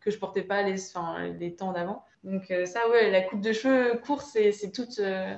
que 0.00 0.10
je 0.10 0.18
portais 0.18 0.42
pas 0.42 0.62
les, 0.62 0.88
enfin, 0.88 1.28
les 1.38 1.54
temps 1.54 1.72
d'avant. 1.72 2.04
Donc 2.22 2.50
euh, 2.50 2.64
ça, 2.64 2.88
ouais, 2.90 3.10
la 3.10 3.22
coupe 3.22 3.40
de 3.40 3.52
cheveux 3.52 3.98
courts, 3.98 4.22
c'est 4.22 4.52
toute, 4.72 4.98
euh, 4.98 5.34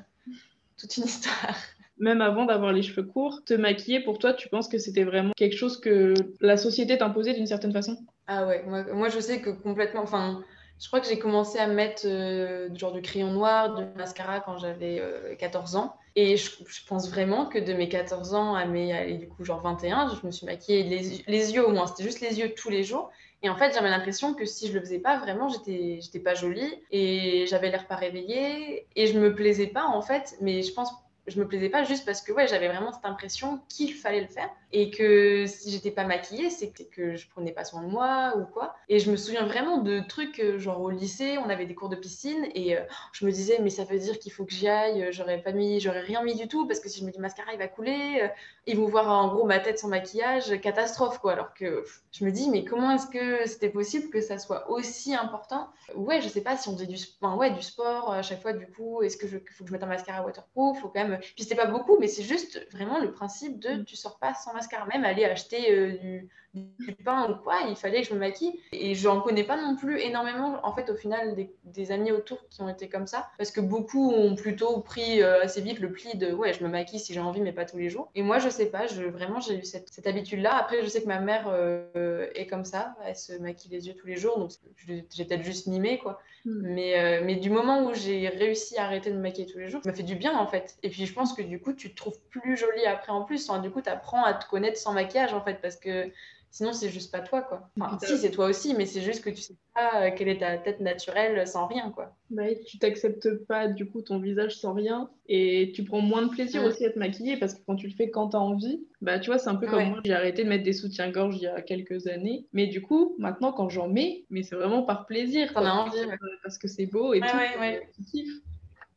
toute 0.79 0.97
une 0.97 1.05
histoire. 1.07 1.57
Même 1.99 2.21
avant 2.21 2.45
d'avoir 2.45 2.73
les 2.73 2.83
cheveux 2.83 3.07
courts, 3.07 3.43
te 3.45 3.55
maquiller, 3.55 4.01
pour 4.01 4.19
toi, 4.19 4.35
tu 4.35 4.51
penses 4.51 4.69
que 4.69 4.77
c'était 4.77 5.05
vraiment 5.05 5.33
quelque 5.35 5.57
chose 5.57 5.81
que 5.81 6.13
la 6.41 6.59
société 6.59 6.99
t'imposait 6.99 7.33
d'une 7.33 7.47
certaine 7.47 7.73
façon? 7.73 7.97
Ah 8.27 8.47
ouais, 8.47 8.63
moi, 8.67 8.85
moi, 8.93 9.09
je 9.09 9.19
sais 9.19 9.41
que 9.41 9.49
complètement, 9.49 10.03
enfin, 10.03 10.45
je 10.79 10.87
crois 10.89 11.01
que 11.01 11.07
j'ai 11.07 11.19
commencé 11.19 11.59
à 11.59 11.67
mettre 11.67 12.03
euh, 12.05 12.69
genre 12.75 12.93
du 12.93 13.01
crayon 13.01 13.31
noir, 13.31 13.77
du 13.77 13.85
mascara 13.97 14.41
quand 14.41 14.59
j'avais 14.59 15.01
14 15.39 15.77
ans. 15.77 15.97
Et 16.19 16.39
je, 16.39 16.51
pense 16.89 17.11
vraiment 17.11 17.45
que 17.45 17.59
de 17.59 17.75
mes 17.75 17.91
14 17.91 18.33
ans 18.35 18.55
à 18.55 18.65
mes, 18.65 19.19
du 19.19 19.29
coup, 19.29 19.45
genre 19.45 19.61
21, 19.61 20.19
je 20.21 20.27
me 20.27 20.33
suis 20.33 20.47
maquillée 20.47 20.83
les, 20.83 21.23
les 21.27 21.55
yeux 21.55 21.67
au 21.67 21.73
moins, 21.73 21.87
c'était 21.87 22.05
juste 22.05 22.21
les 22.21 22.39
yeux 22.39 22.55
tous 22.55 22.71
les 22.71 22.83
jours. 22.83 23.11
Et 23.43 23.51
en 23.51 23.57
fait, 23.57 23.75
j'avais 23.75 23.91
l'impression 23.91 24.35
que 24.35 24.47
si 24.47 24.69
je 24.69 24.73
le 24.73 24.81
faisais 24.81 24.99
pas, 24.99 25.19
vraiment, 25.19 25.49
j'étais, 25.49 26.21
pas 26.21 26.35
jolie 26.35 26.83
et 26.91 27.45
j'avais 27.47 27.71
l'air 27.71 27.87
pas 27.87 27.97
réveillée 27.97 28.87
et 28.97 29.07
je 29.07 29.19
me 29.19 29.35
plaisais 29.35 29.67
pas 29.67 29.85
en 29.85 30.01
fait. 30.01 30.37
Mais 30.41 30.63
je 30.63 30.73
pense 30.73 30.91
je 31.27 31.41
me 31.41 31.47
plaisais 31.47 31.69
pas 31.69 31.83
juste 31.83 32.05
parce 32.05 32.23
que 32.23 32.33
ouais, 32.33 32.47
j'avais 32.47 32.69
vraiment 32.69 32.93
cette 32.93 33.05
impression 33.05 33.61
qu'il 33.69 33.93
fallait 33.95 34.21
le 34.21 34.29
faire 34.29 34.49
et 34.73 34.91
que 34.91 35.47
si 35.47 35.71
j'étais 35.71 35.91
pas 35.91 36.05
maquillée, 36.05 36.51
c'est 36.51 36.71
que 36.71 37.15
je 37.15 37.29
prenais 37.29 37.53
pas 37.53 37.65
soin 37.65 37.83
de 37.83 37.89
moi 37.89 38.35
ou 38.37 38.45
quoi. 38.45 38.75
Et 38.89 38.99
je 38.99 39.11
me 39.11 39.17
souviens 39.17 39.47
vraiment 39.47 39.79
de 39.79 40.01
trucs 40.01 40.41
euh, 40.41 40.59
genre 40.59 40.81
au 40.81 40.91
lycée, 40.91 41.39
on 41.39 41.49
avait 41.49 41.67
des 41.67 41.75
cours 41.75 41.89
de 41.89 41.97
piscine 41.97 42.47
et 42.55 42.77
euh, 42.77 42.83
je 43.13 43.25
me 43.27 43.31
disais 43.31 43.59
mais 43.63 43.71
ça 43.71 43.85
veut 43.85 43.99
dire 43.99 44.19
qu'il 44.19 44.33
faut 44.33 44.45
que 44.45 44.53
j'y 44.53 44.69
aille, 44.69 45.05
euh, 45.05 45.13
j'aurais 45.13 45.41
pas 45.41 45.53
mis, 45.53 45.81
j'aurais 45.81 46.01
rien 46.01 46.23
mis 46.23 46.35
du 46.35 46.49
tout 46.49 46.67
parce 46.67 46.81
que 46.81 46.89
si 46.89 47.01
je 47.01 47.05
me 47.05 47.11
dis 47.11 47.21
mascara 47.21 47.53
il 47.53 47.59
va 47.59 47.69
couler, 47.69 48.29
ils 48.67 48.77
vont 48.77 48.87
voir 48.87 49.09
en 49.09 49.29
gros 49.29 49.45
ma 49.45 49.61
tête 49.61 49.79
sans 49.79 49.89
maquillage, 49.89 50.61
catastrophe 50.61 51.19
quoi. 51.19 51.33
Alors 51.33 51.55
que 51.55 51.85
je 52.11 52.25
me 52.25 52.33
dis 52.33 52.51
mais 52.51 52.65
comment 52.65 52.91
est-ce 52.91 53.07
que 53.07 53.49
c'était 53.49 53.71
possible 53.71 54.11
que 54.11 54.21
ça 54.21 54.39
soit 54.39 54.71
aussi 54.71 55.15
important? 55.15 55.69
Ouais, 55.95 56.21
je 56.21 56.29
sais 56.29 56.43
pas 56.43 56.57
si 56.57 56.69
on 56.69 56.73
faisait 56.73 56.87
du, 56.87 56.97
enfin, 57.21 57.37
ouais, 57.37 57.51
du 57.51 57.63
sport 57.63 58.13
à 58.13 58.23
chaque 58.23 58.43
fois 58.43 58.53
du 58.53 58.67
coup, 58.67 59.03
est-ce 59.03 59.17
que 59.17 59.29
je 59.29 59.39
faut 59.39 59.65
que 59.65 59.69
je 59.69 59.73
mette 59.73 59.83
un 59.83 59.87
mascara 59.87 60.25
waterproof, 60.25 60.81
faut 60.81 60.89
quand 60.89 61.07
même 61.07 61.19
puis 61.19 61.45
c'était 61.45 61.55
pas 61.55 61.67
beaucoup, 61.67 61.99
mais 61.99 62.09
c'est 62.09 62.23
juste 62.23 62.67
vraiment 62.73 62.99
le 62.99 63.13
principe 63.13 63.61
de 63.61 63.77
mm. 63.77 63.85
tu 63.85 63.97
sors 63.97 64.19
pas 64.19 64.35
sans 64.35 64.53
mascara. 64.53 64.66
Même 64.87 65.05
aller 65.05 65.25
acheter 65.25 65.73
euh, 65.73 65.99
du, 65.99 66.29
du, 66.57 66.95
pain 66.95 67.31
ou 67.31 67.35
quoi, 67.43 67.61
il 67.69 67.77
fallait 67.77 68.03
que 68.03 68.09
je 68.09 68.15
me 68.15 68.19
maquille. 68.19 68.59
Et 68.73 68.95
j'en 68.95 69.21
connais 69.21 69.45
pas 69.45 69.57
non 69.57 69.77
plus 69.77 70.01
énormément, 70.01 70.59
en 70.63 70.75
fait, 70.75 70.91
au 70.91 70.95
final, 70.95 71.37
des, 71.65 71.93
amis 71.93 72.11
autour 72.11 72.49
qui 72.49 72.63
ont 72.63 72.69
été 72.69 72.89
comme 72.89 73.07
ça. 73.07 73.29
Parce 73.39 73.51
que 73.51 73.61
beaucoup 73.61 74.11
ont 74.11 74.35
plutôt 74.35 74.81
pris 74.81 75.23
euh, 75.23 75.43
assez 75.43 75.61
vite 75.61 75.79
le 75.79 75.93
pli 75.93 76.17
de 76.17 76.33
ouais, 76.33 76.53
je 76.53 76.65
me 76.65 76.69
maquille 76.69 76.99
si 76.99 77.15
j'ai 77.15 77.21
envie, 77.21 77.41
mais 77.41 77.53
pas 77.53 77.65
tous 77.65 77.79
les 77.79 77.91
jours. 77.91 78.11
Et 78.15 78.23
moi, 78.23 78.39
je 78.39 78.49
sais 78.49 78.67
pas, 78.67 78.87
je, 78.87 79.03
vraiment, 79.05 79.41
j'ai 79.41 79.59
eu 79.59 79.65
cette, 79.65 79.89
cette 79.91 80.07
habitude-là. 80.07 80.57
Après, 80.57 80.83
je 80.83 80.89
sais 80.89 81.03
que 81.03 81.09
ma 81.09 81.21
mère 81.21 81.47
euh, 81.49 82.29
est 82.35 82.47
comme 82.47 82.65
ça, 82.65 82.97
elle 83.05 83.17
se 83.17 83.35
maquille 83.35 83.71
les 83.71 83.87
yeux 83.87 83.95
tous 83.95 84.07
les 84.07 84.17
jours, 84.17 84.39
donc 84.39 84.51
j'ai 84.87 85.03
peut-être 85.03 85.43
juste 85.43 85.67
mimé, 85.67 85.99
quoi. 85.99 86.21
Mm. 86.45 86.61
Mais, 86.63 87.21
mais 87.23 87.37
du 87.37 87.51
moment 87.51 87.85
où 87.85 87.95
j'ai 87.95 88.29
réussi 88.29 88.77
à 88.79 88.85
arrêter 88.85 89.11
de 89.11 89.17
me 89.17 89.23
maquiller 89.23 89.47
tous 89.47 89.59
les 89.59 89.69
jours, 89.69 89.83
ça 89.83 89.91
m'a 89.91 89.97
fait 89.97 90.03
du 90.03 90.17
bien, 90.17 90.37
en 90.37 90.47
fait. 90.47 90.77
Et 90.83 90.91
puis, 90.91 91.07
je 91.07 91.13
pense 91.13 91.33
que 91.33 91.43
du 91.43 91.61
coup, 91.61 91.73
tu 91.73 91.91
te 91.91 91.97
trouves 91.97 92.19
plus 92.31 92.57
jolie 92.57 92.87
après 92.87 93.13
en 93.13 93.23
plus. 93.23 93.51
du 93.63 93.71
coup, 93.71 93.81
tu 93.81 93.91
apprends 93.91 94.25
à 94.25 94.35
te 94.35 94.49
connaître 94.49 94.79
sans 94.79 94.93
maquillage 94.93 95.35
en 95.35 95.41
fait, 95.41 95.61
parce 95.61 95.77
que 95.77 96.11
sinon, 96.51 96.73
c'est 96.73 96.89
juste 96.89 97.13
pas 97.13 97.21
toi 97.21 97.43
quoi. 97.43 97.69
Enfin, 97.81 97.99
si, 98.03 98.19
c'est 98.19 98.31
toi 98.31 98.47
aussi, 98.47 98.75
mais 98.75 98.87
c'est 98.87 99.03
juste 99.03 99.23
que 99.23 99.31
tu 99.31 99.43
sais 99.43 99.55
pas 99.75 100.03
euh, 100.03 100.11
quelle 100.17 100.29
est 100.29 100.39
ta 100.39 100.57
tête 100.59 100.81
naturelle 100.81 101.47
sans 101.47 101.67
rien 101.67 101.91
quoi. 101.91 102.15
Bah, 102.31 102.45
tu 102.67 102.79
t'acceptes 102.79 103.45
pas 103.47 103.69
du 103.69 103.87
coup 103.87 104.03
ton 104.03 104.19
visage 104.19 104.57
sans 104.57 104.73
rien 104.73 105.11
et 105.29 105.73
tu 105.75 105.85
prends 105.85 106.01
moins 106.01 106.23
de 106.23 106.31
plaisir 106.31 106.65
aussi 106.65 106.85
à 106.85 106.91
te 106.91 106.99
maquiller 106.99 107.37
parce 107.37 107.55
que 107.55 107.61
quand 107.67 107.77
tu 107.77 107.89
le 107.89 107.95
fais 107.95 108.11
quand 108.11 108.31
tu 108.31 108.37
as 108.37 108.41
envie, 108.41 108.87
bah 109.01 109.19
tu 109.19 109.31
vois, 109.31 109.39
c'est 109.39 109.51
un 109.51 109.57
peu 109.57 109.67
comme 109.67 109.85
moi, 109.89 110.01
j'ai 110.05 110.15
arrêté 110.15 110.45
de 110.45 110.49
mettre 110.49 110.65
des 110.65 110.73
soutiens-gorge 110.73 111.37
il 111.37 111.43
y 111.43 111.47
a 111.47 111.61
quelques 111.63 112.07
années, 112.07 112.47
mais 112.53 112.67
du 112.67 112.83
coup, 112.83 113.15
maintenant 113.19 113.53
quand 113.53 113.69
j'en 113.69 113.89
mets, 113.89 114.25
mais 114.31 114.43
c'est 114.43 114.57
vraiment 114.57 114.83
par 114.83 115.07
plaisir. 115.07 115.53
T'en 115.53 115.65
as 115.65 115.73
envie, 115.73 115.99
parce 116.43 116.59
que 116.59 116.69
c'est 116.69 116.87
beau 116.87 117.15
et 117.15 117.21
tout. 117.21 117.27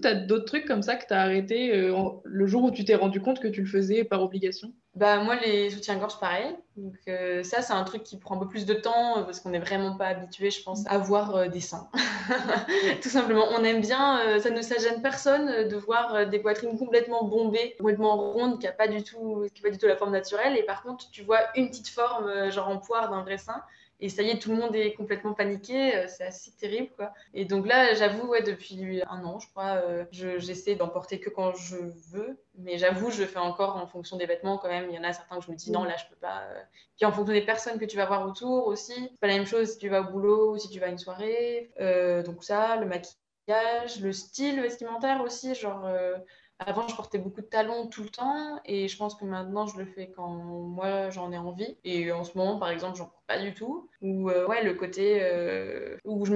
T'as 0.01 0.13
d'autres 0.13 0.45
trucs 0.45 0.65
comme 0.65 0.81
ça 0.81 0.95
que 0.95 1.05
tu 1.05 1.13
as 1.13 1.21
arrêté 1.21 1.75
euh, 1.75 1.93
le 2.23 2.47
jour 2.47 2.63
où 2.63 2.71
tu 2.71 2.85
t'es 2.85 2.95
rendu 2.95 3.21
compte 3.21 3.41
que 3.41 3.49
tu 3.49 3.61
le 3.61 3.67
faisais 3.67 4.05
par 4.05 4.23
obligation? 4.23 4.71
Bah, 4.95 5.21
Moi, 5.21 5.35
les 5.35 5.69
soutiens-gorge, 5.69 6.19
pareil. 6.19 6.55
Donc, 6.77 6.95
euh, 7.09 7.43
ça, 7.43 7.61
c'est 7.61 7.73
un 7.73 7.83
truc 7.83 8.03
qui 8.03 8.17
prend 8.17 8.35
un 8.35 8.39
peu 8.39 8.47
plus 8.47 8.65
de 8.65 8.73
temps 8.73 9.17
euh, 9.17 9.23
parce 9.23 9.41
qu'on 9.41 9.49
n'est 9.49 9.59
vraiment 9.59 9.97
pas 9.97 10.07
habitué, 10.07 10.51
je 10.51 10.63
pense, 10.63 10.85
à 10.87 10.97
voir 10.97 11.49
des 11.49 11.59
seins. 11.59 11.89
Tout 13.01 13.09
simplement, 13.09 13.45
on 13.51 13.63
aime 13.65 13.81
bien, 13.81 14.39
ça 14.39 14.49
ne 14.49 14.61
ça 14.61 14.77
gêne 14.77 15.01
personne 15.01 15.67
de 15.67 15.75
voir 15.75 16.27
des 16.27 16.39
poitrines 16.39 16.77
complètement 16.77 17.25
bombées, 17.25 17.75
complètement 17.77 18.15
rondes, 18.31 18.59
qui 18.59 18.67
n'ont 18.67 18.73
pas, 18.77 18.87
du 18.87 19.03
tout, 19.03 19.45
qui 19.53 19.61
pas 19.61 19.69
du 19.69 19.77
tout 19.77 19.87
la 19.87 19.97
forme 19.97 20.11
naturelle. 20.11 20.55
Et 20.57 20.63
par 20.63 20.81
contre, 20.81 21.09
tu 21.11 21.23
vois 21.23 21.39
une 21.55 21.69
petite 21.69 21.89
forme, 21.89 22.49
genre 22.51 22.69
en 22.69 22.77
poire 22.77 23.09
d'un 23.09 23.23
vrai 23.23 23.37
sein. 23.37 23.61
Et 24.01 24.07
ça 24.07 24.21
y 24.21 24.29
est, 24.29 24.39
tout 24.39 24.51
le 24.51 24.57
monde 24.57 24.75
est 24.75 24.93
complètement 24.93 25.33
paniqué. 25.33 25.95
Euh, 25.95 26.05
c'est 26.07 26.25
assez 26.25 26.51
terrible, 26.55 26.89
quoi. 26.95 27.13
Et 27.33 27.45
donc 27.45 27.67
là, 27.67 27.93
j'avoue, 27.93 28.27
ouais, 28.29 28.41
depuis 28.41 29.01
un 29.09 29.23
an, 29.25 29.39
je 29.39 29.49
crois, 29.49 29.81
euh, 29.83 30.05
j'essaie 30.11 30.75
d'en 30.75 30.87
porter 30.87 31.19
que 31.19 31.29
quand 31.29 31.53
je 31.53 31.75
veux. 32.11 32.39
Mais 32.57 32.77
j'avoue, 32.77 33.11
je 33.11 33.25
fais 33.25 33.39
encore 33.39 33.75
en 33.75 33.87
fonction 33.87 34.15
des 34.15 34.25
vêtements 34.25 34.57
quand 34.57 34.69
même. 34.69 34.89
Il 34.89 34.95
y 34.95 34.99
en 34.99 35.03
a 35.03 35.11
certains 35.11 35.39
que 35.39 35.45
je 35.45 35.51
me 35.51 35.55
dis 35.57 35.71
non, 35.71 35.83
là, 35.83 35.95
je 35.97 36.05
peux 36.09 36.19
pas. 36.19 36.43
Euh. 36.43 36.61
Puis 36.97 37.05
en 37.05 37.11
fonction 37.11 37.33
des 37.33 37.45
personnes 37.45 37.77
que 37.77 37.85
tu 37.85 37.97
vas 37.97 38.05
voir 38.05 38.25
autour 38.25 38.67
aussi. 38.67 38.93
C'est 38.93 39.19
pas 39.19 39.27
la 39.27 39.35
même 39.35 39.45
chose 39.45 39.71
si 39.71 39.77
tu 39.77 39.89
vas 39.89 40.01
au 40.01 40.11
boulot 40.11 40.53
ou 40.53 40.57
si 40.57 40.69
tu 40.69 40.79
vas 40.79 40.87
à 40.87 40.89
une 40.89 40.97
soirée. 40.97 41.71
donc 42.25 42.43
ça, 42.43 42.77
le 42.77 42.85
maquillage, 42.85 43.99
le 44.01 44.13
style 44.13 44.61
vestimentaire 44.61 45.21
aussi, 45.21 45.55
genre. 45.55 45.89
Avant, 46.61 46.85
je 46.89 46.95
portais 46.95 47.19
beaucoup 47.19 47.39
de 47.39 47.45
talons 47.45 47.87
tout 47.87 48.03
le 48.03 48.09
temps 48.09 48.59
et 48.65 48.89
je 48.89 48.97
pense 48.97 49.15
que 49.15 49.23
maintenant, 49.23 49.65
je 49.65 49.77
le 49.77 49.85
fais 49.85 50.11
quand 50.11 50.27
moi 50.27 51.09
j'en 51.09 51.31
ai 51.31 51.37
envie. 51.37 51.77
Et 51.85 52.11
en 52.11 52.25
ce 52.25 52.37
moment, 52.37 52.59
par 52.59 52.69
exemple, 52.69 52.97
j'en 52.97 53.09
pas 53.29 53.37
du 53.37 53.53
tout. 53.53 53.87
Ou 54.01 54.31
euh, 54.31 54.47
ouais, 54.47 54.63
le 54.63 54.73
côté 54.73 55.19
euh, 55.21 55.97
où 56.03 56.25
je 56.25 56.33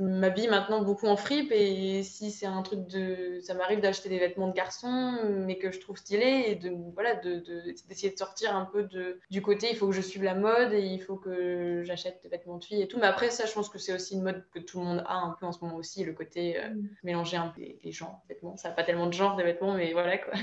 m'habille 0.00 0.46
maintenant 0.46 0.82
beaucoup 0.82 1.08
en 1.08 1.16
fripe 1.16 1.50
et 1.50 2.04
si 2.04 2.30
c'est 2.30 2.46
un 2.46 2.62
truc 2.62 2.86
de. 2.86 3.40
Ça 3.42 3.54
m'arrive 3.54 3.80
d'acheter 3.80 4.08
des 4.08 4.20
vêtements 4.20 4.46
de 4.46 4.54
garçon, 4.54 5.18
mais 5.28 5.58
que 5.58 5.72
je 5.72 5.80
trouve 5.80 5.96
stylés 5.96 6.44
et 6.46 6.54
de, 6.54 6.70
voilà, 6.94 7.16
d'essayer 7.16 8.10
de, 8.10 8.14
de, 8.14 8.18
sortir 8.18 8.54
un 8.54 8.66
peu 8.66 8.84
de, 8.84 9.18
du 9.30 9.42
côté 9.42 9.66
il 9.72 9.76
faut 9.76 9.88
que 9.88 9.94
je 9.94 10.00
suive 10.00 10.22
la 10.22 10.36
mode 10.36 10.72
et 10.72 10.80
il 10.80 11.02
faut 11.02 11.16
que 11.16 11.82
j'achète 11.84 12.22
des 12.22 12.28
vêtements 12.28 12.58
de 12.58 12.64
fille 12.64 12.82
et 12.82 12.86
tout. 12.86 12.98
Mais 13.00 13.08
après, 13.08 13.30
ça, 13.30 13.44
je 13.44 13.52
pense 13.52 13.68
que 13.68 13.78
c'est 13.78 13.92
aussi 13.92 14.14
une 14.14 14.22
mode 14.22 14.44
que 14.54 14.60
tout 14.60 14.78
le 14.78 14.84
monde 14.84 15.04
a 15.08 15.16
un 15.16 15.36
peu 15.40 15.44
en 15.44 15.50
ce 15.50 15.64
moment 15.64 15.76
aussi, 15.76 16.04
le 16.04 16.12
côté 16.12 16.56
euh, 16.56 16.68
mm. 16.68 16.88
mélanger 17.02 17.36
un 17.36 17.48
peu 17.48 17.62
les, 17.82 17.90
gens, 17.92 18.22
vêtements. 18.28 18.56
Ça 18.56 18.68
n'a 18.68 18.76
pas 18.76 18.84
tellement 18.84 19.08
de 19.08 19.12
genre 19.12 19.34
de 19.34 19.42
vêtements, 19.42 19.74
mais 19.74 19.92
voilà 19.92 20.18
quoi. 20.18 20.34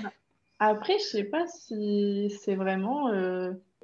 Après, 0.60 1.00
je 1.00 1.06
sais 1.06 1.24
pas 1.24 1.48
si 1.48 2.38
c'est 2.42 2.56
vraiment. 2.56 3.10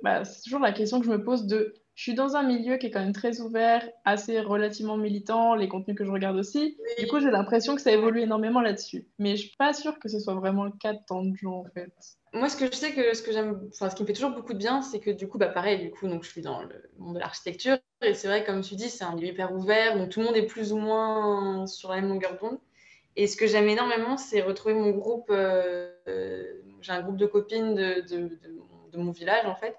Bah, 0.02 0.26
c'est 0.26 0.42
toujours 0.44 0.60
la 0.60 0.72
question 0.72 1.00
que 1.00 1.06
je 1.06 1.12
me 1.12 1.24
pose 1.24 1.46
de 1.46 1.76
je 1.96 2.04
suis 2.04 2.14
dans 2.14 2.36
un 2.36 2.44
milieu 2.44 2.78
qui 2.78 2.88
est 2.88 2.92
quand 2.92 3.02
même 3.02 3.14
très 3.14 3.42
ouvert, 3.42 3.88
assez 4.06 4.40
relativement 4.40 4.98
militant, 4.98 5.56
les 5.56 5.68
contenus 5.68 5.98
que 5.98 6.06
je 6.06 6.12
regarde 6.12 6.38
aussi. 6.38 6.78
Du 6.98 7.08
coup, 7.08 7.20
j'ai 7.20 7.32
l'impression 7.32 7.76
que 7.76 7.82
ça 7.82 7.92
évolue 7.92 8.22
énormément 8.22 8.62
là-dessus. 8.62 9.08
Mais 9.20 9.36
je 9.36 9.48
suis 9.48 9.58
pas 9.58 9.74
sûre 9.74 10.00
que 10.00 10.08
ce 10.08 10.20
soit 10.20 10.36
vraiment 10.36 10.64
le 10.64 10.72
cas 10.72 10.94
de 10.94 11.00
tant 11.08 11.24
de 11.24 11.36
gens, 11.36 11.60
en 11.60 11.66
fait. 11.74 11.92
Moi, 12.34 12.48
ce 12.48 12.56
que 12.56 12.66
je 12.66 12.72
sais 12.72 12.94
que 12.94 13.14
ce 13.14 13.22
que 13.22 13.34
j'aime, 13.34 13.70
enfin, 13.74 13.90
ce 13.90 13.96
qui 13.96 14.04
me 14.04 14.08
fait 14.08 14.14
toujours 14.14 14.32
beaucoup 14.32 14.54
de 14.54 14.58
bien, 14.58 14.82
c'est 14.82 15.00
que 15.00 15.12
du 15.12 15.28
coup, 15.28 15.38
bah, 15.38 15.50
pareil, 15.50 15.80
du 15.80 15.92
coup, 15.92 16.08
donc 16.08 16.24
je 16.24 16.30
suis 16.30 16.42
dans 16.42 16.62
le 16.62 16.82
monde 16.98 17.16
de 17.16 17.20
l'architecture 17.20 17.78
et 18.02 18.14
c'est 18.14 18.28
vrai, 18.28 18.46
comme 18.46 18.62
tu 18.62 18.76
dis, 18.76 18.90
c'est 18.90 19.04
un 19.04 19.14
milieu 19.14 19.28
hyper 19.28 19.54
ouvert, 19.54 19.98
donc 19.98 20.10
tout 20.10 20.22
le 20.22 20.28
monde 20.28 20.38
est 20.38 20.46
plus 20.46 20.72
ou 20.72 20.78
moins 20.78 21.68
sur 21.68 21.90
la 21.90 21.98
même 21.98 22.10
longueur 22.10 22.38
d'onde. 22.40 22.58
Et 23.16 23.28
ce 23.28 23.36
que 23.36 23.48
j'aime 23.48 23.68
énormément, 23.68 24.18
c'est 24.18 24.42
retrouver 24.42 24.74
mon 24.74 24.92
groupe. 24.92 25.30
Euh, 25.30 25.92
euh, 26.08 26.44
j'ai 26.82 26.94
un 26.94 27.02
groupe 27.02 27.18
de 27.18 27.26
copines 27.26 27.76
de, 27.76 28.98
mon 28.98 29.12
village, 29.12 29.46
en 29.46 29.56
fait, 29.56 29.76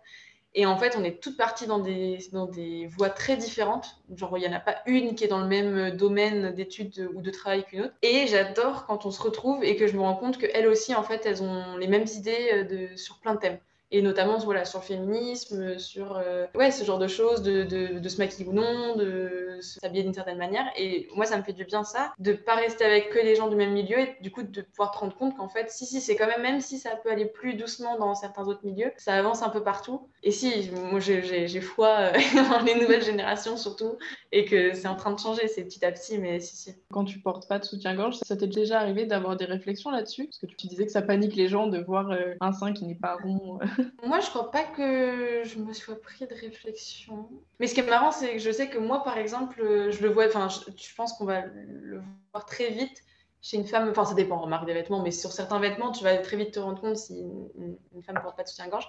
et 0.55 0.67
en 0.67 0.77
fait, 0.77 0.97
on 0.99 1.05
est 1.05 1.23
toutes 1.23 1.39
parties 1.39 1.67
dans 1.67 1.79
des, 1.79 2.19
dans 2.33 2.47
des 2.47 2.87
voies 2.87 3.09
très 3.09 3.37
différentes. 3.37 4.03
Genre, 4.15 4.37
il 4.37 4.41
n'y 4.41 4.49
en 4.49 4.53
a 4.53 4.61
pas 4.61 4.77
une 4.87 5.15
qui 5.15 5.25
est 5.25 5.29
dans 5.29 5.41
le 5.41 5.47
même 5.47 5.97
domaine 5.97 6.55
d'études 6.55 7.11
ou 7.15 7.23
de 7.23 7.31
travail 7.31 7.65
qu'une 7.65 7.83
autre. 7.83 7.95
Et 8.03 8.27
j'adore 8.27 8.85
quand 8.87 9.07
on 9.07 9.11
se 9.11 9.23
retrouve 9.23 9.65
et 9.65 9.77
que 9.77 9.87
je 9.87 9.97
me 9.97 10.03
rends 10.03 10.17
compte 10.17 10.37
qu'elles 10.37 10.67
aussi, 10.67 10.95
en 10.95 11.03
fait, 11.03 11.25
elles 11.25 11.43
ont 11.43 11.77
les 11.79 11.87
mêmes 11.87 12.07
idées 12.17 12.67
euh, 12.71 12.97
sur 12.97 13.19
plein 13.19 13.35
de 13.35 13.41
thèmes 13.41 13.59
et 13.93 14.01
notamment 14.01 14.39
voilà, 14.39 14.65
sur 14.65 14.81
le 14.81 14.85
féminisme, 14.85 15.79
sur 15.79 16.17
euh, 16.17 16.47
ouais, 16.55 16.71
ce 16.71 16.83
genre 16.83 16.99
de 16.99 17.07
choses, 17.07 17.43
de, 17.43 17.63
de, 17.63 18.09
se 18.09 18.17
maquiller 18.17 18.49
ou 18.49 18.53
non, 18.55 18.97
de 18.97 19.59
s'habiller 19.61 20.03
d'une 20.03 20.15
certaine 20.15 20.39
manière. 20.39 20.65
Et 20.77 21.09
moi, 21.15 21.27
ça 21.27 21.37
me 21.37 21.43
fait 21.43 21.53
du 21.53 21.65
bien 21.65 21.85
ça, 21.85 22.13
de 22.19 22.33
pas 22.33 22.55
rester 22.55 22.85
avec 22.85 23.11
que 23.11 23.23
des 23.23 23.37
gens 23.37 23.49
du 23.49 23.57
même 23.57 23.73
milieu 23.73 23.99
et 23.99 24.17
du 24.23 24.31
coup 24.31 24.43
de 24.43 24.63
pouvoir 24.63 24.93
te 24.93 24.99
rendre 24.99 25.15
compte 25.15 25.37
qu'en 25.37 25.49
fait, 25.49 25.71
si, 25.71 25.85
si, 25.85 26.01
c'est 26.01 26.17
quand 26.17 26.27
même, 26.27 26.41
même 26.41 26.61
si 26.61 26.79
ça 26.79 26.97
peut 26.97 27.11
aller 27.11 27.27
plus 27.27 27.55
doucement 27.55 27.99
dans 27.99 28.15
certains 28.15 28.49
autres 28.49 28.65
milieux, 28.65 28.91
ça 28.97 29.15
avance 29.15 29.43
un 29.43 29.51
peu 29.51 29.63
partout. 29.63 30.09
Et 30.23 30.31
si, 30.31 30.71
moi 30.91 30.99
j'ai 31.01 31.61
foi 31.61 31.89
euh, 31.89 32.13
dans 32.51 32.61
les 32.65 32.75
nouvelles 32.75 33.05
générations 33.05 33.59
surtout, 33.59 33.99
et 34.33 34.47
que 34.47 34.73
c'est 34.73 34.89
en 34.89 34.97
train 34.97 35.13
de 35.13 35.19
changer, 35.19 35.49
c'est 35.49 35.65
petit 35.65 35.85
à 35.85 35.93
petit, 35.93 36.19
mais 36.19 36.41
si, 36.41 36.57
si. 36.57 36.75
Quand 36.91 37.05
tu 37.05 37.19
portes 37.19 37.47
pas 37.47 37.59
de 37.59 37.65
soutien-gorge, 37.65 38.17
ça 38.25 38.37
t'est 38.37 38.47
déjà 38.47 38.81
arrivé 38.81 39.05
d'avoir 39.05 39.37
des 39.37 39.45
réflexions 39.45 39.91
là-dessus? 39.91 40.25
Parce 40.25 40.39
que 40.39 40.47
tu 40.47 40.67
disais 40.67 40.87
que 40.87 40.93
ça 40.93 41.03
panique 41.03 41.37
les 41.37 41.49
gens 41.49 41.67
de 41.67 41.79
voir 41.79 42.11
euh, 42.11 42.35
un 42.41 42.53
sein 42.53 42.73
qui 42.73 42.87
n'est 42.87 42.95
pas 42.95 43.17
rond. 43.23 43.59
Moi, 44.05 44.21
je 44.21 44.29
crois 44.29 44.51
pas 44.51 44.65
que 44.65 45.43
je 45.45 45.59
me 45.59 45.73
sois 45.73 46.01
pris 46.01 46.27
de 46.27 46.35
réflexion. 46.35 47.29
Mais 47.59 47.67
ce 47.67 47.75
qui 47.75 47.81
est 47.81 47.87
marrant, 47.89 48.13
c'est 48.13 48.35
que 48.35 48.39
je 48.39 48.51
sais 48.51 48.69
que 48.69 48.79
moi, 48.79 49.03
par 49.03 49.19
exemple, 49.19 49.91
je 49.91 50.03
le 50.03 50.09
vois, 50.09 50.27
enfin, 50.27 50.49
je, 50.49 50.95
pense 50.95 51.13
qu'on 51.15 51.25
va 51.25 51.43
le 51.47 52.03
voir 52.33 52.47
très 52.47 52.71
vite 52.71 53.03
chez 53.41 53.57
une 53.57 53.67
femme, 53.67 53.89
enfin 53.91 54.05
ça 54.05 54.15
dépend, 54.15 54.39
remarque 54.39 54.67
des 54.67 54.75
vêtements, 54.75 55.03
mais 55.03 55.11
sur 55.11 55.33
certains 55.33 55.59
vêtements, 55.59 55.91
tu 55.91 56.05
vas 56.05 56.17
très 56.19 56.37
vite 56.37 56.53
te 56.53 56.61
rendre 56.61 56.81
compte 56.81 56.97
si 56.97 57.21
une, 57.21 58.03
femme 58.03 58.21
porte 58.23 58.37
pas 58.37 58.45
de 58.45 58.49
soutien-gorge. 58.49 58.89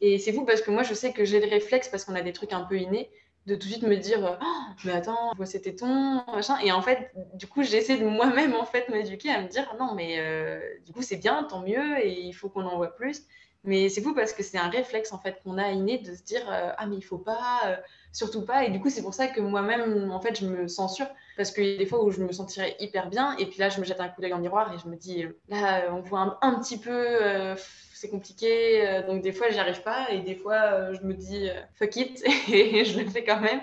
Et 0.00 0.18
c'est 0.18 0.32
fou 0.32 0.44
parce 0.44 0.60
que 0.60 0.70
moi, 0.70 0.82
je 0.82 0.92
sais 0.92 1.12
que 1.12 1.24
j'ai 1.24 1.40
le 1.40 1.48
réflexe, 1.48 1.88
parce 1.88 2.04
qu'on 2.04 2.14
a 2.14 2.22
des 2.22 2.32
trucs 2.32 2.52
un 2.52 2.64
peu 2.64 2.78
innés, 2.78 3.10
de 3.46 3.54
tout 3.54 3.68
de 3.68 3.72
suite 3.72 3.82
me 3.84 3.96
dire 3.96 4.38
oh, 4.42 4.74
mais 4.84 4.92
attends 4.92 5.30
je 5.32 5.36
vois 5.36 5.46
ces 5.46 5.62
tétons 5.62 6.20
machin 6.26 6.58
et 6.64 6.72
en 6.72 6.82
fait 6.82 7.12
du 7.34 7.46
coup 7.46 7.62
j'essaie 7.62 7.96
de 7.96 8.04
moi-même 8.04 8.56
en 8.56 8.64
fait 8.64 8.88
m'éduquer 8.88 9.30
à 9.30 9.40
me 9.40 9.46
dire 9.46 9.72
non 9.78 9.94
mais 9.94 10.18
euh, 10.18 10.58
du 10.84 10.92
coup 10.92 11.02
c'est 11.02 11.16
bien 11.16 11.44
tant 11.44 11.62
mieux 11.62 12.04
et 12.04 12.20
il 12.20 12.32
faut 12.32 12.48
qu'on 12.48 12.64
en 12.64 12.76
voit 12.76 12.94
plus 12.96 13.22
mais 13.66 13.88
c'est 13.88 14.00
fou 14.00 14.14
parce 14.14 14.32
que 14.32 14.42
c'est 14.42 14.58
un 14.58 14.68
réflexe 14.68 15.12
en 15.12 15.18
fait 15.18 15.40
qu'on 15.42 15.58
a 15.58 15.70
inné 15.70 15.98
de 15.98 16.14
se 16.14 16.22
dire 16.22 16.42
euh, 16.50 16.72
ah 16.76 16.86
mais 16.86 16.96
il 16.96 17.02
faut 17.02 17.18
pas 17.18 17.60
euh, 17.66 17.76
surtout 18.12 18.42
pas. 18.42 18.64
Et 18.64 18.70
du 18.70 18.80
coup 18.80 18.90
c'est 18.90 19.02
pour 19.02 19.14
ça 19.14 19.26
que 19.26 19.40
moi-même 19.40 20.10
en 20.10 20.20
fait 20.20 20.38
je 20.40 20.46
me 20.46 20.68
censure. 20.68 21.06
Parce 21.36 21.50
qu'il 21.50 21.66
y 21.66 21.74
a 21.74 21.78
des 21.78 21.86
fois 21.86 22.02
où 22.02 22.10
je 22.10 22.22
me 22.22 22.32
sentirais 22.32 22.76
hyper 22.80 23.08
bien. 23.08 23.36
Et 23.36 23.46
puis 23.46 23.58
là 23.58 23.68
je 23.68 23.78
me 23.80 23.84
jette 23.84 24.00
un 24.00 24.08
coup 24.08 24.20
d'œil 24.20 24.32
en 24.32 24.38
miroir 24.38 24.72
et 24.72 24.78
je 24.78 24.88
me 24.88 24.96
dis 24.96 25.26
là 25.48 25.92
on 25.92 26.00
voit 26.00 26.38
un 26.40 26.54
petit 26.60 26.78
peu 26.78 27.56
c'est 27.96 28.10
compliqué. 28.10 28.86
Euh, 28.86 29.06
donc 29.06 29.22
des 29.22 29.32
fois, 29.32 29.48
j'y 29.50 29.58
arrive 29.58 29.82
pas 29.82 30.10
et 30.10 30.20
des 30.20 30.34
fois, 30.34 30.72
euh, 30.72 30.94
je 30.94 31.06
me 31.06 31.14
dis 31.14 31.48
euh, 31.48 31.60
fuck 31.74 31.96
it 31.96 32.22
et 32.52 32.84
je 32.84 33.00
le 33.00 33.08
fais 33.08 33.24
quand 33.24 33.40
même. 33.40 33.60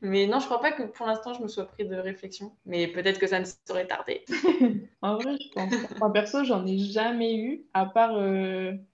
Mais 0.00 0.26
non, 0.26 0.40
je 0.40 0.46
crois 0.46 0.60
pas 0.60 0.72
que 0.72 0.82
pour 0.82 1.06
l'instant, 1.06 1.32
je 1.34 1.42
me 1.42 1.48
sois 1.48 1.66
pris 1.66 1.86
de 1.86 1.96
réflexion. 1.96 2.52
Mais 2.66 2.88
peut-être 2.88 3.18
que 3.18 3.26
ça 3.26 3.38
ne 3.40 3.44
saurait 3.66 3.86
tarder. 3.86 4.24
en 5.02 5.14
vrai, 5.16 5.36
je 5.40 5.48
pense. 5.52 5.72
Enfin, 5.94 6.10
perso, 6.10 6.44
j'en 6.44 6.66
ai 6.66 6.78
jamais 6.78 7.36
eu, 7.36 7.64
à 7.74 7.86
part 7.86 8.20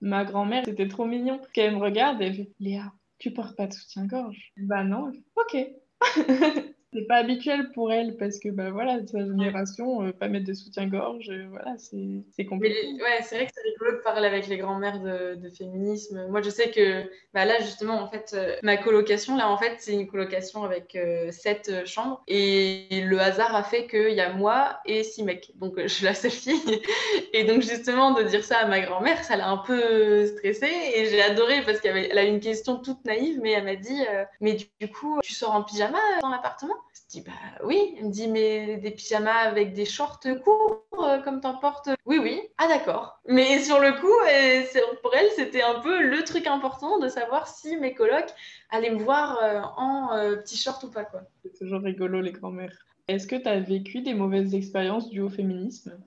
ma 0.01 0.25
grand-mère. 0.25 0.65
C'était 0.65 0.89
trop 0.89 1.07
mignon. 1.07 1.41
Qu'elle 1.53 1.75
me 1.75 1.81
regarde 1.81 2.21
et 2.21 2.27
elle 2.27 2.35
fait 2.35 2.51
Léa, 2.61 2.93
tu 3.19 3.33
portes 3.33 3.57
pas 3.57 3.67
de 3.67 3.73
soutien-gorge? 3.73 4.53
Bah 4.59 4.85
non. 4.85 5.13
Ok. 5.37 5.57
c'est 6.93 7.07
pas 7.07 7.17
habituel 7.17 7.73
pour 7.73 7.91
elle 7.93 8.17
parce 8.17 8.39
que 8.39 8.51
bah 8.51 8.71
voilà 8.71 8.99
sa 9.07 9.21
génération 9.21 10.03
euh, 10.03 10.13
pas 10.13 10.29
mettre 10.29 10.47
de 10.47 10.53
soutien-gorge 10.53 11.31
euh, 11.31 11.47
voilà 11.49 11.75
c'est 11.79 12.45
compliqué. 12.45 12.77
ouais 12.95 13.23
c'est 13.23 13.37
vrai 13.37 13.47
que 13.47 13.53
c'est 13.55 13.63
rigolo 13.63 13.99
de 13.99 14.03
parler 14.03 14.27
avec 14.27 14.47
les 14.47 14.59
grands-mères 14.59 15.01
de, 15.01 15.35
de, 15.37 15.51
féminisme. 15.51 16.27
Moi 16.29 16.43
je 16.43 16.51
sais 16.51 16.71
que 16.71 17.05
bah 17.33 17.45
là 17.45 17.59
justement 17.61 18.01
en 18.03 18.09
fait 18.09 18.33
euh, 18.35 18.57
ma 18.63 18.77
colocation 18.77 19.37
là 19.37 19.49
en 19.49 19.57
fait 19.57 19.77
c'est 19.79 19.95
une 19.95 20.07
colocation 20.07 20.65
avec 20.65 20.99
sept 21.31 21.87
chambres 21.87 22.23
et 22.29 23.03
le 23.07 23.19
hasard 23.21 23.55
a 23.55 23.63
fait 23.63 23.87
qu'il 23.87 24.13
y 24.13 24.21
a 24.21 24.33
moi 24.35 24.81
et 24.85 25.03
six 25.03 25.23
mecs. 25.23 25.53
Donc 25.57 25.75
je 25.79 25.89
suis 25.89 26.05
la 26.05 26.15
seule 26.15 26.31
fille. 26.31 26.53
Et 27.35 27.45
donc 27.45 27.63
justement 27.63 28.13
de 28.13 28.23
dire 28.25 28.45
ça 28.45 28.59
à 28.59 28.67
ma 28.67 28.81
grand-mère 28.81 29.25
ça 29.25 29.37
l'a 29.37 29.49
un 29.49 29.57
peu 29.59 30.27
stressée 30.27 30.71
et 30.95 31.07
j'ai 31.07 31.23
adoré 31.23 31.63
parce 31.65 31.81
qu'elle 31.81 32.19
a 32.19 32.25
une 32.25 32.41
question 32.41 32.77
toute 32.77 33.05
naïve 33.05 33.41
mais 33.41 33.53
elle 33.53 33.65
m'a 33.65 33.77
dit 33.77 34.03
mais 34.41 34.57
du 34.81 34.89
coup 34.89 35.21
tu 35.23 35.33
sors 35.33 35.53
en 35.53 35.63
pyjama 35.63 35.99
dans 36.21 36.29
l'appartement? 36.29 36.82
Je 36.95 37.01
dis, 37.09 37.21
bah 37.23 37.33
oui. 37.65 37.95
Elle 37.99 38.07
me 38.07 38.11
dit, 38.11 38.29
mais 38.29 38.77
des 38.77 38.91
pyjamas 38.91 39.41
avec 39.41 39.73
des 39.73 39.85
shorts 39.85 40.21
courts, 40.45 40.85
euh, 40.99 41.19
comme 41.21 41.41
t'en 41.41 41.57
portes 41.57 41.89
Oui, 42.07 42.19
oui. 42.19 42.41
Ah, 42.59 42.69
d'accord. 42.69 43.21
Mais 43.27 43.61
sur 43.61 43.81
le 43.81 43.93
coup, 43.93 44.97
pour 45.03 45.15
elle, 45.15 45.31
c'était 45.31 45.63
un 45.63 45.81
peu 45.81 46.03
le 46.03 46.23
truc 46.25 46.47
important 46.47 46.99
de 46.99 47.09
savoir 47.09 47.49
si 47.49 47.77
mes 47.77 47.95
colocs 47.95 48.33
allaient 48.71 48.91
me 48.91 49.03
voir 49.03 49.39
euh, 49.43 49.61
en 49.77 50.15
euh, 50.15 50.37
petit 50.37 50.57
short 50.57 50.83
ou 50.85 50.91
pas, 50.91 51.05
quoi. 51.05 51.23
C'est 51.43 51.59
toujours 51.59 51.81
rigolo, 51.81 52.21
les 52.21 52.33
grands-mères. 52.33 52.77
Est-ce 53.09 53.27
que 53.27 53.37
tu 53.37 53.49
as 53.49 53.61
vécu 53.61 54.01
des 54.01 54.15
mauvaises 54.15 54.55
expériences 54.55 55.11
dues 55.11 55.23
au 55.23 55.31
féminisme? 55.31 55.99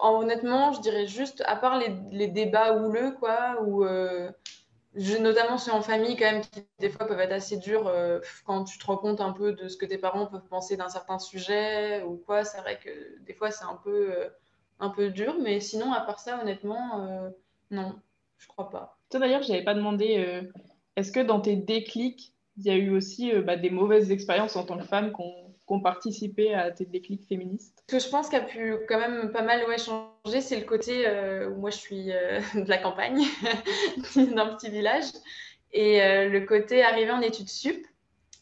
Honnêtement, 0.00 0.72
je 0.72 0.80
dirais 0.80 1.06
juste, 1.06 1.42
à 1.46 1.56
part 1.56 1.76
les, 1.78 1.92
les 2.12 2.28
débats 2.28 2.76
houleux, 2.76 3.12
quoi, 3.18 3.60
où 3.62 3.84
notamment 4.94 5.58
ceux 5.58 5.72
en 5.72 5.82
famille 5.82 6.16
quand 6.16 6.30
même 6.30 6.42
qui 6.42 6.64
des 6.78 6.90
fois 6.90 7.06
peuvent 7.06 7.20
être 7.20 7.32
assez 7.32 7.56
durs 7.56 7.86
euh, 7.86 8.20
quand 8.44 8.64
tu 8.64 8.78
te 8.78 8.86
rends 8.86 8.96
compte 8.98 9.20
un 9.20 9.32
peu 9.32 9.52
de 9.52 9.68
ce 9.68 9.76
que 9.76 9.86
tes 9.86 9.98
parents 9.98 10.26
peuvent 10.26 10.46
penser 10.48 10.76
d'un 10.76 10.88
certain 10.88 11.18
sujet 11.18 12.02
ou 12.02 12.16
quoi. 12.16 12.44
C'est 12.44 12.58
vrai 12.58 12.78
que 12.78 13.20
des 13.24 13.34
fois 13.34 13.50
c'est 13.50 13.64
un 13.64 13.78
peu 13.82 14.12
euh, 14.12 14.28
un 14.80 14.90
peu 14.90 15.10
dur 15.10 15.36
mais 15.40 15.60
sinon 15.60 15.92
à 15.92 16.00
part 16.00 16.20
ça 16.20 16.40
honnêtement 16.40 17.06
euh, 17.06 17.30
non 17.70 17.94
je 18.38 18.48
crois 18.48 18.70
pas. 18.70 18.98
Toi 19.10 19.20
d'ailleurs 19.20 19.42
j'avais 19.42 19.64
pas 19.64 19.74
demandé 19.74 20.42
est-ce 20.96 21.12
que 21.12 21.20
dans 21.20 21.40
tes 21.40 21.56
déclics 21.56 22.34
il 22.58 22.64
y 22.64 22.70
a 22.70 22.76
eu 22.76 22.90
aussi 22.90 23.32
bah, 23.40 23.56
des 23.56 23.70
mauvaises 23.70 24.10
expériences 24.10 24.56
en 24.56 24.64
tant 24.64 24.76
que 24.76 24.84
femme 24.84 25.12
ont 25.72 25.80
participé 25.80 26.54
à 26.54 26.70
tes 26.70 26.84
déclics 26.84 27.26
féministes? 27.26 27.82
Ce 27.88 27.96
que 27.96 28.02
je 28.02 28.08
pense 28.08 28.28
qui 28.28 28.36
a 28.36 28.40
pu 28.40 28.76
quand 28.88 28.98
même 28.98 29.32
pas 29.32 29.42
mal 29.42 29.66
ouais, 29.66 29.78
changer, 29.78 30.40
c'est 30.40 30.58
le 30.58 30.64
côté 30.64 31.06
euh, 31.06 31.48
où 31.48 31.60
moi 31.60 31.70
je 31.70 31.78
suis 31.78 32.12
euh, 32.12 32.40
de 32.54 32.68
la 32.68 32.78
campagne, 32.78 33.22
d'un 34.16 34.54
petit 34.54 34.70
village, 34.70 35.06
et 35.72 36.02
euh, 36.02 36.28
le 36.28 36.40
côté 36.42 36.82
arriver 36.82 37.10
en 37.10 37.20
études 37.20 37.48
sup, 37.48 37.86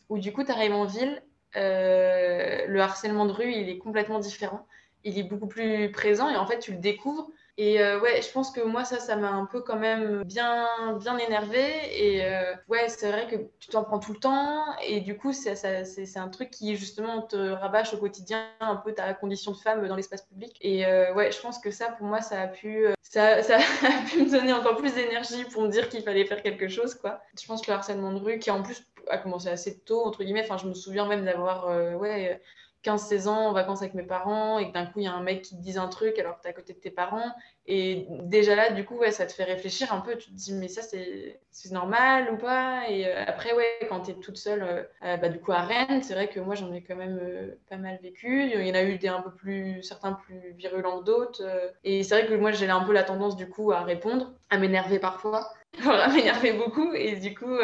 où 0.09 0.19
du 0.19 0.33
coup 0.33 0.45
tu 0.45 0.51
arrives 0.51 0.75
en 0.75 0.85
ville, 0.85 1.23
le 1.55 2.79
harcèlement 2.81 3.27
de 3.27 3.33
rue 3.33 3.53
il 3.53 3.69
est 3.69 3.79
complètement 3.79 4.19
différent, 4.19 4.67
il 5.05 5.19
est 5.19 5.23
beaucoup 5.23 5.47
plus 5.47 5.91
présent 5.93 6.29
et 6.29 6.37
en 6.37 6.47
fait 6.47 6.59
tu 6.59 6.73
le 6.73 6.79
découvres 6.79 7.31
et 7.57 7.81
euh, 7.81 8.01
ouais, 8.01 8.23
je 8.23 8.31
pense 8.31 8.51
que 8.51 8.61
moi, 8.61 8.85
ça, 8.85 8.99
ça 8.99 9.17
m'a 9.17 9.31
un 9.31 9.45
peu 9.45 9.61
quand 9.61 9.77
même 9.77 10.23
bien, 10.25 10.67
bien 10.99 11.19
énervé. 11.19 11.63
Et 11.93 12.25
euh, 12.25 12.55
ouais, 12.69 12.89
c'est 12.89 13.11
vrai 13.11 13.27
que 13.27 13.37
tu 13.59 13.69
t'en 13.69 13.85
prends 13.85 13.99
tout 13.99 14.13
le 14.13 14.19
temps. 14.19 14.65
Et 14.83 15.01
du 15.01 15.17
coup, 15.17 15.33
c'est 15.33 16.17
un 16.17 16.29
truc 16.29 16.51
qui, 16.51 16.77
justement, 16.77 17.23
te 17.23 17.37
rabâche 17.37 17.93
au 17.95 17.99
quotidien 17.99 18.47
un 18.61 18.77
peu 18.77 18.93
ta 18.95 19.13
condition 19.15 19.53
de 19.53 19.57
femme 19.57 19.87
dans 19.87 19.97
l'espace 19.97 20.23
public. 20.23 20.57
Et 20.61 20.87
euh, 20.87 21.13
ouais, 21.15 21.33
je 21.33 21.41
pense 21.41 21.59
que 21.59 21.71
ça, 21.71 21.91
pour 21.93 22.07
moi, 22.07 22.21
ça 22.21 22.41
a 22.41 22.47
pu, 22.49 22.87
ça, 23.03 23.43
ça 23.43 23.57
a 23.83 24.07
pu 24.09 24.23
me 24.25 24.31
donner 24.31 24.53
encore 24.53 24.77
plus 24.77 24.95
d'énergie 24.95 25.45
pour 25.45 25.63
me 25.63 25.69
dire 25.69 25.89
qu'il 25.89 26.03
fallait 26.03 26.25
faire 26.25 26.43
quelque 26.43 26.69
chose, 26.69 26.95
quoi. 26.95 27.21
Je 27.41 27.47
pense 27.47 27.63
que 27.63 27.71
le 27.71 27.77
harcèlement 27.77 28.13
de 28.13 28.21
rue, 28.21 28.39
qui 28.39 28.51
en 28.51 28.63
plus 28.63 28.87
a 29.09 29.19
commencé 29.19 29.49
assez 29.49 29.81
tôt, 29.81 30.05
entre 30.05 30.25
guillemets, 30.25 30.45
enfin, 30.45 30.57
je 30.57 30.67
me 30.67 30.75
souviens 30.75 31.07
même 31.07 31.25
d'avoir, 31.25 31.67
ouais 31.99 32.41
15-16 32.83 33.29
ans 33.29 33.49
en 33.49 33.53
vacances 33.53 33.83
avec 33.83 33.95
mes 33.95 34.03
parents 34.03 34.59
et 34.59 34.69
que 34.69 34.73
d'un 34.73 34.87
coup 34.87 35.01
il 35.01 35.05
y 35.05 35.09
a 35.09 35.13
un 35.13 35.23
mec 35.23 35.43
qui 35.43 35.57
te 35.57 35.61
dit 35.61 35.79
un 35.79 35.89
truc 35.89 36.19
alors 36.19 36.37
que 36.37 36.43
tu 36.43 36.49
es 36.49 36.51
à 36.51 36.55
côté 36.55 36.73
de 36.73 36.79
tes 36.79 36.91
parents. 36.91 37.33
Et 37.73 38.07
déjà 38.25 38.57
là, 38.57 38.73
du 38.73 38.85
coup, 38.85 38.97
ouais, 38.97 39.13
ça 39.13 39.27
te 39.27 39.33
fait 39.33 39.45
réfléchir 39.45 39.93
un 39.93 40.01
peu. 40.01 40.17
Tu 40.17 40.31
te 40.31 40.35
dis, 40.35 40.53
mais 40.55 40.67
ça, 40.67 40.83
c'est 40.83 41.71
normal 41.71 42.33
ou 42.33 42.37
pas? 42.37 42.89
Et 42.89 43.07
euh, 43.07 43.25
après, 43.27 43.55
ouais, 43.55 43.87
quand 43.89 44.01
tu 44.01 44.11
es 44.11 44.15
toute 44.15 44.39
seule, 44.39 44.63
euh, 44.63 44.83
euh, 45.05 45.17
bah, 45.17 45.29
du 45.29 45.39
coup, 45.39 45.53
à 45.53 45.61
Rennes, 45.63 46.03
c'est 46.03 46.15
vrai 46.15 46.29
que 46.29 46.41
moi, 46.41 46.57
j'en 46.57 46.73
ai 46.73 46.83
quand 46.83 46.97
même 46.97 47.55
pas 47.69 47.77
mal 47.77 47.99
vécu. 48.03 48.45
Il 48.45 48.67
y 48.67 48.71
en 48.71 48.75
a 48.75 48.83
eu 48.83 48.99
des 48.99 49.07
un 49.09 49.23
peu 49.23 49.33
plus, 49.33 49.83
certains 49.85 50.15
plus 50.15 50.53
virulents 50.57 50.99
que 51.01 51.05
d'autres. 51.05 51.43
et 51.85 52.03
c'est 52.03 52.19
vrai 52.19 52.29
que 52.29 52.35
moi, 52.35 52.51
j'ai 52.51 52.69
un 52.69 52.85
peu 52.85 52.93
la 52.93 53.05
tendance, 53.05 53.37
du 53.37 53.49
coup, 53.49 53.71
à 53.73 53.83
répondre, 53.83 54.33
à 54.51 54.59
m'énerver 54.59 54.99
parfois. 54.99 55.53
Voilà, 55.83 56.09
m'énerver 56.09 56.53
beaucoup. 56.53 56.93
Et 56.93 57.17
du 57.17 57.35
coup, 57.35 57.57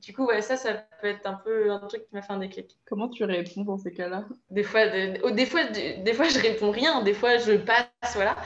du 0.00 0.12
coup 0.12 0.26
ouais, 0.26 0.42
ça, 0.42 0.56
ça 0.56 0.74
peut 1.00 1.08
être 1.08 1.26
un 1.26 1.34
peu 1.34 1.70
un 1.70 1.80
truc 1.80 2.02
qui 2.06 2.14
m'a 2.14 2.22
fait 2.22 2.32
un 2.32 2.38
déclic. 2.38 2.78
Comment 2.86 3.08
tu 3.08 3.24
réponds 3.24 3.62
dans 3.62 3.78
ces 3.78 3.92
cas-là? 3.92 4.24
Des 4.50 4.62
fois, 4.62 4.86
des, 4.86 5.46
fois, 5.46 5.64
des 5.64 6.14
fois, 6.14 6.28
je 6.28 6.38
réponds 6.38 6.70
rien. 6.70 7.02
Des 7.02 7.14
fois, 7.14 7.38
je 7.38 7.52
passe, 7.52 7.88
voilà. 8.14 8.36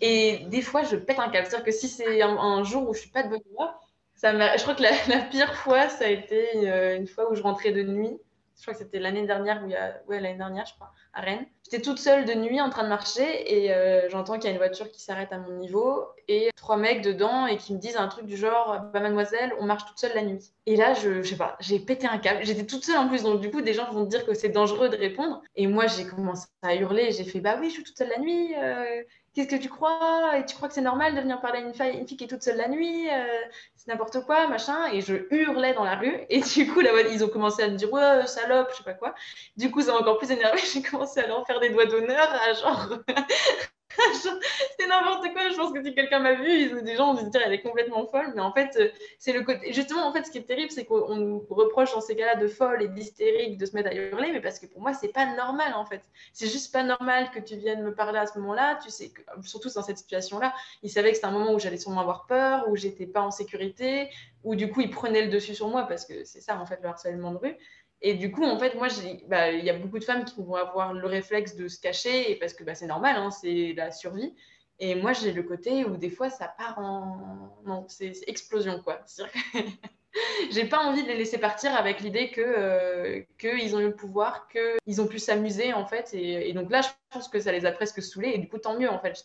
Et 0.00 0.46
des 0.48 0.62
fois, 0.62 0.82
je 0.82 0.96
pète 0.96 1.18
un 1.18 1.28
câble. 1.28 1.46
C'est-à-dire 1.46 1.64
que 1.64 1.72
si 1.72 1.88
c'est 1.88 2.22
un, 2.22 2.64
jour 2.64 2.88
où 2.88 2.94
je 2.94 3.00
suis 3.00 3.10
pas 3.10 3.22
de 3.22 3.28
bonne 3.28 3.42
humeur, 3.50 3.78
ça 4.14 4.32
je 4.56 4.62
crois 4.62 4.74
que 4.74 4.82
la, 5.10 5.18
pire 5.18 5.54
fois, 5.54 5.88
ça 5.88 6.06
a 6.06 6.08
été 6.08 6.68
euh, 6.68 6.96
une, 6.96 7.06
fois 7.06 7.30
où 7.30 7.34
je 7.34 7.42
rentrais 7.42 7.72
de 7.72 7.82
nuit. 7.82 8.18
Je 8.60 8.66
crois 8.66 8.74
que 8.74 8.80
c'était 8.80 8.98
l'année 8.98 9.26
dernière, 9.26 9.62
où 10.06 10.12
l'année 10.12 10.34
dernière, 10.34 10.66
je 10.66 10.74
crois, 10.74 10.92
à 11.14 11.22
Rennes. 11.22 11.46
J'étais 11.64 11.80
toute 11.80 11.98
seule 11.98 12.26
de 12.26 12.34
nuit 12.34 12.60
en 12.60 12.68
train 12.68 12.82
de 12.84 12.90
marcher 12.90 13.24
et 13.50 13.72
euh, 13.72 14.06
j'entends 14.10 14.34
qu'il 14.34 14.44
y 14.44 14.48
a 14.48 14.50
une 14.50 14.58
voiture 14.58 14.90
qui 14.90 15.00
s'arrête 15.00 15.32
à 15.32 15.38
mon 15.38 15.52
niveau 15.56 16.04
et 16.28 16.50
trois 16.56 16.76
mecs 16.76 17.00
dedans 17.00 17.46
et 17.46 17.56
qui 17.56 17.72
me 17.72 17.78
disent 17.78 17.96
un 17.96 18.08
truc 18.08 18.26
du 18.26 18.36
genre 18.36 18.82
Bah, 18.92 19.00
mademoiselle, 19.00 19.54
on 19.58 19.64
marche 19.64 19.86
toute 19.86 19.98
seule 19.98 20.12
la 20.14 20.22
nuit. 20.22 20.52
Et 20.66 20.76
là, 20.76 20.92
je, 20.92 21.22
je 21.22 21.30
sais 21.30 21.36
pas, 21.38 21.56
j'ai 21.60 21.78
pété 21.80 22.06
un 22.06 22.18
câble. 22.18 22.44
J'étais 22.44 22.66
toute 22.66 22.84
seule 22.84 22.98
en 22.98 23.08
plus, 23.08 23.22
donc 23.22 23.40
du 23.40 23.50
coup, 23.50 23.62
des 23.62 23.72
gens 23.72 23.90
vont 23.92 24.04
dire 24.04 24.26
que 24.26 24.34
c'est 24.34 24.50
dangereux 24.50 24.90
de 24.90 24.96
répondre. 24.96 25.40
Et 25.56 25.66
moi, 25.66 25.86
j'ai 25.86 26.06
commencé 26.06 26.46
à 26.60 26.74
hurler. 26.74 27.12
J'ai 27.12 27.24
fait 27.24 27.40
Bah 27.40 27.56
oui, 27.58 27.68
je 27.70 27.74
suis 27.76 27.84
toute 27.84 27.96
seule 27.96 28.10
la 28.10 28.18
nuit. 28.18 28.54
Euh, 28.56 29.02
qu'est-ce 29.34 29.48
que 29.48 29.60
tu 29.60 29.68
crois? 29.68 30.38
Et 30.38 30.44
tu 30.44 30.56
crois 30.56 30.68
que 30.68 30.74
c'est 30.74 30.80
normal 30.80 31.14
de 31.14 31.20
venir 31.20 31.40
parler 31.40 31.58
à 31.60 31.62
une 31.62 31.74
fille, 31.74 31.98
une 31.98 32.06
fille 32.06 32.16
qui 32.16 32.24
est 32.24 32.28
toute 32.28 32.42
seule 32.42 32.56
la 32.56 32.68
nuit 32.68 33.08
euh, 33.10 33.40
C'est 33.76 33.88
n'importe 33.88 34.24
quoi, 34.24 34.46
machin. 34.48 34.86
Et 34.92 35.00
je 35.00 35.14
hurlais 35.30 35.74
dans 35.74 35.84
la 35.84 35.96
rue. 35.96 36.18
Et 36.28 36.40
du 36.54 36.72
coup, 36.72 36.80
là, 36.80 36.90
ils 37.10 37.24
ont 37.24 37.28
commencé 37.28 37.62
à 37.62 37.68
me 37.68 37.76
dire 37.76 37.92
ouais, 37.92 38.26
salope, 38.26 38.68
je 38.72 38.78
sais 38.78 38.84
pas 38.84 38.94
quoi. 38.94 39.14
Du 39.56 39.70
coup, 39.70 39.82
ça 39.82 39.92
m'a 39.92 39.98
encore 39.98 40.18
plus 40.18 40.30
énervé. 40.30 40.60
J'ai 40.72 40.82
commencé 40.82 41.20
à 41.20 41.26
leur 41.26 41.46
faire 41.46 41.60
des 41.60 41.70
doigts 41.70 41.86
d'honneur, 41.86 42.28
à 42.32 42.52
genre 42.54 42.88
c'est 44.78 44.86
n'importe 44.86 45.32
quoi. 45.32 45.50
Je 45.50 45.56
pense 45.56 45.72
que 45.72 45.82
si 45.82 45.94
quelqu'un 45.94 46.18
m'a 46.18 46.34
vu, 46.34 46.82
des 46.82 46.96
gens 46.96 47.14
vont 47.14 47.20
se 47.24 47.30
dire 47.30 47.40
elle 47.44 47.52
est 47.52 47.62
complètement 47.62 48.06
folle. 48.06 48.32
Mais 48.34 48.40
en 48.40 48.52
fait, 48.52 48.76
euh, 48.78 48.88
c'est 49.18 49.32
le 49.32 49.42
côté. 49.42 49.72
Justement, 49.72 50.06
en 50.06 50.12
fait, 50.12 50.24
ce 50.24 50.30
qui 50.30 50.38
est 50.38 50.42
terrible, 50.42 50.70
c'est 50.70 50.84
qu'on 50.84 51.14
nous 51.16 51.44
reproche 51.50 51.92
dans 51.92 52.00
ces 52.00 52.16
cas-là 52.16 52.36
de 52.36 52.48
folle 52.48 52.82
et 52.82 52.88
d'hystérique, 52.88 53.58
de 53.58 53.66
se 53.66 53.74
mettre 53.74 53.90
à 53.90 53.94
hurler. 53.94 54.32
Mais 54.32 54.40
parce 54.40 54.58
que 54.58 54.66
pour 54.66 54.80
moi, 54.80 54.94
c'est 54.94 55.12
pas 55.12 55.26
normal 55.36 55.74
en 55.74 55.84
fait. 55.84 56.02
C'est 56.32 56.48
juste 56.48 56.72
pas 56.72 56.82
normal 56.82 57.30
que 57.30 57.40
tu 57.40 57.56
viennes 57.56 57.82
me 57.82 57.94
parler 57.94 58.18
à 58.18 58.26
ce 58.26 58.38
moment-là. 58.38 58.78
Tu 58.82 58.90
sais, 58.90 59.10
que, 59.10 59.22
surtout 59.42 59.70
dans 59.74 59.82
cette 59.82 59.98
situation-là, 59.98 60.52
ils 60.82 60.90
savaient 60.90 61.10
que 61.10 61.16
c'était 61.16 61.28
un 61.28 61.32
moment 61.32 61.52
où 61.52 61.58
j'allais 61.58 61.78
sûrement 61.78 62.00
avoir 62.00 62.26
peur, 62.26 62.68
où 62.68 62.76
j'étais 62.76 63.06
pas 63.06 63.20
en 63.20 63.30
sécurité, 63.30 64.10
où 64.44 64.54
du 64.54 64.70
coup 64.70 64.80
ils 64.80 64.90
prenaient 64.90 65.22
le 65.22 65.30
dessus 65.30 65.54
sur 65.54 65.68
moi 65.68 65.84
parce 65.84 66.04
que 66.04 66.24
c'est 66.24 66.40
ça 66.40 66.58
en 66.58 66.66
fait 66.66 66.80
le 66.82 66.88
harcèlement 66.88 67.32
de 67.32 67.38
rue. 67.38 67.56
Et 68.02 68.14
du 68.14 68.30
coup, 68.30 68.44
en 68.44 68.58
fait, 68.58 68.74
moi, 68.74 68.88
bah, 69.28 69.50
il 69.50 69.64
y 69.64 69.70
a 69.70 69.78
beaucoup 69.78 69.98
de 69.98 70.04
femmes 70.04 70.24
qui 70.24 70.42
vont 70.42 70.54
avoir 70.54 70.94
le 70.94 71.06
réflexe 71.06 71.54
de 71.56 71.68
se 71.68 71.78
cacher, 71.80 72.36
parce 72.36 72.54
que 72.54 72.64
bah, 72.64 72.74
c'est 72.74 72.86
normal, 72.86 73.16
hein, 73.16 73.30
c'est 73.30 73.74
la 73.76 73.90
survie. 73.90 74.34
Et 74.78 74.94
moi, 74.94 75.12
j'ai 75.12 75.32
le 75.32 75.42
côté 75.42 75.84
où 75.84 75.96
des 75.96 76.08
fois, 76.08 76.30
ça 76.30 76.48
part 76.48 76.78
en... 76.78 77.62
Non, 77.66 77.84
c'est 77.88 78.12
explosion, 78.26 78.80
quoi. 78.82 79.00
j'ai 80.50 80.64
pas 80.64 80.78
envie 80.78 81.02
de 81.02 81.08
les 81.08 81.16
laisser 81.16 81.38
partir 81.38 81.74
avec 81.74 82.00
l'idée 82.00 82.30
que 82.30 82.40
euh, 82.40 83.22
qu'ils 83.38 83.76
ont 83.76 83.80
eu 83.80 83.86
le 83.86 83.94
pouvoir, 83.94 84.48
qu'ils 84.48 85.00
ont 85.00 85.06
pu 85.06 85.18
s'amuser 85.18 85.72
en 85.72 85.86
fait. 85.86 86.10
Et, 86.14 86.52
donc 86.52 86.70
là, 86.70 86.80
je 86.80 86.88
pense 87.10 87.28
que 87.28 87.38
ça 87.38 87.52
les 87.52 87.64
a 87.66 87.72
presque 87.72 88.02
saoulés. 88.02 88.32
Et 88.34 88.38
du 88.38 88.48
coup, 88.48 88.58
tant 88.58 88.78
mieux 88.78 88.90
en 88.90 88.98
fait. 88.98 89.24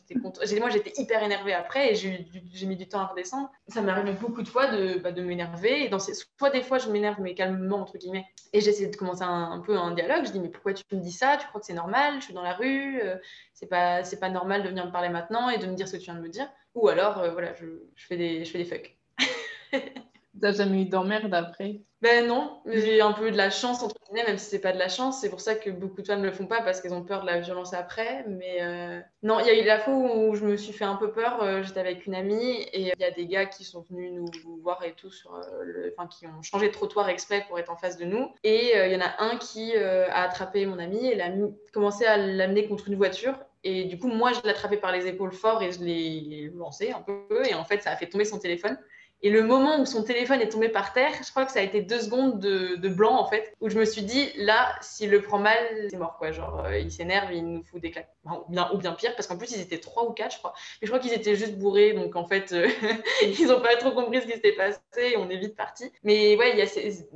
Moi, 0.60 0.70
j'étais 0.70 0.94
hyper 0.98 1.24
énervée 1.24 1.54
après 1.54 1.92
et 1.92 1.96
j'ai 1.96 2.66
mis 2.68 2.76
du 2.76 2.88
temps 2.88 3.00
à 3.00 3.08
redescendre. 3.08 3.52
Ça 3.68 3.82
m'est 3.82 3.92
arrivé 3.92 4.12
beaucoup 4.14 4.44
de 4.44 4.48
fois 4.48 4.68
de, 4.68 5.00
bah, 5.00 5.12
de 5.12 5.22
m'énerver. 5.22 5.86
Et 5.86 5.90
dans 5.90 6.00
ces... 6.00 6.14
Soit 6.14 6.50
des 6.52 6.62
fois, 6.62 6.78
je 6.78 6.90
m'énerve, 6.90 7.20
mais 7.20 7.34
calmement, 7.34 7.78
entre 7.78 7.98
guillemets. 7.98 8.26
Et 8.54 8.62
j'essaie 8.62 8.88
de 8.88 8.96
commencer 8.96 9.24
un, 9.24 9.62
peu 9.66 9.78
un 9.78 9.92
dialogue. 9.92 10.26
Je 10.26 10.32
dis, 10.32 10.40
mais 10.40 10.50
pourquoi 10.50 10.74
tu 10.74 10.84
me 10.92 11.02
dis 11.02 11.12
ça? 11.12 11.38
Tu 11.38 11.48
crois 11.48 11.60
que 11.60 11.68
c'est 11.68 11.74
normal? 11.74 12.16
Je 12.20 12.26
suis 12.26 12.34
dans 12.34 12.44
la 12.44 12.54
rue. 12.54 13.02
Euh, 13.02 13.18
c'est 13.54 13.68
pas, 13.68 14.02
pas 14.20 14.30
normal 14.30 14.64
de 14.64 14.70
venir 14.70 14.86
me 14.86 14.92
parler 14.92 15.10
maintenant 15.10 15.50
et 15.50 15.58
de 15.58 15.66
me 15.66 15.74
dire 15.74 15.88
ce 15.88 15.94
que 15.94 15.98
tu 15.98 16.06
viens 16.06 16.16
de 16.16 16.22
me 16.22 16.30
dire. 16.30 16.50
Ou 16.76 16.90
alors, 16.90 17.20
euh, 17.20 17.32
voilà, 17.32 17.54
je, 17.54 17.66
fais 17.96 18.18
des, 18.18 18.46
je 18.46 18.52
fais 18.52 18.58
des 18.60 18.66
fucks. 18.66 18.98
T'as 20.42 20.52
jamais 20.52 20.82
eu 20.82 20.86
d'emmerde 20.86 21.34
après? 21.34 21.82
Ben 22.02 22.28
non, 22.28 22.62
j'ai 22.68 23.02
un 23.02 23.14
peu 23.14 23.32
de 23.32 23.38
la 23.38 23.50
chance, 23.50 23.82
entre 23.82 23.96
guillemets, 24.06 24.28
même 24.28 24.38
si 24.38 24.50
c'est 24.50 24.60
pas 24.60 24.74
de 24.74 24.78
la 24.78 24.90
chance. 24.90 25.22
C'est 25.22 25.30
pour 25.30 25.42
ça 25.42 25.56
que 25.56 25.70
beaucoup 25.72 26.02
de 26.02 26.08
femmes 26.08 26.22
ne 26.22 26.28
le 26.28 26.32
font 26.32 26.46
pas 26.46 26.62
parce 26.62 26.82
qu'elles 26.82 26.94
ont 26.94 27.04
peur 27.04 27.22
de 27.22 27.26
la 27.26 27.40
violence 27.40 27.74
après. 27.74 28.26
Mais 28.28 28.58
euh, 28.62 29.00
non, 29.24 29.40
il 29.40 29.48
y 29.48 29.50
a 29.50 29.60
eu 29.60 29.64
la 29.66 29.80
fois 29.80 29.96
où 29.96 30.36
je 30.36 30.46
me 30.46 30.56
suis 30.56 30.74
fait 30.74 30.86
un 30.86 30.98
peu 30.98 31.12
peur. 31.12 31.42
Euh, 31.42 31.64
j'étais 31.64 31.80
avec 31.80 32.06
une 32.06 32.14
amie 32.14 32.62
et 32.74 32.82
il 32.82 32.94
y 33.00 33.04
a 33.04 33.12
des 33.12 33.26
gars 33.26 33.46
qui 33.46 33.64
sont 33.64 33.84
venus 33.90 34.12
nous 34.12 34.58
voir 34.62 34.84
et 34.84 34.94
tout, 34.94 35.10
sur, 35.10 35.34
euh, 35.34 35.64
le... 35.64 35.96
enfin, 35.98 36.08
qui 36.08 36.28
ont 36.28 36.42
changé 36.44 36.68
de 36.68 36.74
trottoir 36.74 37.10
exprès 37.10 37.44
pour 37.48 37.58
être 37.58 37.72
en 37.72 37.78
face 37.78 37.98
de 37.98 38.06
nous. 38.06 38.30
Et 38.44 38.74
il 38.76 38.92
y 38.92 38.96
en 38.96 39.02
a 39.02 39.24
un 39.24 39.38
qui 39.38 39.76
a 39.76 40.22
attrapé 40.22 40.66
mon 40.66 40.78
amie 40.78 41.08
et 41.08 41.20
a 41.20 41.32
commencé 41.74 42.06
à 42.06 42.18
l'amener 42.18 42.68
contre 42.68 42.90
une 42.90 42.96
voiture. 42.96 43.36
Et 43.64 43.86
du 43.86 43.98
coup, 43.98 44.10
moi, 44.10 44.32
je 44.32 44.42
l'ai 44.44 44.50
attrapé 44.50 44.78
par 44.78 44.92
les 44.92 45.08
épaules 45.08 45.34
fort 45.34 45.64
et 45.64 45.72
je 45.72 45.84
l'ai 45.84 46.52
lancé 46.54 46.92
un 46.92 47.02
peu. 47.02 47.26
Et 47.50 47.56
en 47.56 47.64
fait, 47.64 47.82
ça 47.82 47.90
a 47.90 47.96
fait 47.96 48.08
tomber 48.08 48.26
son 48.26 48.38
téléphone. 48.38 48.78
Et 49.22 49.30
le 49.30 49.44
moment 49.44 49.80
où 49.80 49.86
son 49.86 50.04
téléphone 50.04 50.42
est 50.42 50.50
tombé 50.50 50.70
par 50.70 50.94
terre, 50.94 51.12
je 51.24 51.30
crois 51.32 51.46
que 51.46 51.52
ça 51.52 51.60
a 51.60 51.64
été 51.64 51.82
deux 51.82 52.00
secondes 52.00 52.40
de, 52.40 52.88
blanc 52.90 53.16
en 53.16 53.28
fait, 53.28 53.56
où 53.60 53.70
je 53.70 53.80
me 53.80 53.86
suis 53.86 54.04
dit 54.04 54.30
là, 54.38 54.76
s'il 54.82 55.10
le 55.10 55.22
prend 55.22 55.40
mal, 55.40 55.58
c'est 55.90 55.98
mort 55.98 56.18
quoi. 56.18 56.32
Genre, 56.32 56.66
euh, 56.66 56.78
il 56.78 56.92
s'énerve, 56.92 57.34
il 57.34 57.44
nous 57.44 57.64
fout 57.64 57.82
des 57.82 57.92
claques. 57.92 58.14
ou, 58.26 58.52
bien, 58.52 58.70
ou 58.74 58.78
bien 58.78 58.94
pire, 58.94 59.16
parce 59.16 59.28
qu'en 59.28 59.38
plus 59.38 59.52
ils 59.52 59.62
étaient 59.62 59.80
trois 59.80 60.08
ou 60.08 60.12
quatre, 60.14 60.34
je 60.34 60.38
crois. 60.38 60.54
Mais 60.82 60.88
je 60.88 60.92
crois 60.92 61.00
qu'ils 61.00 61.14
étaient 61.14 61.36
juste 61.36 61.58
bourrés, 61.58 61.94
donc 61.94 62.16
en 62.16 62.26
fait, 62.26 62.52
euh, 62.52 62.68
ils 63.24 63.48
n'ont 63.48 63.62
pas 63.62 63.76
trop 63.78 63.92
compris 63.92 64.22
ce 64.22 64.28
qui 64.28 64.34
s'était 64.34 64.54
passé. 64.54 64.80
Et 64.98 65.18
on 65.18 65.30
est 65.30 65.38
vite 65.38 65.56
parti. 65.56 65.92
Mais 66.04 66.36
ouais, 66.38 66.52
il 66.52 66.58
y 66.58 66.62
a 66.62 66.68
ces... 66.68 67.08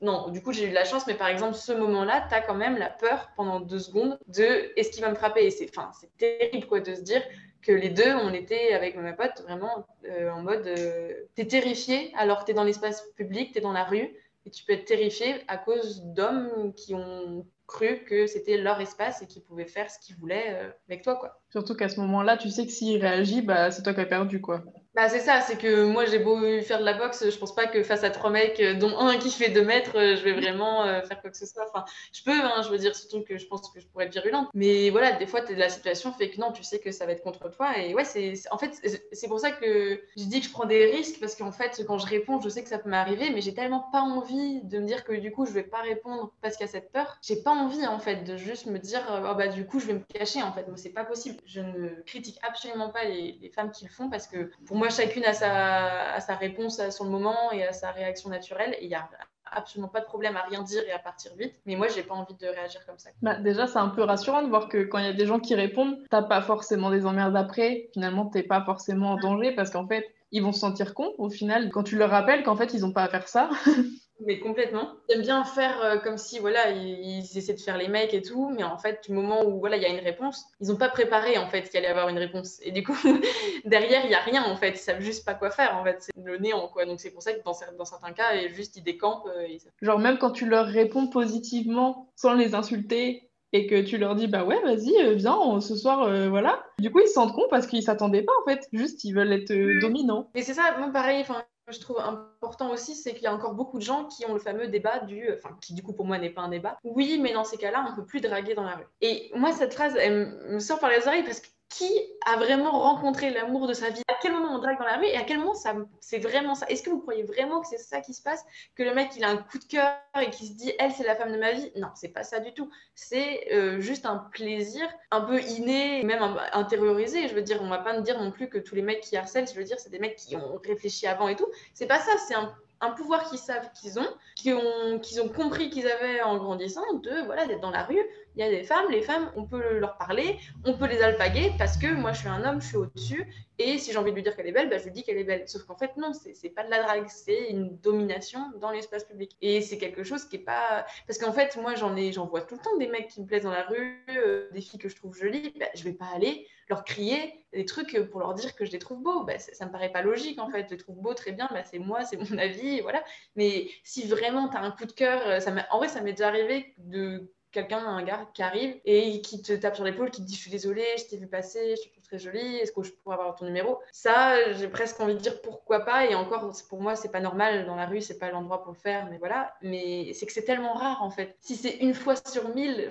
non, 0.00 0.28
du 0.28 0.42
coup 0.42 0.52
j'ai 0.52 0.66
eu 0.66 0.70
de 0.70 0.74
la 0.74 0.84
chance, 0.84 1.06
mais 1.06 1.14
par 1.14 1.28
exemple 1.28 1.54
ce 1.54 1.72
moment-là, 1.72 2.26
tu 2.28 2.34
as 2.34 2.40
quand 2.40 2.54
même 2.54 2.78
la 2.78 2.88
peur 2.88 3.30
pendant 3.36 3.60
deux 3.60 3.80
secondes 3.80 4.18
de 4.28 4.72
est-ce 4.76 4.90
qu'il 4.90 5.02
va 5.02 5.10
me 5.10 5.16
frapper? 5.16 5.44
Et 5.44 5.50
c'est, 5.50 5.70
c'est 6.00 6.16
terrible 6.16 6.66
quoi 6.66 6.80
de 6.80 6.94
se 6.94 7.00
dire 7.00 7.22
que 7.62 7.72
les 7.72 7.90
deux, 7.90 8.14
on 8.14 8.32
était 8.32 8.72
avec 8.72 8.96
ma 8.96 9.12
pote 9.12 9.42
vraiment 9.42 9.86
euh, 10.04 10.30
en 10.30 10.42
mode 10.42 10.66
euh, 10.66 11.12
t'es 11.34 11.46
terrifié 11.46 12.12
alors 12.16 12.40
que 12.40 12.44
t'es 12.46 12.54
dans 12.54 12.64
l'espace 12.64 13.02
public, 13.16 13.52
t'es 13.52 13.60
dans 13.60 13.72
la 13.72 13.84
rue 13.84 14.08
et 14.46 14.50
tu 14.50 14.64
peux 14.64 14.72
être 14.72 14.84
terrifié 14.84 15.34
à 15.48 15.58
cause 15.58 16.02
d'hommes 16.04 16.72
qui 16.74 16.94
ont 16.94 17.46
cru 17.66 18.04
que 18.04 18.26
c'était 18.26 18.56
leur 18.56 18.80
espace 18.80 19.22
et 19.22 19.26
qu'ils 19.26 19.42
pouvaient 19.42 19.66
faire 19.66 19.90
ce 19.90 19.98
qu'ils 19.98 20.16
voulaient 20.16 20.54
euh, 20.54 20.70
avec 20.88 21.02
toi 21.02 21.16
quoi. 21.16 21.40
Surtout 21.50 21.74
qu'à 21.74 21.88
ce 21.88 22.00
moment-là, 22.00 22.36
tu 22.36 22.48
sais 22.50 22.64
que 22.64 22.72
s'il 22.72 23.00
réagit, 23.00 23.42
bah 23.42 23.70
c'est 23.70 23.82
toi 23.82 23.92
qui 23.92 24.00
as 24.00 24.06
perdu 24.06 24.40
quoi. 24.40 24.64
Bah, 24.94 25.08
c'est 25.08 25.20
ça, 25.20 25.40
c'est 25.42 25.58
que 25.58 25.84
moi 25.84 26.06
j'ai 26.06 26.18
beau 26.18 26.36
faire 26.62 26.80
de 26.80 26.84
la 26.84 26.94
boxe, 26.94 27.28
je 27.30 27.38
pense 27.38 27.54
pas 27.54 27.66
que 27.68 27.84
face 27.84 28.02
à 28.02 28.10
trois 28.10 28.30
mecs, 28.30 28.58
euh, 28.58 28.74
dont 28.74 28.98
un 28.98 29.16
qui 29.18 29.30
fait 29.30 29.50
deux 29.50 29.62
mètres, 29.64 29.96
euh, 29.96 30.16
je 30.16 30.24
vais 30.24 30.32
vraiment 30.32 30.82
euh, 30.86 31.02
faire 31.02 31.20
quoi 31.20 31.30
que 31.30 31.36
ce 31.36 31.46
soit. 31.46 31.64
Enfin, 31.68 31.84
je 32.12 32.22
peux, 32.24 32.32
hein, 32.32 32.62
je 32.64 32.70
veux 32.70 32.78
dire, 32.78 32.96
surtout 32.96 33.22
que 33.22 33.36
je 33.36 33.46
pense 33.46 33.70
que 33.70 33.78
je 33.80 33.86
pourrais 33.86 34.06
être 34.06 34.12
virulente. 34.12 34.48
Mais 34.54 34.90
voilà, 34.90 35.12
des 35.12 35.26
fois, 35.26 35.42
la 35.50 35.68
situation 35.68 36.10
fait 36.12 36.30
que 36.30 36.40
non, 36.40 36.50
tu 36.52 36.64
sais 36.64 36.80
que 36.80 36.90
ça 36.90 37.06
va 37.06 37.12
être 37.12 37.22
contre 37.22 37.48
toi. 37.50 37.78
Et 37.78 37.94
ouais, 37.94 38.04
c'est 38.04 38.32
en 38.50 38.58
fait, 38.58 38.72
c'est 39.12 39.28
pour 39.28 39.38
ça 39.38 39.52
que 39.52 40.00
je 40.16 40.24
dis 40.24 40.40
que 40.40 40.46
je 40.46 40.50
prends 40.52 40.66
des 40.66 40.86
risques, 40.90 41.20
parce 41.20 41.36
qu'en 41.36 41.52
fait, 41.52 41.84
quand 41.86 41.98
je 41.98 42.06
réponds, 42.06 42.40
je 42.40 42.48
sais 42.48 42.62
que 42.64 42.68
ça 42.68 42.78
peut 42.78 42.88
m'arriver, 42.90 43.30
mais 43.30 43.40
j'ai 43.42 43.54
tellement 43.54 43.86
pas 43.92 44.00
envie 44.00 44.62
de 44.64 44.80
me 44.80 44.86
dire 44.86 45.04
que 45.04 45.12
du 45.12 45.30
coup, 45.30 45.44
je 45.46 45.52
vais 45.52 45.62
pas 45.62 45.82
répondre 45.82 46.32
parce 46.40 46.56
qu'il 46.56 46.66
y 46.66 46.68
a 46.68 46.72
cette 46.72 46.90
peur. 46.90 47.18
J'ai 47.22 47.36
pas 47.42 47.52
envie, 47.52 47.86
en 47.86 48.00
fait, 48.00 48.24
de 48.24 48.36
juste 48.36 48.66
me 48.66 48.78
dire, 48.78 49.02
oh, 49.08 49.34
bah 49.36 49.46
du 49.48 49.64
coup, 49.66 49.78
je 49.80 49.86
vais 49.86 49.94
me 49.94 50.00
cacher, 50.12 50.42
en 50.42 50.52
fait. 50.52 50.66
Moi, 50.66 50.76
c'est 50.76 50.90
pas 50.92 51.04
possible. 51.04 51.36
Je 51.46 51.60
ne 51.60 51.88
critique 52.06 52.38
absolument 52.42 52.90
pas 52.90 53.04
les, 53.04 53.38
les 53.40 53.50
femmes 53.50 53.70
qui 53.70 53.84
le 53.84 53.90
font, 53.90 54.08
parce 54.10 54.26
que 54.26 54.50
pour 54.66 54.76
moi, 54.78 54.88
chacune 54.88 55.24
a 55.24 55.32
sa, 55.32 56.34
réponse 56.36 56.80
sur 56.90 57.04
le 57.04 57.10
moment 57.10 57.52
et 57.52 57.64
à 57.64 57.72
sa 57.72 57.90
réaction 57.90 58.30
naturelle. 58.30 58.76
Il 58.80 58.88
n'y 58.88 58.94
a 58.94 59.08
absolument 59.50 59.88
pas 59.88 60.00
de 60.00 60.04
problème 60.04 60.36
à 60.36 60.42
rien 60.42 60.62
dire 60.62 60.82
et 60.86 60.92
à 60.92 60.98
partir 60.98 61.32
vite. 61.36 61.54
Mais 61.66 61.76
moi, 61.76 61.88
j'ai 61.88 62.02
pas 62.02 62.14
envie 62.14 62.34
de 62.34 62.46
réagir 62.46 62.84
comme 62.86 62.98
ça. 62.98 63.10
Bah, 63.22 63.36
déjà, 63.36 63.66
c'est 63.66 63.78
un 63.78 63.88
peu 63.88 64.02
rassurant 64.02 64.42
de 64.42 64.48
voir 64.48 64.68
que 64.68 64.84
quand 64.84 64.98
il 64.98 65.04
y 65.04 65.08
a 65.08 65.12
des 65.12 65.26
gens 65.26 65.40
qui 65.40 65.54
répondent, 65.54 65.98
t'as 66.10 66.22
pas 66.22 66.40
forcément 66.42 66.90
des 66.90 67.06
emmerdes 67.06 67.36
après. 67.36 67.88
Finalement, 67.92 68.26
t'es 68.26 68.42
pas 68.42 68.62
forcément 68.64 69.12
en 69.12 69.16
danger 69.16 69.52
parce 69.52 69.70
qu'en 69.70 69.86
fait, 69.86 70.06
ils 70.30 70.42
vont 70.42 70.52
se 70.52 70.60
sentir 70.60 70.94
cons 70.94 71.14
au 71.18 71.30
final 71.30 71.70
quand 71.70 71.82
tu 71.82 71.96
leur 71.96 72.10
rappelles 72.10 72.42
qu'en 72.42 72.56
fait, 72.56 72.74
ils 72.74 72.84
ont 72.84 72.92
pas 72.92 73.04
à 73.04 73.08
faire 73.08 73.28
ça. 73.28 73.50
Mais 74.20 74.40
complètement. 74.40 74.94
J'aime 75.08 75.22
bien 75.22 75.44
faire 75.44 75.80
euh, 75.82 75.96
comme 75.98 76.18
si 76.18 76.38
voilà 76.40 76.70
ils, 76.70 77.20
essaient 77.36 77.54
de 77.54 77.60
faire 77.60 77.78
les 77.78 77.88
mecs 77.88 78.14
et 78.14 78.22
tout, 78.22 78.50
mais 78.50 78.64
en 78.64 78.76
fait 78.76 79.04
du 79.06 79.12
moment 79.12 79.44
où 79.44 79.60
voilà 79.60 79.76
il 79.76 79.82
y 79.82 79.86
a 79.86 79.90
une 79.90 80.04
réponse, 80.04 80.44
ils 80.60 80.68
n'ont 80.68 80.76
pas 80.76 80.88
préparé 80.88 81.38
en 81.38 81.46
fait 81.46 81.62
qu'il 81.62 81.78
allait 81.78 81.88
y 81.88 81.90
avoir 81.90 82.08
une 82.08 82.18
réponse. 82.18 82.58
Et 82.62 82.72
du 82.72 82.82
coup 82.82 82.96
derrière 83.64 84.04
il 84.04 84.10
y 84.10 84.14
a 84.14 84.20
rien 84.20 84.44
en 84.44 84.56
fait, 84.56 84.70
ils 84.70 84.78
savent 84.78 85.00
juste 85.00 85.24
pas 85.24 85.34
quoi 85.34 85.50
faire 85.50 85.76
en 85.76 85.84
fait, 85.84 85.98
c'est 86.00 86.12
le 86.24 86.36
néant 86.38 86.68
quoi. 86.68 86.84
Donc 86.84 87.00
c'est 87.00 87.10
pour 87.10 87.22
ça 87.22 87.32
que 87.32 87.42
dans, 87.44 87.56
dans 87.76 87.84
certains 87.84 88.12
cas, 88.12 88.48
juste 88.48 88.76
ils 88.76 88.82
décampent. 88.82 89.28
Euh, 89.28 89.46
Genre 89.82 89.98
même 89.98 90.18
quand 90.18 90.32
tu 90.32 90.46
leur 90.46 90.66
réponds 90.66 91.08
positivement 91.08 92.10
sans 92.16 92.34
les 92.34 92.54
insulter 92.54 93.30
et 93.52 93.66
que 93.66 93.80
tu 93.80 93.98
leur 93.98 94.14
dis 94.16 94.26
bah 94.26 94.44
ouais 94.44 94.60
vas-y 94.62 94.94
euh, 95.00 95.14
viens 95.14 95.60
ce 95.60 95.74
soir 95.74 96.10
voilà 96.28 96.62
du 96.78 96.90
coup 96.90 97.00
ils 97.00 97.06
se 97.06 97.14
sentent 97.14 97.32
cons 97.32 97.46
parce 97.48 97.66
qu'ils 97.66 97.82
s'attendaient 97.82 98.22
pas 98.22 98.32
en 98.42 98.50
fait 98.50 98.68
juste 98.74 99.04
ils 99.04 99.14
veulent 99.14 99.32
être 99.32 99.80
dominants 99.80 100.28
mais 100.34 100.42
c'est 100.42 100.52
ça 100.52 100.76
moi 100.78 100.90
pareil 100.92 101.22
enfin 101.22 101.42
je 101.70 101.80
trouve 101.80 101.98
important 102.00 102.70
aussi, 102.70 102.94
c'est 102.94 103.14
qu'il 103.14 103.22
y 103.22 103.26
a 103.26 103.34
encore 103.34 103.54
beaucoup 103.54 103.78
de 103.78 103.82
gens 103.82 104.06
qui 104.06 104.24
ont 104.26 104.34
le 104.34 104.40
fameux 104.40 104.68
débat 104.68 105.00
du, 105.00 105.32
enfin, 105.32 105.56
qui 105.60 105.74
du 105.74 105.82
coup 105.82 105.92
pour 105.92 106.06
moi 106.06 106.18
n'est 106.18 106.30
pas 106.30 106.42
un 106.42 106.48
débat. 106.48 106.78
Oui, 106.84 107.18
mais 107.20 107.32
dans 107.32 107.44
ces 107.44 107.56
cas-là, 107.56 107.86
on 107.90 107.94
peut 107.94 108.04
plus 108.04 108.20
draguer 108.20 108.54
dans 108.54 108.64
la 108.64 108.76
rue. 108.76 108.86
Et 109.00 109.30
moi, 109.34 109.52
cette 109.52 109.74
phrase, 109.74 109.94
elle 109.96 110.28
me 110.48 110.58
sort 110.58 110.78
par 110.78 110.90
les 110.90 111.06
oreilles 111.06 111.24
parce 111.24 111.40
que 111.40 111.48
qui 111.68 111.90
a 112.26 112.36
vraiment 112.36 112.70
rencontré 112.70 113.30
l'amour 113.30 113.66
de 113.66 113.74
sa 113.74 113.90
vie? 113.90 114.02
À 114.08 114.14
quel 114.20 114.32
moment 114.32 114.54
on 114.54 114.58
drague 114.58 114.78
dans 114.78 114.86
la 114.86 114.96
rue 114.96 115.06
et 115.06 115.16
à 115.16 115.22
quel 115.22 115.38
moment 115.38 115.54
ça, 115.54 115.74
c'est 116.00 116.18
vraiment 116.18 116.54
ça? 116.54 116.66
Est-ce 116.68 116.82
que 116.82 116.90
vous 116.90 117.00
croyez 117.00 117.22
vraiment 117.22 117.60
que 117.60 117.68
c'est 117.68 117.78
ça 117.78 118.00
qui 118.00 118.14
se 118.14 118.22
passe? 118.22 118.44
Que 118.74 118.82
le 118.82 118.94
mec 118.94 119.10
il 119.16 119.24
a 119.24 119.28
un 119.28 119.36
coup 119.36 119.58
de 119.58 119.64
cœur 119.64 119.94
et 120.20 120.30
qui 120.30 120.46
se 120.46 120.54
dit 120.54 120.72
elle 120.78 120.92
c'est 120.92 121.04
la 121.04 121.14
femme 121.14 121.32
de 121.32 121.38
ma 121.38 121.52
vie? 121.52 121.70
Non, 121.76 121.88
c'est 121.94 122.08
pas 122.08 122.22
ça 122.22 122.40
du 122.40 122.52
tout. 122.54 122.70
C'est 122.94 123.52
euh, 123.52 123.80
juste 123.80 124.06
un 124.06 124.16
plaisir 124.16 124.88
un 125.10 125.20
peu 125.20 125.40
inné, 125.40 126.02
même 126.04 126.22
intériorisé. 126.52 127.28
Je 127.28 127.34
veux 127.34 127.42
dire, 127.42 127.60
on 127.62 127.68
va 127.68 127.78
pas 127.78 127.96
me 127.96 128.02
dire 128.02 128.18
non 128.18 128.30
plus 128.30 128.48
que 128.48 128.58
tous 128.58 128.74
les 128.74 128.82
mecs 128.82 129.00
qui 129.00 129.16
harcèlent, 129.16 129.48
je 129.48 129.54
veux 129.54 129.64
dire, 129.64 129.78
c'est 129.78 129.90
des 129.90 129.98
mecs 129.98 130.16
qui 130.16 130.36
ont 130.36 130.58
réfléchi 130.64 131.06
avant 131.06 131.28
et 131.28 131.36
tout. 131.36 131.46
C'est 131.74 131.86
pas 131.86 132.00
ça. 132.00 132.12
C'est 132.26 132.34
un 132.34 132.54
un 132.80 132.90
pouvoir 132.90 133.28
qu'ils 133.28 133.38
savent 133.38 133.70
qu'ils 133.72 133.98
ont, 133.98 134.08
qu'ils 134.36 134.54
ont, 134.54 134.98
qu'ils 135.00 135.20
ont 135.20 135.28
compris 135.28 135.70
qu'ils 135.70 135.88
avaient 135.88 136.22
en 136.22 136.36
grandissant, 136.36 136.82
de 136.94 137.24
voilà 137.26 137.46
d'être 137.46 137.60
dans 137.60 137.70
la 137.70 137.84
rue. 137.84 138.00
Il 138.36 138.40
y 138.40 138.42
a 138.44 138.50
des 138.50 138.62
femmes, 138.62 138.86
les 138.90 139.02
femmes, 139.02 139.30
on 139.36 139.44
peut 139.44 139.78
leur 139.78 139.96
parler, 139.96 140.38
on 140.64 140.74
peut 140.76 140.86
les 140.86 141.02
alpaguer 141.02 141.52
parce 141.58 141.76
que 141.76 141.92
moi 141.92 142.12
je 142.12 142.20
suis 142.20 142.28
un 142.28 142.44
homme, 142.44 142.60
je 142.60 142.68
suis 142.68 142.76
au-dessus, 142.76 143.26
et 143.60 143.78
si 143.78 143.90
j'ai 143.90 143.98
envie 143.98 144.12
de 144.12 144.14
lui 144.14 144.22
dire 144.22 144.36
qu'elle 144.36 144.46
est 144.46 144.52
belle, 144.52 144.70
bah, 144.70 144.78
je 144.78 144.84
lui 144.84 144.92
dis 144.92 145.02
qu'elle 145.02 145.18
est 145.18 145.24
belle. 145.24 145.48
Sauf 145.48 145.64
qu'en 145.64 145.76
fait, 145.76 145.96
non, 145.96 146.12
c'est 146.12 146.50
pas 146.50 146.62
de 146.62 146.70
la 146.70 146.80
drague, 146.80 147.08
c'est 147.08 147.50
une 147.50 147.76
domination 147.78 148.52
dans 148.60 148.70
l'espace 148.70 149.04
public. 149.04 149.36
Et 149.40 149.60
c'est 149.62 149.78
quelque 149.78 150.04
chose 150.04 150.24
qui 150.26 150.36
est 150.36 150.40
pas. 150.40 150.86
Parce 151.08 151.18
qu'en 151.18 151.32
fait, 151.32 151.56
moi 151.56 151.74
j'en 151.74 151.96
ai, 151.96 152.12
j'en 152.12 152.26
vois 152.26 152.42
tout 152.42 152.54
le 152.54 152.60
temps 152.60 152.76
des 152.78 152.86
mecs 152.86 153.08
qui 153.08 153.20
me 153.20 153.26
plaisent 153.26 153.42
dans 153.42 153.50
la 153.50 153.64
rue, 153.64 154.04
euh, 154.10 154.48
des 154.52 154.60
filles 154.60 154.78
que 154.78 154.88
je 154.88 154.94
trouve 154.94 155.16
jolies, 155.16 155.52
bah, 155.58 155.66
je 155.74 155.82
vais 155.82 155.92
pas 155.92 156.06
aller 156.14 156.46
leur 156.68 156.84
crier 156.84 157.46
des 157.52 157.64
trucs 157.64 157.98
pour 158.10 158.20
leur 158.20 158.34
dire 158.34 158.54
que 158.54 158.64
je 158.64 158.70
les 158.70 158.78
trouve 158.78 159.02
beaux. 159.02 159.24
Bah, 159.24 159.38
ça, 159.40 159.66
me 159.66 159.72
paraît 159.72 159.90
pas 159.90 160.02
logique 160.02 160.38
en 160.38 160.48
fait. 160.48 160.66
Je 160.68 160.74
les 160.74 160.80
trouve 160.80 161.00
beaux, 161.00 161.14
très 161.14 161.32
bien, 161.32 161.48
bah, 161.50 161.64
c'est 161.64 161.80
moi, 161.80 162.04
c'est 162.04 162.16
mon 162.16 162.38
avis, 162.38 162.80
voilà. 162.80 163.02
Mais 163.34 163.68
si 163.82 164.06
vraiment 164.06 164.48
tu 164.48 164.56
as 164.56 164.60
un 164.60 164.70
coup 164.70 164.84
de 164.84 164.92
cœur, 164.92 165.26
euh, 165.26 165.40
ça 165.40 165.52
en 165.72 165.78
vrai, 165.78 165.88
ça 165.88 166.00
m'est 166.00 166.12
déjà 166.12 166.28
arrivé 166.28 166.74
de 166.78 167.28
quelqu'un, 167.52 167.78
un 167.78 168.02
gars 168.02 168.26
qui 168.34 168.42
arrive 168.42 168.76
et 168.84 169.20
qui 169.20 169.42
te 169.42 169.52
tape 169.52 169.76
sur 169.76 169.84
l'épaule, 169.84 170.10
qui 170.10 170.22
te 170.22 170.26
dit 170.26 170.34
je 170.34 170.40
suis 170.40 170.50
désolée, 170.50 170.84
je 170.98 171.04
t'ai 171.04 171.16
vu 171.16 171.26
passer, 171.26 171.76
je 171.76 171.82
te 171.82 171.92
trouve 171.92 172.04
très 172.04 172.18
jolie, 172.18 172.56
est-ce 172.56 172.72
que 172.72 172.82
je 172.82 172.92
pourrais 172.92 173.16
avoir 173.16 173.36
ton 173.36 173.44
numéro? 173.44 173.78
Ça, 173.92 174.52
j'ai 174.54 174.68
presque 174.68 175.00
envie 175.00 175.14
de 175.14 175.18
dire 175.18 175.40
pourquoi 175.40 175.84
pas. 175.84 176.06
Et 176.06 176.14
encore, 176.14 176.50
pour 176.68 176.80
moi, 176.80 176.96
c'est 176.96 177.10
pas 177.10 177.20
normal 177.20 177.66
dans 177.66 177.76
la 177.76 177.86
rue, 177.86 178.00
c'est 178.00 178.18
pas 178.18 178.30
l'endroit 178.30 178.62
pour 178.62 178.72
le 178.72 178.78
faire, 178.78 179.08
mais 179.10 179.18
voilà. 179.18 179.54
Mais 179.62 180.12
c'est 180.14 180.26
que 180.26 180.32
c'est 180.32 180.44
tellement 180.44 180.74
rare 180.74 181.02
en 181.02 181.10
fait. 181.10 181.36
Si 181.40 181.56
c'est 181.56 181.76
une 181.76 181.94
fois 181.94 182.14
sur 182.16 182.54
mille, 182.54 182.90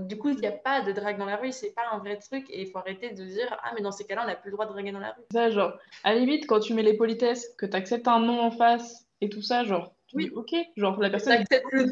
du 0.00 0.18
coup, 0.18 0.30
il 0.30 0.36
n'y 0.36 0.46
a 0.46 0.52
pas 0.52 0.82
de 0.82 0.92
drague 0.92 1.18
dans 1.18 1.26
la 1.26 1.36
rue, 1.36 1.52
c'est 1.52 1.70
pas 1.70 1.82
un 1.92 1.98
vrai 1.98 2.18
truc 2.18 2.48
et 2.50 2.62
il 2.62 2.66
faut 2.66 2.78
arrêter 2.78 3.10
de 3.10 3.24
dire 3.24 3.56
ah, 3.62 3.72
mais 3.74 3.82
dans 3.82 3.92
ces 3.92 4.04
cas-là, 4.04 4.22
on 4.24 4.26
n'a 4.26 4.36
plus 4.36 4.50
le 4.50 4.56
droit 4.56 4.66
de 4.66 4.72
draguer 4.72 4.92
dans 4.92 5.00
la 5.00 5.12
rue. 5.12 5.22
Ça, 5.32 5.50
genre, 5.50 5.72
à 6.04 6.14
la 6.14 6.20
limite, 6.20 6.46
quand 6.46 6.60
tu 6.60 6.74
mets 6.74 6.82
les 6.82 6.96
politesses, 6.96 7.48
que 7.56 7.66
tu 7.66 7.76
acceptes 7.76 8.08
un 8.08 8.20
nom 8.20 8.40
en 8.40 8.50
face 8.50 9.06
et 9.20 9.28
tout 9.28 9.42
ça, 9.42 9.64
genre, 9.64 9.94
oui, 10.14 10.30
ok. 10.34 10.54
Genre, 10.76 11.00
la 11.00 11.10
personne. 11.10 11.32
Accepte 11.32 11.66
le 11.72 11.86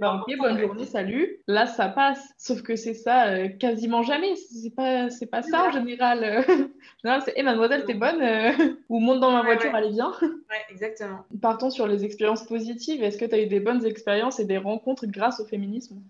bah, 0.00 0.20
ok, 0.20 0.36
bonne 0.38 0.58
journée, 0.58 0.84
salut. 0.84 1.38
Là, 1.46 1.66
ça 1.66 1.88
passe. 1.88 2.32
Sauf 2.38 2.62
que 2.62 2.76
c'est 2.76 2.94
ça 2.94 3.28
euh, 3.28 3.48
quasiment 3.48 4.02
jamais. 4.02 4.36
C'est 4.36 4.74
pas, 4.74 5.10
c'est 5.10 5.26
pas 5.26 5.42
ça 5.42 5.68
en 5.68 5.70
général. 5.70 6.44
en 6.48 6.98
général, 7.02 7.22
c'est, 7.24 7.32
hé, 7.36 7.42
mademoiselle, 7.42 7.84
t'es 7.84 7.94
bonne 7.94 8.20
euh, 8.20 8.52
Ou 8.88 9.00
monte 9.00 9.20
dans 9.20 9.30
ma 9.30 9.42
voiture, 9.42 9.74
allez 9.74 9.90
bien. 9.90 10.12
ouais, 10.22 10.64
exactement. 10.70 11.24
Partons 11.40 11.70
sur 11.70 11.86
les 11.86 12.04
expériences 12.04 12.44
positives. 12.44 13.02
Est-ce 13.02 13.18
que 13.18 13.24
tu 13.24 13.34
as 13.34 13.40
eu 13.40 13.46
des 13.46 13.60
bonnes 13.60 13.84
expériences 13.84 14.40
et 14.40 14.44
des 14.44 14.58
rencontres 14.58 15.06
grâce 15.06 15.40
au 15.40 15.46
féminisme? 15.46 16.02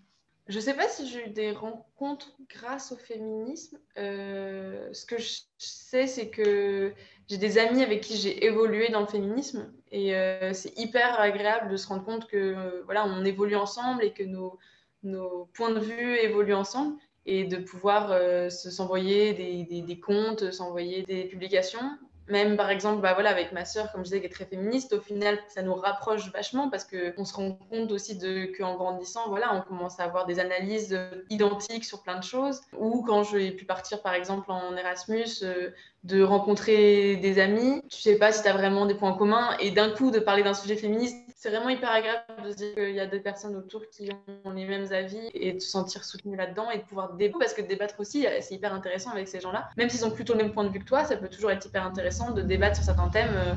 Je 0.48 0.60
sais 0.60 0.74
pas 0.74 0.88
si 0.88 1.08
j'ai 1.08 1.26
eu 1.26 1.30
des 1.30 1.50
rencontres 1.50 2.36
grâce 2.48 2.92
au 2.92 2.96
féminisme. 2.96 3.78
Euh, 3.98 4.88
ce 4.92 5.04
que 5.04 5.18
je 5.18 5.40
sais, 5.58 6.06
c'est 6.06 6.28
que 6.28 6.92
j'ai 7.28 7.38
des 7.38 7.58
amis 7.58 7.82
avec 7.82 8.02
qui 8.02 8.16
j'ai 8.16 8.44
évolué 8.44 8.88
dans 8.88 9.00
le 9.00 9.06
féminisme 9.06 9.72
et 9.90 10.14
euh, 10.14 10.52
c'est 10.52 10.78
hyper 10.78 11.18
agréable 11.20 11.70
de 11.70 11.76
se 11.76 11.88
rendre 11.88 12.04
compte 12.04 12.26
que 12.26 12.36
euh, 12.36 12.82
voilà, 12.84 13.06
on 13.06 13.24
évolue 13.24 13.56
ensemble 13.56 14.04
et 14.04 14.12
que 14.12 14.22
nos, 14.22 14.58
nos 15.02 15.48
points 15.54 15.72
de 15.72 15.80
vue 15.80 16.16
évoluent 16.18 16.54
ensemble 16.54 16.96
et 17.24 17.44
de 17.44 17.56
pouvoir 17.56 18.10
se 18.52 18.70
s'envoyer 18.70 19.34
des, 19.34 19.64
des, 19.64 19.82
des, 19.82 19.98
comptes, 19.98 20.52
s'envoyer 20.52 21.02
des 21.02 21.24
publications 21.24 21.98
même 22.28 22.56
par 22.56 22.70
exemple, 22.70 23.00
bah 23.00 23.14
voilà, 23.14 23.30
avec 23.30 23.52
ma 23.52 23.64
sœur, 23.64 23.92
comme 23.92 24.00
je 24.00 24.10
disais, 24.10 24.20
qui 24.20 24.26
est 24.26 24.30
très 24.30 24.44
féministe, 24.44 24.92
au 24.92 25.00
final, 25.00 25.38
ça 25.48 25.62
nous 25.62 25.74
rapproche 25.74 26.32
vachement 26.32 26.68
parce 26.70 26.84
qu'on 26.84 27.24
se 27.24 27.34
rend 27.34 27.58
compte 27.70 27.92
aussi 27.92 28.18
qu'en 28.58 28.74
grandissant, 28.76 29.28
voilà, 29.28 29.54
on 29.54 29.62
commence 29.62 30.00
à 30.00 30.04
avoir 30.04 30.26
des 30.26 30.38
analyses 30.40 30.98
identiques 31.30 31.84
sur 31.84 32.02
plein 32.02 32.18
de 32.18 32.24
choses. 32.24 32.60
Ou 32.76 33.02
quand 33.06 33.22
j'ai 33.22 33.52
pu 33.52 33.64
partir, 33.64 34.02
par 34.02 34.14
exemple, 34.14 34.50
en 34.50 34.76
Erasmus, 34.76 35.42
euh, 35.42 35.70
de 36.04 36.22
rencontrer 36.22 37.16
des 37.16 37.38
amis, 37.38 37.82
tu 37.90 37.98
sais 37.98 38.16
pas 38.16 38.32
si 38.32 38.42
tu 38.42 38.48
as 38.48 38.52
vraiment 38.52 38.86
des 38.86 38.94
points 38.94 39.14
communs, 39.14 39.56
et 39.58 39.70
d'un 39.70 39.90
coup 39.90 40.10
de 40.10 40.18
parler 40.18 40.42
d'un 40.42 40.54
sujet 40.54 40.76
féministe, 40.76 41.16
c'est 41.46 41.52
vraiment 41.52 41.68
hyper 41.68 41.92
agréable 41.92 42.42
de 42.44 42.50
se 42.50 42.56
dire 42.56 42.74
qu'il 42.74 42.90
y 42.90 42.98
a 42.98 43.06
des 43.06 43.20
personnes 43.20 43.54
autour 43.54 43.88
qui 43.88 44.10
ont 44.44 44.50
les 44.50 44.64
mêmes 44.64 44.92
avis 44.92 45.30
et 45.32 45.52
de 45.52 45.60
se 45.60 45.68
sentir 45.68 46.02
soutenu 46.02 46.34
là-dedans 46.34 46.72
et 46.72 46.78
de 46.78 46.82
pouvoir 46.82 47.12
débattre, 47.12 47.38
parce 47.38 47.54
que 47.54 47.62
débattre 47.62 48.00
aussi, 48.00 48.26
c'est 48.40 48.56
hyper 48.56 48.74
intéressant 48.74 49.12
avec 49.12 49.28
ces 49.28 49.38
gens-là. 49.38 49.68
Même 49.76 49.88
s'ils 49.88 50.04
ont 50.04 50.10
plutôt 50.10 50.32
le 50.32 50.42
même 50.42 50.52
point 50.52 50.64
de 50.64 50.70
vue 50.70 50.80
que 50.80 50.84
toi, 50.84 51.04
ça 51.04 51.16
peut 51.16 51.28
toujours 51.28 51.52
être 51.52 51.64
hyper 51.64 51.86
intéressant 51.86 52.32
de 52.32 52.42
débattre 52.42 52.74
sur 52.74 52.84
certains 52.84 53.08
thèmes 53.10 53.32
euh, 53.32 53.54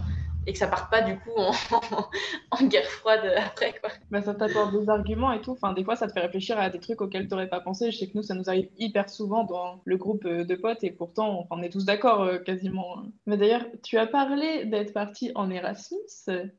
et 0.50 0.52
que 0.52 0.58
ça 0.58 0.68
parte 0.68 0.89
pas 0.89 1.04
du 1.04 1.16
coup 1.20 1.38
en, 1.38 1.52
en 2.52 2.66
guerre 2.66 2.88
froide 2.88 3.22
après 3.38 3.76
quoi. 3.80 3.91
Bah, 4.10 4.24
ça 4.24 4.34
t'apporte 4.34 4.74
des 4.74 4.89
arguments 4.89 5.32
et 5.32 5.41
tout. 5.41 5.52
Enfin, 5.52 5.74
des 5.74 5.84
fois, 5.84 5.95
ça 5.95 6.08
te 6.08 6.14
fait 6.14 6.22
réfléchir 6.22 6.58
à 6.58 6.72
des 6.72 6.80
trucs 6.80 7.02
auxquels 7.02 7.28
tu 7.28 7.34
n'aurais 7.34 7.50
pas 7.50 7.60
pensé. 7.60 7.91
Je 7.91 7.97
sais 7.97 8.08
que 8.08 8.18
nous, 8.18 8.24
ça 8.24 8.34
nous 8.34 8.50
arrive 8.50 8.70
hyper 8.80 9.10
souvent 9.10 9.43
dans 9.43 9.82
le 9.86 9.97
groupe 9.97 10.26
euh, 10.26 10.43
de 10.43 10.56
potes 10.56 10.84
et 10.84 10.89
pourtant, 10.89 11.47
on 11.52 11.62
est 11.62 11.70
tous 11.70 11.86
d'accord 11.86 12.24
euh, 12.24 12.39
quasiment. 12.39 13.04
Mais 13.28 13.38
d'ailleurs, 13.38 13.66
tu 13.84 14.00
as 14.00 14.08
parlé 14.08 14.66
d'être 14.66 14.93
parti 14.93 15.32
en 15.36 15.52
Erasmus 15.52 16.00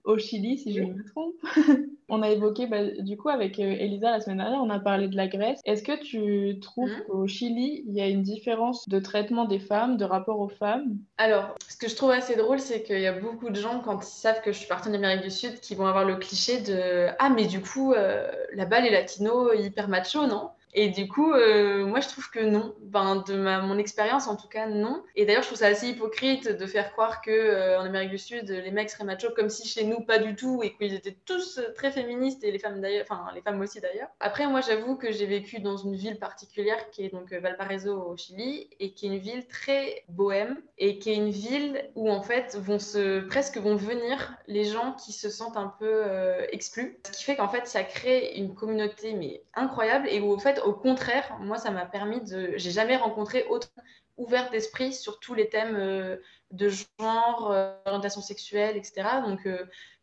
au 0.04 0.18
Chili, 0.18 0.58
si 0.58 0.72
je 0.72 0.82
ne 0.82 0.94
me 0.94 1.04
trompe. 1.04 1.34
on 2.08 2.22
a 2.22 2.30
évoqué, 2.30 2.66
bah, 2.66 2.84
du 3.00 3.16
coup, 3.16 3.28
avec 3.28 3.58
euh, 3.58 3.76
Elisa 3.78 4.10
la 4.10 4.20
semaine 4.20 4.38
dernière, 4.38 4.62
on 4.62 4.70
a 4.70 4.80
parlé 4.80 5.08
de 5.08 5.16
la 5.16 5.28
Grèce. 5.28 5.60
Est-ce 5.64 5.82
que 5.82 6.00
tu 6.00 6.60
trouves 6.60 6.90
mmh. 6.90 7.04
qu'au 7.08 7.26
Chili, 7.26 7.84
il 7.86 7.94
y 7.94 8.00
a 8.00 8.08
une 8.08 8.22
différence 8.22 8.88
de 8.88 8.98
traitement 8.98 9.44
des 9.44 9.60
femmes, 9.60 9.96
de 9.96 10.04
rapport 10.04 10.40
aux 10.40 10.48
femmes? 10.48 10.98
Alors, 11.18 11.54
ce 11.68 11.76
que 11.76 11.88
je 11.88 11.96
trouve 11.96 12.10
assez 12.10 12.36
drôle, 12.36 12.58
c'est 12.58 12.82
qu'il 12.82 13.00
y 13.00 13.06
a 13.06 13.18
beaucoup 13.18 13.50
de 13.50 13.56
gens 13.56 13.79
quand 13.80 14.00
ils 14.02 14.06
savent 14.08 14.40
que 14.42 14.52
je 14.52 14.58
suis 14.58 14.66
partie 14.68 14.88
en 14.88 14.94
Amérique 14.94 15.22
du 15.22 15.30
Sud, 15.30 15.60
qui 15.60 15.74
vont 15.74 15.86
avoir 15.86 16.04
le 16.04 16.16
cliché 16.16 16.60
de 16.60 17.08
Ah, 17.18 17.30
mais 17.30 17.46
du 17.46 17.60
coup, 17.62 17.92
euh, 17.92 18.30
là-bas, 18.54 18.80
les 18.80 18.90
latinos, 18.90 19.52
hyper 19.58 19.88
macho, 19.88 20.26
non? 20.26 20.50
Et 20.72 20.88
du 20.88 21.08
coup, 21.08 21.32
euh, 21.32 21.84
moi, 21.84 22.00
je 22.00 22.08
trouve 22.08 22.30
que 22.30 22.38
non. 22.40 22.74
Ben, 22.80 23.24
de 23.26 23.34
ma, 23.34 23.60
mon 23.60 23.78
expérience, 23.78 24.28
en 24.28 24.36
tout 24.36 24.46
cas, 24.46 24.66
non. 24.66 25.02
Et 25.16 25.26
d'ailleurs, 25.26 25.42
je 25.42 25.48
trouve 25.48 25.58
ça 25.58 25.66
assez 25.66 25.88
hypocrite 25.88 26.48
de 26.48 26.66
faire 26.66 26.92
croire 26.92 27.22
que 27.22 27.30
euh, 27.30 27.80
en 27.80 27.84
Amérique 27.84 28.10
du 28.10 28.18
Sud, 28.18 28.48
les 28.48 28.70
mecs 28.70 28.90
seraient 28.90 29.04
machos, 29.04 29.32
comme 29.34 29.50
si 29.50 29.66
chez 29.66 29.84
nous, 29.84 30.00
pas 30.00 30.18
du 30.18 30.36
tout, 30.36 30.62
et 30.62 30.72
qu'ils 30.74 30.94
étaient 30.94 31.16
tous 31.24 31.60
très 31.74 31.90
féministes, 31.90 32.44
et 32.44 32.52
les 32.52 32.58
femmes 32.58 32.80
d'ailleurs, 32.80 33.04
enfin, 33.08 33.26
les 33.34 33.42
femmes 33.42 33.60
aussi 33.60 33.80
d'ailleurs. 33.80 34.08
Après, 34.20 34.46
moi, 34.46 34.60
j'avoue 34.60 34.96
que 34.96 35.10
j'ai 35.10 35.26
vécu 35.26 35.60
dans 35.60 35.76
une 35.76 35.96
ville 35.96 36.18
particulière 36.18 36.90
qui 36.90 37.04
est 37.04 37.10
donc 37.10 37.32
euh, 37.32 37.40
Valparaiso 37.40 37.92
au 37.92 38.16
Chili, 38.16 38.68
et 38.78 38.92
qui 38.92 39.06
est 39.06 39.08
une 39.08 39.18
ville 39.18 39.46
très 39.48 40.04
bohème, 40.08 40.60
et 40.78 40.98
qui 40.98 41.10
est 41.10 41.16
une 41.16 41.30
ville 41.30 41.90
où, 41.96 42.10
en 42.10 42.22
fait, 42.22 42.56
vont 42.56 42.78
se, 42.78 43.20
presque 43.20 43.58
vont 43.58 43.74
venir 43.74 44.34
les 44.46 44.64
gens 44.64 44.92
qui 44.92 45.12
se 45.12 45.30
sentent 45.30 45.56
un 45.56 45.74
peu 45.78 46.04
exclus. 46.50 46.98
Ce 47.06 47.12
qui 47.12 47.24
fait 47.24 47.36
qu'en 47.36 47.48
fait, 47.48 47.66
ça 47.66 47.82
crée 47.82 48.34
une 48.36 48.54
communauté, 48.54 49.14
mais 49.14 49.42
incroyable, 49.54 50.08
et 50.08 50.20
où, 50.20 50.30
au 50.30 50.38
fait, 50.38 50.59
au 50.64 50.72
contraire, 50.72 51.36
moi, 51.40 51.58
ça 51.58 51.70
m'a 51.70 51.86
permis 51.86 52.20
de. 52.20 52.52
J'ai 52.56 52.70
jamais 52.70 52.96
rencontré 52.96 53.44
autant 53.48 53.68
ouvert 54.16 54.50
d'esprit 54.50 54.92
sur 54.92 55.18
tous 55.18 55.34
les 55.34 55.48
thèmes 55.48 55.76
euh, 55.76 56.16
de 56.50 56.68
genre, 56.68 57.50
euh, 57.50 57.74
orientation 57.86 58.20
sexuelle, 58.20 58.76
etc. 58.76 59.08
Donc 59.24 59.48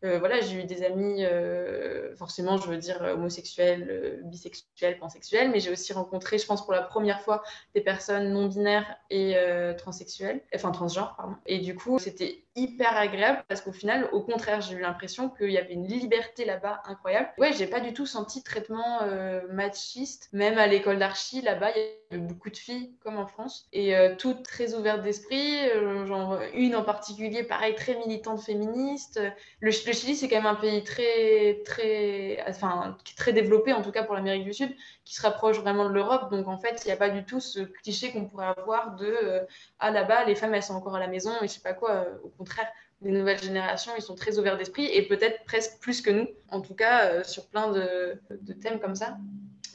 euh, 0.04 0.20
voilà, 0.20 0.42
j'ai 0.42 0.62
eu 0.62 0.64
des 0.64 0.84
amis, 0.84 1.24
forcément, 2.18 2.58
je 2.58 2.70
veux 2.70 2.78
dire 2.78 3.02
homosexuels, 3.02 4.22
bisexuels, 4.24 4.98
pansexuels, 5.00 5.50
mais 5.50 5.60
j'ai 5.60 5.72
aussi 5.72 5.94
rencontré, 5.94 6.38
je 6.38 6.46
pense 6.46 6.64
pour 6.64 6.74
la 6.74 6.82
première 6.82 7.22
fois, 7.22 7.44
des 7.74 7.82
personnes 7.82 8.32
non 8.32 8.48
binaires 8.48 8.98
et 9.10 9.36
transsexuelles, 9.78 10.42
enfin 10.54 10.72
transgenres. 10.72 11.18
Et 11.46 11.60
du 11.60 11.76
coup, 11.76 12.00
c'était 12.00 12.44
hyper 12.56 12.98
agréable 12.98 13.44
parce 13.48 13.62
qu'au 13.62 13.72
final, 13.72 14.10
au 14.12 14.22
contraire, 14.22 14.62
j'ai 14.62 14.76
eu 14.76 14.80
l'impression 14.80 15.30
qu'il 15.30 15.52
y 15.52 15.60
avait 15.60 15.74
une 15.74 15.88
liberté 15.88 16.44
là-bas 16.44 16.82
incroyable. 16.86 17.30
Ouais, 17.38 17.54
j'ai 17.54 17.68
pas 17.68 17.80
du 17.80 17.94
tout 17.94 18.06
senti 18.06 18.40
de 18.40 18.44
traitement 18.44 19.02
machiste, 19.52 20.30
même 20.34 20.58
à 20.58 20.68
l'école 20.68 21.00
d'archi, 21.00 21.42
là-bas, 21.42 21.72
il 21.76 21.82
y 21.82 22.16
avait 22.16 22.24
beaucoup 22.24 22.50
de 22.50 22.58
filles 22.58 22.96
comme 23.02 23.18
en 23.18 23.28
France 23.28 23.68
et 23.74 23.94
toutes 24.18 24.44
très 24.44 24.74
ouvertes 24.74 25.02
d'esprit, 25.02 25.70
genre 26.06 26.40
une 26.54 26.76
en 26.76 26.84
particulier, 26.84 27.44
pareil, 27.44 27.76
très 27.76 27.96
militante 27.96 28.42
féministe. 28.42 29.20
Chili, 29.94 30.16
c'est 30.16 30.28
quand 30.28 30.38
même 30.38 30.46
un 30.46 30.56
pays 30.56 30.84
très, 30.84 31.62
très, 31.66 32.44
enfin, 32.48 32.98
très 33.16 33.34
développé, 33.34 33.74
en 33.74 33.82
tout 33.82 33.92
cas 33.92 34.04
pour 34.04 34.16
l'Amérique 34.16 34.46
du 34.46 34.54
Sud, 34.54 34.76
qui 35.06 35.16
se 35.16 35.22
rapproche 35.22 35.60
vraiment 35.60 35.88
de 35.88 35.94
l'Europe. 35.94 36.32
Donc, 36.32 36.48
en 36.48 36.58
fait, 36.58 36.82
il 36.84 36.88
n'y 36.88 36.94
a 36.94 36.98
pas 36.98 37.10
du 37.10 37.24
tout 37.26 37.40
ce 37.40 37.60
cliché 37.60 38.12
qu'on 38.12 38.26
pourrait 38.26 38.54
avoir 38.58 38.96
de 38.96 39.06
euh, 39.06 39.46
Ah, 39.80 39.92
là-bas, 39.92 40.26
les 40.26 40.36
femmes, 40.36 40.54
elles 40.54 40.64
sont 40.64 40.76
encore 40.76 40.96
à 40.96 41.00
la 41.00 41.08
maison, 41.08 41.32
et 41.42 41.48
je 41.48 41.54
sais 41.54 41.62
pas 41.62 41.74
quoi. 41.74 41.92
Euh, 41.92 42.18
au 42.24 42.30
contraire, 42.30 42.68
les 43.02 43.12
nouvelles 43.12 43.42
générations, 43.42 43.92
ils 43.98 44.02
sont 44.02 44.16
très 44.16 44.40
ouverts 44.40 44.58
d'esprit, 44.58 44.86
et 44.86 45.04
peut-être 45.08 45.44
presque 45.46 45.80
plus 45.80 46.02
que 46.02 46.10
nous, 46.10 46.28
en 46.50 46.62
tout 46.62 46.76
cas, 46.76 47.06
euh, 47.06 47.24
sur 47.24 47.48
plein 47.48 47.72
de, 47.72 48.20
de 48.30 48.54
thèmes 48.54 48.80
comme 48.80 48.96
ça. 48.96 49.18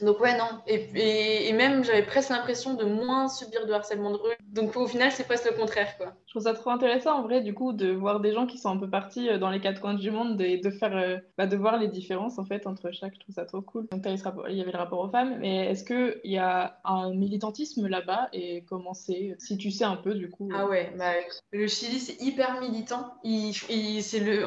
Donc 0.01 0.19
ouais, 0.19 0.37
non. 0.37 0.61
Et, 0.67 1.47
et, 1.47 1.53
même, 1.53 1.83
j'avais 1.83 2.03
presque 2.03 2.29
l'impression 2.29 2.73
de 2.73 2.83
moins 2.83 3.27
subir 3.29 3.65
de 3.65 3.73
harcèlement 3.73 4.11
de 4.11 4.17
rue. 4.17 4.35
Donc 4.41 4.75
au 4.75 4.87
final, 4.87 5.11
c'est 5.11 5.23
presque 5.23 5.45
le 5.45 5.55
contraire, 5.55 5.95
quoi. 5.97 6.13
Trouve 6.33 6.43
ça 6.43 6.53
trop 6.55 6.71
intéressant 6.71 7.19
en 7.19 7.21
vrai, 7.21 7.41
du 7.41 7.53
coup, 7.53 7.73
de 7.73 7.91
voir 7.91 8.19
des 8.19 8.33
gens 8.33 8.47
qui 8.47 8.57
sont 8.57 8.69
un 8.69 8.77
peu 8.77 8.89
partis 8.89 9.29
euh, 9.29 9.37
dans 9.37 9.51
les 9.51 9.59
quatre 9.59 9.79
coins 9.79 9.93
du 9.93 10.09
monde 10.09 10.41
et 10.41 10.57
de 10.57 10.69
faire, 10.71 10.97
euh, 10.97 11.17
bah, 11.37 11.45
de 11.45 11.55
voir 11.55 11.77
les 11.77 11.87
différences 11.87 12.39
en 12.39 12.45
fait 12.45 12.65
entre 12.65 12.91
chaque. 12.91 13.13
Je 13.13 13.19
trouve 13.19 13.35
ça 13.35 13.45
trop 13.45 13.61
cool. 13.61 13.85
Donc, 13.91 14.01
il 14.05 14.55
y 14.55 14.61
avait 14.61 14.71
le 14.71 14.77
rapport 14.77 14.99
aux 14.99 15.09
femmes, 15.09 15.37
mais 15.39 15.67
est-ce 15.67 15.83
qu'il 15.83 16.31
y 16.31 16.39
a 16.39 16.79
un 16.85 17.13
militantisme 17.13 17.87
là-bas 17.87 18.29
et 18.33 18.63
comment 18.67 18.95
c'est, 18.95 19.35
si 19.37 19.57
tu 19.57 19.69
sais 19.69 19.83
un 19.83 19.95
peu 19.95 20.15
du 20.15 20.29
coup 20.29 20.49
Ah 20.55 20.65
ouais, 20.67 20.91
bah, 20.97 21.11
le 21.51 21.67
Chili 21.67 21.99
c'est 21.99 22.19
hyper 22.19 22.59
militant. 22.59 23.13
Il, 23.23 23.53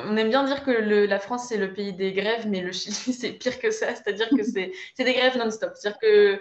on 0.06 0.16
aime 0.16 0.28
bien 0.28 0.44
dire 0.44 0.64
que 0.64 0.72
la 0.72 1.18
France 1.20 1.46
c'est 1.48 1.58
le 1.58 1.72
pays 1.72 1.92
des 1.92 2.12
grèves, 2.12 2.48
mais 2.48 2.62
le 2.62 2.72
Chili 2.72 2.94
c'est 3.12 3.30
pire 3.30 3.60
que 3.60 3.70
ça, 3.70 3.94
c'est-à-dire 3.94 4.28
que 4.30 4.42
c'est 4.42 4.72
des 4.98 5.14
grèves 5.14 5.38
non-stop. 5.38 5.70
C'est-à-dire 5.74 6.00
que 6.00 6.40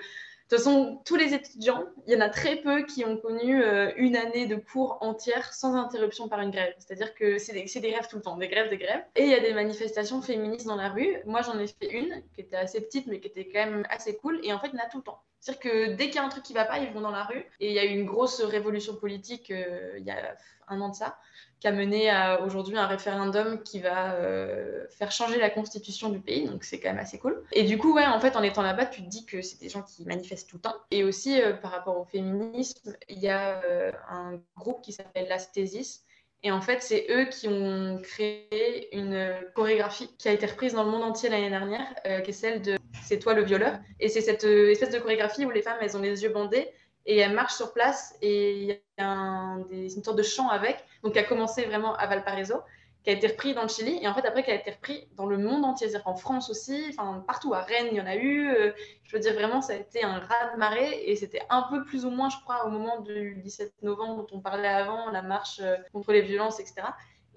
de 0.50 0.56
toute 0.56 0.64
façon, 0.64 1.02
tous 1.06 1.16
les 1.16 1.34
étudiants, 1.34 1.86
il 2.06 2.14
y 2.14 2.16
en 2.16 2.22
a 2.22 2.30
très 2.30 2.58
peu 2.58 2.86
qui 2.86 3.04
ont 3.04 3.18
connu 3.18 3.64
euh, 3.64 3.92
une 3.98 4.16
année 4.16 4.46
de 4.46 4.56
cours 4.56 5.00
entière 5.02 5.52
sans 5.54 5.74
interruption 5.74 6.30
par 6.30 6.40
une 6.40 6.52
grève. 6.52 6.72
C'est-à-dire 6.78 7.16
que 7.16 7.40
c'est 7.40 7.54
des, 7.54 7.64
des, 7.64 7.92
grèves 7.92 8.08
tout 8.08 8.18
le 8.18 8.22
temps, 8.22 8.38
des 8.38 8.48
grèves, 8.48 8.70
des 8.70 8.78
grèves. 8.78 9.04
Et 9.16 9.24
il 9.24 9.30
y 9.32 9.34
a 9.34 9.40
des 9.40 9.54
manifestations 9.54 10.22
féministes 10.22 10.68
dans 10.68 10.76
la 10.76 10.90
rue. 10.90 11.18
Moi, 11.26 11.42
j'en 11.42 11.58
ai 11.58 11.66
fait 11.66 11.92
une 11.92 12.22
qui 12.36 12.42
était 12.42 12.58
assez 12.58 12.80
petite, 12.80 13.08
mais 13.08 13.20
qui 13.20 13.28
était 13.28 13.50
quand 13.50 13.66
même 13.66 13.88
assez 13.90 14.18
cool. 14.18 14.40
Et 14.44 14.54
en 14.54 14.60
fait, 14.60 14.68
il 14.68 14.78
y 14.78 14.82
en 14.82 14.86
a 14.86 14.90
tout 14.90 14.98
le 14.98 15.04
temps. 15.04 15.20
C'est-à-dire 15.40 15.62
que 15.62 15.94
dès 15.94 16.06
qu'il 16.06 16.16
y 16.16 16.20
a 16.20 16.24
un 16.24 16.30
truc 16.30 16.44
qui 16.44 16.54
va 16.54 16.66
pas, 16.66 16.78
ils 16.78 16.92
vont 16.92 17.02
dans 17.02 17.10
la 17.10 17.24
rue. 17.24 17.44
Et 17.60 17.70
il 17.70 17.74
y 17.74 17.80
a 17.80 17.86
eu 17.86 17.90
une 17.90 18.06
grosse 18.06 18.42
révolution 18.42 18.96
politique 18.96 19.50
euh, 19.50 19.96
il 19.98 20.06
y 20.06 20.12
a 20.12 20.36
un 20.68 20.82
an 20.82 20.90
de 20.90 20.96
ça 20.96 21.18
qui 21.60 21.68
a 21.68 21.72
mené 21.72 22.10
à 22.10 22.42
aujourd'hui 22.42 22.78
un 22.78 22.86
référendum 22.86 23.64
qui 23.64 23.80
va 23.80 24.14
euh, 24.14 24.86
faire 24.90 25.12
changer 25.12 25.40
la 25.40 25.50
constitution 25.50 26.10
du 26.10 26.20
pays. 26.20 26.48
Donc 26.48 26.64
c'est 26.64 26.80
quand 26.80 26.90
même 26.90 27.00
assez 27.00 27.18
cool. 27.18 27.44
Et 27.54 27.64
du 27.64 27.78
coup, 27.78 27.94
ouais, 27.96 28.06
en 28.06 28.20
fait, 28.20 28.36
en 28.36 28.44
étant 28.44 28.62
là-bas, 28.62 28.86
tu 28.86 29.02
te 29.02 29.08
dis 29.08 29.26
que 29.26 29.42
c'est 29.42 29.60
des 29.60 29.70
gens 29.70 29.82
qui 29.82 30.06
manifestent 30.06 30.50
tout 30.50 30.58
le 30.58 30.62
temps. 30.62 30.76
Et 30.92 31.04
aussi, 31.04 31.42
euh, 31.42 31.54
par 31.54 31.72
rapport 31.72 31.98
au 31.98 32.06
féminisme, 32.06 32.96
il 33.10 33.20
y 33.20 33.30
a 33.30 33.64
euh, 33.64 33.92
un 34.10 34.40
groupe 34.58 34.82
qui 34.82 34.92
s'appelle 34.92 35.28
l'Asthésis. 35.30 36.04
Et 36.44 36.52
en 36.52 36.62
fait, 36.62 36.84
c'est 36.84 37.08
eux 37.10 37.26
qui 37.26 37.48
ont 37.48 38.00
créé 38.04 38.96
une 38.96 39.34
chorégraphie 39.56 40.16
qui 40.20 40.28
a 40.28 40.32
été 40.32 40.46
reprise 40.46 40.74
dans 40.74 40.84
le 40.84 40.92
monde 40.92 41.02
entier 41.02 41.30
l'année 41.30 41.50
dernière, 41.50 41.88
qui 42.24 42.30
est 42.30 42.34
celle 42.34 42.62
de 42.62 42.78
C'est 43.02 43.18
toi 43.18 43.34
le 43.34 43.44
violeur. 43.44 43.80
Et 44.00 44.10
c'est 44.10 44.22
cette 44.22 44.44
espèce 44.44 44.92
de 44.92 45.00
chorégraphie 45.00 45.44
où 45.46 45.50
les 45.50 45.64
femmes, 45.64 45.78
elles 45.82 45.98
ont 45.98 46.02
les 46.02 46.22
yeux 46.22 46.30
bandés 46.30 46.72
et 47.06 47.18
elle 47.18 47.34
marche 47.34 47.54
sur 47.54 47.74
place 47.74 48.16
et 48.22 48.54
il 48.54 48.64
y 48.68 48.82
a 48.98 49.58
une 49.72 50.04
sorte 50.04 50.18
de 50.18 50.24
chant 50.24 50.50
avec, 50.50 50.84
donc 51.04 51.14
qui 51.14 51.20
a 51.20 51.24
commencé 51.24 51.66
vraiment 51.66 51.96
à 51.96 52.08
Valparaiso, 52.08 52.56
qui 53.04 53.12
a 53.12 53.14
été 53.14 53.28
repris 53.28 53.54
dans 53.54 53.62
le 53.62 53.68
Chili 53.68 54.00
et 54.02 54.08
en 54.08 54.16
fait 54.16 54.26
après 54.26 54.44
qui 54.44 54.50
a 54.50 54.56
été 54.56 54.72
repris 54.72 55.08
dans 55.16 55.28
le 55.28 55.38
monde 55.38 55.64
entier, 55.64 55.88
c'est-à-dire 55.88 56.08
en 56.08 56.16
France 56.16 56.50
aussi, 56.50 56.88
enfin 56.90 57.24
partout, 57.28 57.54
à 57.54 57.62
Rennes 57.62 57.90
il 57.92 57.98
y 57.98 58.02
en 58.02 58.08
a 58.08 58.16
eu, 58.16 58.50
euh, 58.50 58.72
je 59.04 59.16
veux 59.16 59.22
dire 59.22 59.34
vraiment 59.34 59.62
ça 59.62 59.74
a 59.74 59.76
été 59.76 60.04
un 60.04 60.18
raz 60.18 60.54
de 60.54 60.58
marée 60.58 61.04
et 61.06 61.16
c'était 61.16 61.42
un 61.52 61.62
peu 61.70 61.86
plus 61.86 62.06
ou 62.06 62.10
moins 62.10 62.30
je 62.30 62.38
crois 62.44 62.66
au 62.66 62.70
moment 62.70 63.02
du 63.02 63.36
17 63.36 63.84
novembre 63.84 64.26
dont 64.26 64.38
on 64.38 64.42
parlait 64.42 64.68
avant, 64.68 65.12
la 65.12 65.22
marche 65.22 65.60
euh, 65.62 65.76
contre 65.94 66.12
les 66.12 66.22
violences, 66.22 66.60
etc. 66.60 66.88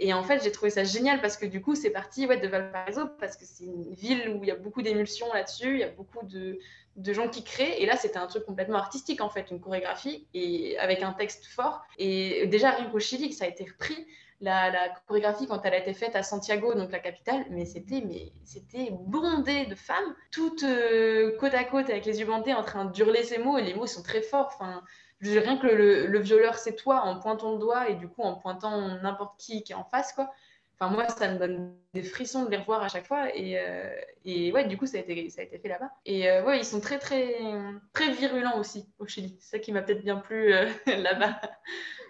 Et 0.00 0.14
en 0.14 0.22
fait, 0.22 0.44
j'ai 0.44 0.52
trouvé 0.52 0.70
ça 0.70 0.84
génial 0.84 1.20
parce 1.20 1.36
que 1.36 1.44
du 1.44 1.60
coup, 1.60 1.74
c'est 1.74 1.90
parti 1.90 2.24
ouais, 2.26 2.38
de 2.38 2.46
Valparaiso 2.46 3.08
parce 3.18 3.36
que 3.36 3.44
c'est 3.44 3.64
une 3.64 3.92
ville 3.94 4.28
où 4.30 4.44
il 4.44 4.48
y 4.48 4.52
a 4.52 4.54
beaucoup 4.54 4.80
d'émulsions 4.80 5.26
là-dessus, 5.32 5.74
il 5.74 5.80
y 5.80 5.84
a 5.84 5.90
beaucoup 5.90 6.24
de, 6.24 6.58
de 6.98 7.12
gens 7.12 7.28
qui 7.28 7.44
créent. 7.44 7.80
Et 7.80 7.86
là, 7.86 7.96
c'était 7.96 8.18
un 8.18 8.26
truc 8.26 8.44
complètement 8.44 8.78
artistique, 8.78 9.20
en 9.20 9.30
fait, 9.30 9.50
une 9.50 9.60
chorégraphie, 9.60 10.26
et 10.34 10.78
avec 10.78 11.02
un 11.02 11.12
texte 11.12 11.46
fort. 11.46 11.82
Et 11.96 12.46
déjà, 12.46 12.70
rien 12.70 12.86
qu'au 12.90 12.98
Chili, 12.98 13.32
ça 13.32 13.44
a 13.44 13.48
été 13.48 13.64
repris. 13.64 14.06
La, 14.40 14.70
chorégraphie, 15.08 15.48
quand 15.48 15.64
elle 15.64 15.74
a 15.74 15.78
été 15.78 15.94
faite 15.94 16.14
à 16.14 16.22
Santiago, 16.22 16.72
donc 16.74 16.92
la 16.92 17.00
capitale, 17.00 17.44
mais 17.50 17.64
c'était 17.64 18.02
mais 18.06 18.32
c'était 18.44 18.90
bondé 18.92 19.66
de 19.66 19.74
femmes, 19.74 20.14
toutes 20.30 20.62
euh, 20.62 21.36
côte 21.38 21.54
à 21.54 21.64
côte 21.64 21.90
avec 21.90 22.06
les 22.06 22.20
yeux 22.20 22.26
bandés 22.26 22.54
en 22.54 22.62
train 22.62 22.84
d'hurler 22.84 23.24
ces 23.24 23.38
mots, 23.38 23.58
et 23.58 23.62
les 23.62 23.74
mots 23.74 23.88
sont 23.88 24.02
très 24.02 24.22
forts. 24.22 24.52
Enfin, 24.54 24.84
rien 25.20 25.56
que 25.56 25.66
le, 25.66 26.06
le 26.06 26.18
violeur, 26.20 26.54
c'est 26.54 26.76
toi, 26.76 27.00
en 27.02 27.18
pointant 27.18 27.54
le 27.54 27.58
doigt, 27.58 27.88
et 27.88 27.94
du 27.94 28.06
coup, 28.06 28.22
en 28.22 28.34
pointant 28.34 29.00
n'importe 29.02 29.40
qui 29.40 29.64
qui 29.64 29.72
est 29.72 29.76
en 29.76 29.84
face, 29.84 30.12
quoi. 30.12 30.30
Enfin, 30.80 30.92
moi, 30.92 31.08
ça 31.08 31.32
me 31.32 31.38
donne 31.38 31.74
des 31.92 32.02
frissons 32.02 32.44
de 32.44 32.50
les 32.50 32.56
revoir 32.56 32.82
à 32.82 32.88
chaque 32.88 33.06
fois. 33.06 33.34
Et, 33.34 33.58
euh, 33.58 33.90
et 34.24 34.52
ouais, 34.52 34.66
du 34.68 34.76
coup, 34.76 34.86
ça 34.86 34.98
a 34.98 35.00
été, 35.00 35.28
ça 35.28 35.40
a 35.40 35.44
été 35.44 35.58
fait 35.58 35.68
là-bas. 35.68 35.90
Et 36.06 36.30
euh, 36.30 36.44
ouais, 36.44 36.58
ils 36.58 36.64
sont 36.64 36.80
très, 36.80 36.98
très, 36.98 37.36
très 37.92 38.12
virulents 38.12 38.58
aussi 38.58 38.86
au 38.98 39.06
Chili. 39.06 39.36
C'est 39.40 39.56
ça 39.56 39.58
qui 39.58 39.72
m'a 39.72 39.82
peut-être 39.82 40.04
bien 40.04 40.16
plu 40.16 40.54
euh, 40.54 40.68
là-bas. 40.86 41.40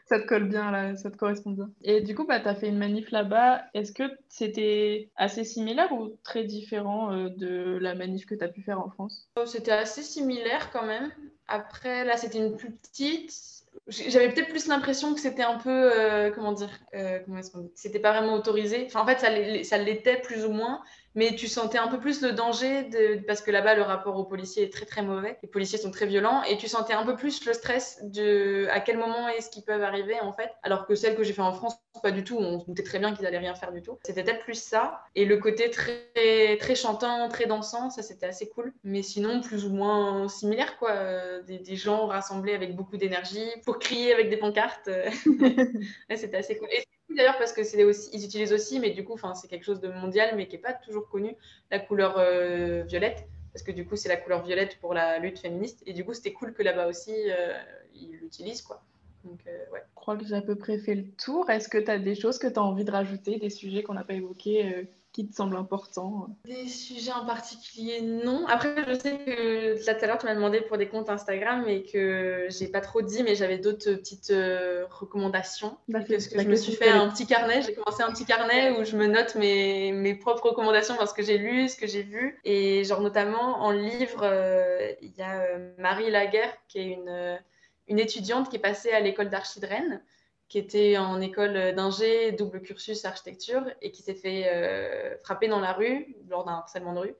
Ça 0.06 0.20
te 0.20 0.26
colle 0.26 0.48
bien, 0.48 0.70
là, 0.70 0.96
ça 0.96 1.10
te 1.10 1.16
correspond 1.16 1.50
bien. 1.50 1.70
Et 1.82 2.00
du 2.00 2.14
coup, 2.14 2.26
bah, 2.26 2.40
tu 2.40 2.48
as 2.48 2.54
fait 2.54 2.68
une 2.68 2.78
manif 2.78 3.10
là-bas. 3.10 3.64
Est-ce 3.74 3.92
que 3.92 4.04
c'était 4.28 5.10
assez 5.16 5.44
similaire 5.44 5.92
ou 5.92 6.16
très 6.22 6.44
différent 6.44 7.12
de 7.12 7.78
la 7.78 7.94
manif 7.94 8.24
que 8.24 8.34
tu 8.34 8.42
as 8.42 8.48
pu 8.48 8.62
faire 8.62 8.80
en 8.80 8.88
France? 8.90 9.28
C'était 9.46 9.72
assez 9.72 10.02
similaire 10.02 10.70
quand 10.72 10.86
même. 10.86 11.10
Après, 11.46 12.04
là, 12.04 12.16
c'était 12.16 12.38
une 12.38 12.56
plus 12.56 12.72
petite 12.72 13.57
j'avais 13.86 14.30
peut-être 14.30 14.48
plus 14.48 14.66
l'impression 14.66 15.14
que 15.14 15.20
c'était 15.20 15.42
un 15.42 15.56
peu, 15.58 15.70
euh, 15.70 16.30
comment 16.30 16.52
dire, 16.52 16.70
euh, 16.94 17.20
comment 17.24 17.38
est-ce 17.38 17.50
qu'on 17.50 17.70
C'était 17.74 17.98
pas 17.98 18.12
vraiment 18.12 18.34
autorisé. 18.34 18.84
Enfin, 18.86 19.00
en 19.00 19.06
fait, 19.06 19.64
ça 19.64 19.78
l'était 19.78 20.16
plus 20.16 20.44
ou 20.44 20.50
moins, 20.50 20.82
mais 21.18 21.34
tu 21.34 21.48
sentais 21.48 21.78
un 21.78 21.88
peu 21.88 21.98
plus 21.98 22.22
le 22.22 22.30
danger 22.30 22.88
parce 23.26 23.40
que 23.40 23.50
là-bas, 23.50 23.74
le 23.74 23.82
rapport 23.82 24.16
aux 24.16 24.24
policiers 24.24 24.62
est 24.62 24.72
très 24.72 24.86
très 24.86 25.02
mauvais. 25.02 25.36
Les 25.42 25.48
policiers 25.48 25.76
sont 25.76 25.90
très 25.90 26.06
violents 26.06 26.44
et 26.44 26.56
tu 26.58 26.68
sentais 26.68 26.92
un 26.92 27.04
peu 27.04 27.16
plus 27.16 27.44
le 27.44 27.54
stress 27.54 27.98
de 28.04 28.68
à 28.70 28.78
quel 28.78 28.98
moment 28.98 29.26
est-ce 29.28 29.50
qu'ils 29.50 29.64
peuvent 29.64 29.82
arriver 29.82 30.20
en 30.20 30.32
fait. 30.32 30.52
Alors 30.62 30.86
que 30.86 30.94
celle 30.94 31.16
que 31.16 31.24
j'ai 31.24 31.32
fait 31.32 31.42
en 31.42 31.52
France, 31.52 31.74
pas 32.04 32.12
du 32.12 32.22
tout. 32.22 32.38
On 32.38 32.60
se 32.60 32.66
doutait 32.66 32.84
très 32.84 33.00
bien 33.00 33.12
qu'ils 33.16 33.26
allaient 33.26 33.38
rien 33.38 33.56
faire 33.56 33.72
du 33.72 33.82
tout. 33.82 33.98
C'était 34.04 34.22
peut-être 34.22 34.44
plus 34.44 34.62
ça 34.62 35.00
et 35.16 35.24
le 35.24 35.38
côté 35.38 35.70
très 35.70 36.56
très 36.60 36.76
chantant, 36.76 37.28
très 37.28 37.46
dansant, 37.46 37.90
ça 37.90 38.02
c'était 38.04 38.26
assez 38.26 38.48
cool. 38.48 38.72
Mais 38.84 39.02
sinon, 39.02 39.40
plus 39.40 39.64
ou 39.64 39.70
moins 39.70 40.28
similaire 40.28 40.78
quoi. 40.78 41.40
Des, 41.48 41.58
des 41.58 41.74
gens 41.74 42.06
rassemblés 42.06 42.54
avec 42.54 42.76
beaucoup 42.76 42.96
d'énergie 42.96 43.48
pour 43.66 43.80
crier 43.80 44.14
avec 44.14 44.30
des 44.30 44.36
pancartes. 44.36 44.88
c'était 46.14 46.36
assez 46.36 46.56
cool 46.58 46.68
d'ailleurs 47.14 47.38
parce 47.38 47.52
que 47.52 47.62
c'est 47.62 47.82
aussi, 47.84 48.10
ils 48.12 48.24
utilisent 48.24 48.52
aussi, 48.52 48.80
mais 48.80 48.90
du 48.90 49.04
coup, 49.04 49.16
c'est 49.34 49.48
quelque 49.48 49.64
chose 49.64 49.80
de 49.80 49.88
mondial, 49.88 50.34
mais 50.36 50.46
qui 50.46 50.56
n'est 50.56 50.62
pas 50.62 50.72
toujours 50.72 51.08
connu, 51.08 51.36
la 51.70 51.78
couleur 51.78 52.16
euh, 52.18 52.82
violette, 52.84 53.26
parce 53.52 53.62
que 53.62 53.72
du 53.72 53.86
coup, 53.86 53.96
c'est 53.96 54.08
la 54.08 54.16
couleur 54.16 54.42
violette 54.42 54.78
pour 54.80 54.94
la 54.94 55.18
lutte 55.18 55.38
féministe. 55.38 55.82
Et 55.86 55.92
du 55.92 56.04
coup, 56.04 56.14
c'était 56.14 56.32
cool 56.32 56.52
que 56.52 56.62
là-bas 56.62 56.86
aussi, 56.86 57.14
euh, 57.14 57.58
ils 57.94 58.16
l'utilisent, 58.16 58.62
quoi. 58.62 58.82
Euh. 59.26 59.30
Je 59.74 59.78
crois 59.94 60.16
que 60.16 60.24
j'ai 60.24 60.36
à 60.36 60.42
peu 60.42 60.54
près 60.54 60.78
fait 60.78 60.94
le 60.94 61.10
tour. 61.10 61.50
Est-ce 61.50 61.68
que 61.68 61.78
tu 61.78 61.90
as 61.90 61.98
des 61.98 62.14
choses 62.14 62.38
que 62.38 62.46
tu 62.46 62.58
as 62.58 62.62
envie 62.62 62.84
de 62.84 62.90
rajouter, 62.90 63.38
des 63.38 63.50
sujets 63.50 63.82
qu'on 63.82 63.94
n'a 63.94 64.04
pas 64.04 64.14
évoqués 64.14 64.88
qui 65.18 65.26
te 65.26 65.34
semble 65.34 65.56
important 65.56 66.28
Des 66.44 66.68
sujets 66.68 67.10
en 67.10 67.26
particulier, 67.26 68.02
non. 68.02 68.46
Après, 68.46 68.72
je 68.86 68.94
sais 68.96 69.18
que 69.18 69.84
là 69.84 69.96
tout 69.96 70.04
à 70.04 70.06
l'heure, 70.06 70.18
tu 70.18 70.26
m'as 70.26 70.34
demandé 70.36 70.60
pour 70.60 70.78
des 70.78 70.86
comptes 70.86 71.10
Instagram 71.10 71.66
et 71.66 71.82
que 71.82 72.46
j'ai 72.50 72.68
pas 72.68 72.80
trop 72.80 73.02
dit, 73.02 73.24
mais 73.24 73.34
j'avais 73.34 73.58
d'autres 73.58 73.94
petites 73.94 74.30
euh, 74.30 74.86
recommandations. 74.88 75.76
Parce 75.90 76.06
que 76.06 76.40
je 76.40 76.46
me 76.46 76.54
suis 76.54 76.72
fait 76.72 76.90
un 76.90 77.08
petit 77.08 77.26
carnet, 77.26 77.62
j'ai 77.62 77.74
commencé 77.74 78.04
un 78.04 78.12
petit 78.12 78.26
carnet 78.26 78.78
où 78.78 78.84
je 78.84 78.96
me 78.96 79.08
note 79.08 79.34
mes, 79.34 79.90
mes 79.90 80.14
propres 80.14 80.50
recommandations 80.50 80.94
parce 80.96 81.12
que 81.12 81.24
j'ai 81.24 81.36
lu, 81.36 81.68
ce 81.68 81.74
que 81.74 81.88
j'ai 81.88 82.04
vu. 82.04 82.38
Et 82.44 82.84
genre, 82.84 83.00
notamment 83.00 83.64
en 83.64 83.72
livre, 83.72 84.20
euh, 84.22 84.92
il 85.02 85.10
y 85.16 85.22
a 85.22 85.40
euh, 85.40 85.72
Marie 85.78 86.12
Laguerre, 86.12 86.56
qui 86.68 86.78
est 86.78 86.86
une, 86.92 87.40
une 87.88 87.98
étudiante 87.98 88.50
qui 88.50 88.54
est 88.54 88.60
passée 88.60 88.92
à 88.92 89.00
l'école 89.00 89.30
d'archi 89.30 89.58
de 89.58 89.66
Rennes 89.66 90.00
qui 90.48 90.58
était 90.58 90.96
en 90.96 91.20
école 91.20 91.74
d'ingé, 91.74 92.32
double 92.32 92.62
cursus 92.62 93.04
architecture, 93.04 93.62
et 93.82 93.90
qui 93.90 94.02
s'est 94.02 94.14
fait 94.14 94.44
euh, 94.48 95.16
frapper 95.22 95.48
dans 95.48 95.60
la 95.60 95.72
rue 95.72 96.16
lors 96.28 96.44
d'un 96.44 96.54
harcèlement 96.54 96.94
de 96.94 97.00
rue, 97.00 97.14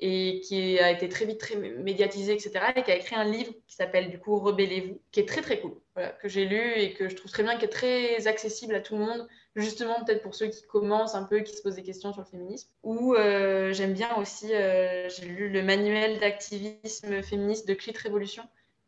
et 0.00 0.40
qui 0.40 0.80
a 0.80 0.90
été 0.90 1.08
très 1.08 1.24
vite 1.24 1.38
très 1.38 1.54
médiatisé, 1.56 2.32
etc., 2.32 2.52
et 2.74 2.82
qui 2.82 2.90
a 2.90 2.96
écrit 2.96 3.14
un 3.14 3.24
livre 3.24 3.52
qui 3.68 3.76
s'appelle 3.76 4.10
du 4.10 4.18
coup 4.18 4.36
Rebellez-vous, 4.36 5.00
qui 5.12 5.20
est 5.20 5.28
très 5.28 5.42
très 5.42 5.60
cool, 5.60 5.76
que 6.20 6.28
j'ai 6.28 6.44
lu 6.44 6.72
et 6.74 6.92
que 6.94 7.08
je 7.08 7.14
trouve 7.14 7.30
très 7.30 7.44
bien, 7.44 7.56
qui 7.56 7.66
est 7.66 7.68
très 7.68 8.26
accessible 8.26 8.74
à 8.74 8.80
tout 8.80 8.96
le 8.96 9.04
monde, 9.04 9.28
justement 9.54 10.02
peut-être 10.04 10.22
pour 10.22 10.34
ceux 10.34 10.48
qui 10.48 10.66
commencent 10.66 11.14
un 11.14 11.22
peu, 11.22 11.40
qui 11.40 11.54
se 11.54 11.62
posent 11.62 11.76
des 11.76 11.84
questions 11.84 12.12
sur 12.12 12.22
le 12.22 12.26
féminisme. 12.26 12.68
Ou 12.82 13.14
euh, 13.14 13.72
j'aime 13.72 13.92
bien 13.92 14.16
aussi, 14.16 14.52
euh, 14.52 15.08
j'ai 15.08 15.26
lu 15.26 15.50
le 15.50 15.62
manuel 15.62 16.18
d'activisme 16.18 17.22
féministe 17.22 17.68
de 17.68 17.74
Clit 17.74 17.94
Révolution, 17.96 18.42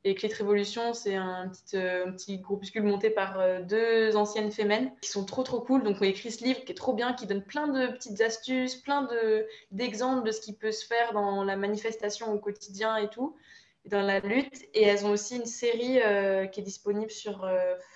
et 0.04 0.14
Clit 0.14 0.32
Révolution, 0.34 0.92
c'est 0.92 1.14
un 1.14 1.48
petit, 1.48 1.78
euh, 1.78 2.06
un 2.06 2.12
petit 2.12 2.38
groupuscule 2.38 2.82
monté 2.82 3.08
par 3.08 3.40
euh, 3.40 3.62
deux 3.62 4.14
anciennes 4.16 4.52
femmes 4.52 4.90
qui 5.00 5.08
sont 5.08 5.24
trop 5.24 5.42
trop 5.42 5.60
cool. 5.60 5.82
Donc 5.82 5.96
on 6.00 6.04
écrit 6.04 6.30
ce 6.30 6.44
livre 6.44 6.62
qui 6.64 6.72
est 6.72 6.76
trop 6.76 6.92
bien, 6.92 7.14
qui 7.14 7.26
donne 7.26 7.42
plein 7.42 7.68
de 7.68 7.86
petites 7.86 8.20
astuces, 8.20 8.76
plein 8.76 9.08
d'exemples 9.70 10.26
de, 10.26 10.30
ce 10.30 10.42
qui 10.42 10.52
peut 10.52 10.72
se 10.72 10.86
faire 10.86 11.14
dans 11.14 11.42
la 11.42 11.56
manifestation 11.56 12.30
au 12.32 12.38
quotidien 12.38 12.98
et 12.98 13.08
tout, 13.08 13.34
dans 13.86 14.02
la 14.02 14.20
lutte. 14.20 14.64
Et 14.74 14.82
elles 14.82 15.06
ont 15.06 15.10
aussi 15.10 15.36
une 15.36 15.46
série 15.46 16.00
euh, 16.02 16.46
qui 16.46 16.60
est 16.60 16.64
disponible 16.64 17.10
sur 17.10 17.48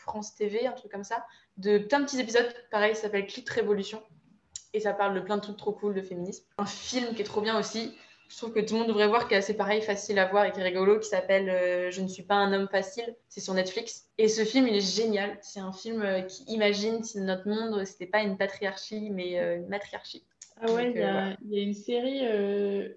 France 0.03 0.35
TV, 0.35 0.67
un 0.67 0.73
truc 0.73 0.91
comme 0.91 1.05
ça, 1.05 1.27
de 1.59 1.77
plein 1.77 2.01
de 2.01 2.07
petits 2.07 2.21
épisodes. 2.21 2.49
Pareil, 2.71 2.97
ça 2.97 3.03
s'appelle 3.03 3.27
Clit 3.27 3.45
Révolution. 3.49 4.03
Et 4.73 4.81
ça 4.81 4.93
parle 4.93 5.15
de 5.15 5.21
plein 5.21 5.37
de 5.37 5.43
trucs 5.43 5.57
trop 5.57 5.73
cool 5.73 5.95
de 5.95 6.03
féminisme. 6.03 6.45
Un 6.59 6.67
film 6.67 7.15
qui 7.15 7.23
est 7.23 7.25
trop 7.25 7.41
bien 7.41 7.59
aussi, 7.59 7.97
je 8.29 8.37
trouve 8.37 8.53
que 8.53 8.61
tout 8.61 8.74
le 8.74 8.81
monde 8.81 8.89
devrait 8.89 9.09
voir, 9.09 9.26
qui 9.26 9.35
est 9.35 9.39
assez 9.39 9.57
pareil, 9.57 9.81
facile 9.81 10.18
à 10.18 10.26
voir 10.26 10.45
et 10.45 10.53
qui 10.53 10.61
est 10.61 10.62
rigolo, 10.62 10.99
qui 10.99 11.09
s'appelle 11.09 11.49
euh, 11.49 11.91
Je 11.91 12.03
ne 12.03 12.09
suis 12.09 12.22
pas 12.22 12.35
un 12.35 12.53
homme 12.53 12.68
facile. 12.68 13.16
C'est 13.29 13.41
sur 13.41 13.55
Netflix. 13.55 14.11
Et 14.18 14.29
ce 14.29 14.45
film, 14.45 14.68
il 14.68 14.76
est 14.76 14.97
génial. 14.97 15.39
C'est 15.41 15.61
un 15.61 15.72
film 15.72 16.03
euh, 16.03 16.20
qui 16.20 16.45
imagine 16.45 17.03
si 17.03 17.20
notre 17.20 17.49
monde, 17.49 17.85
c'était 17.87 18.07
pas 18.07 18.22
une 18.22 18.37
patriarchie, 18.37 19.11
mais 19.11 19.41
euh, 19.41 19.57
une 19.57 19.68
matriarchie. 19.68 20.24
Ah 20.61 20.70
ouais, 20.72 20.91
il 20.91 21.51
y, 21.51 21.61
a 21.61 21.62
une 21.62 21.72
série, 21.72 22.18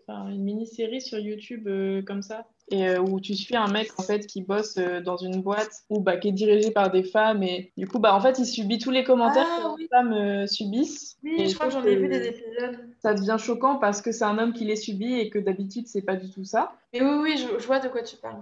enfin 0.02 0.30
une 0.30 0.44
mini-série 0.44 1.00
sur 1.00 1.20
YouTube 1.20 1.70
comme 2.08 2.24
ça 2.24 2.48
et 2.72 2.88
euh, 2.88 3.00
où 3.00 3.20
tu 3.20 3.36
suis 3.36 3.56
un 3.56 3.68
mec 3.68 3.92
en 3.98 4.04
fait 4.04 4.26
qui 4.26 4.42
bosse 4.42 4.78
euh, 4.78 5.02
dans 5.02 5.18
une 5.18 5.42
boîte 5.42 5.84
ou 5.90 6.00
bah, 6.00 6.18
qui 6.18 6.30
est 6.30 6.34
dirigée 6.34 6.72
par 6.72 6.90
des 6.90 7.04
femmes 7.04 7.44
et 7.44 7.72
du 7.78 7.88
coup 7.88 8.00
bah 8.00 8.16
en 8.16 8.22
fait 8.22 8.40
il 8.40 8.46
subit 8.46 8.80
tous 8.80 8.92
les 8.92 9.04
commentaires 9.04 9.48
ah 9.50 9.74
que 9.76 9.82
les 9.82 9.88
femmes 9.88 10.14
euh, 10.14 10.48
subissent. 10.48 11.18
Oui, 11.24 11.48
je 11.48 11.54
crois 11.56 11.68
que 11.68 11.74
j'en 11.74 11.84
ai 11.84 11.96
vu 11.96 12.08
des 12.08 12.28
épisodes. 12.28 12.80
Ça 13.02 13.14
devient 13.14 13.38
choquant 13.38 13.76
parce 13.76 14.02
que 14.02 14.12
c'est 14.12 14.24
un 14.24 14.38
homme 14.38 14.54
qui 14.54 14.66
les 14.66 14.78
subit 14.78 15.20
et 15.20 15.30
que 15.30 15.40
d'habitude 15.40 15.88
c'est 15.88 16.02
pas 16.02 16.16
du 16.16 16.32
tout 16.32 16.46
ça. 16.46 16.74
Mais 16.94 17.02
oui 17.02 17.18
oui, 17.22 17.38
je, 17.38 17.66
vois 17.66 17.80
de 17.80 17.90
quoi 17.90 18.02
tu 18.02 18.16
parles. 18.16 18.42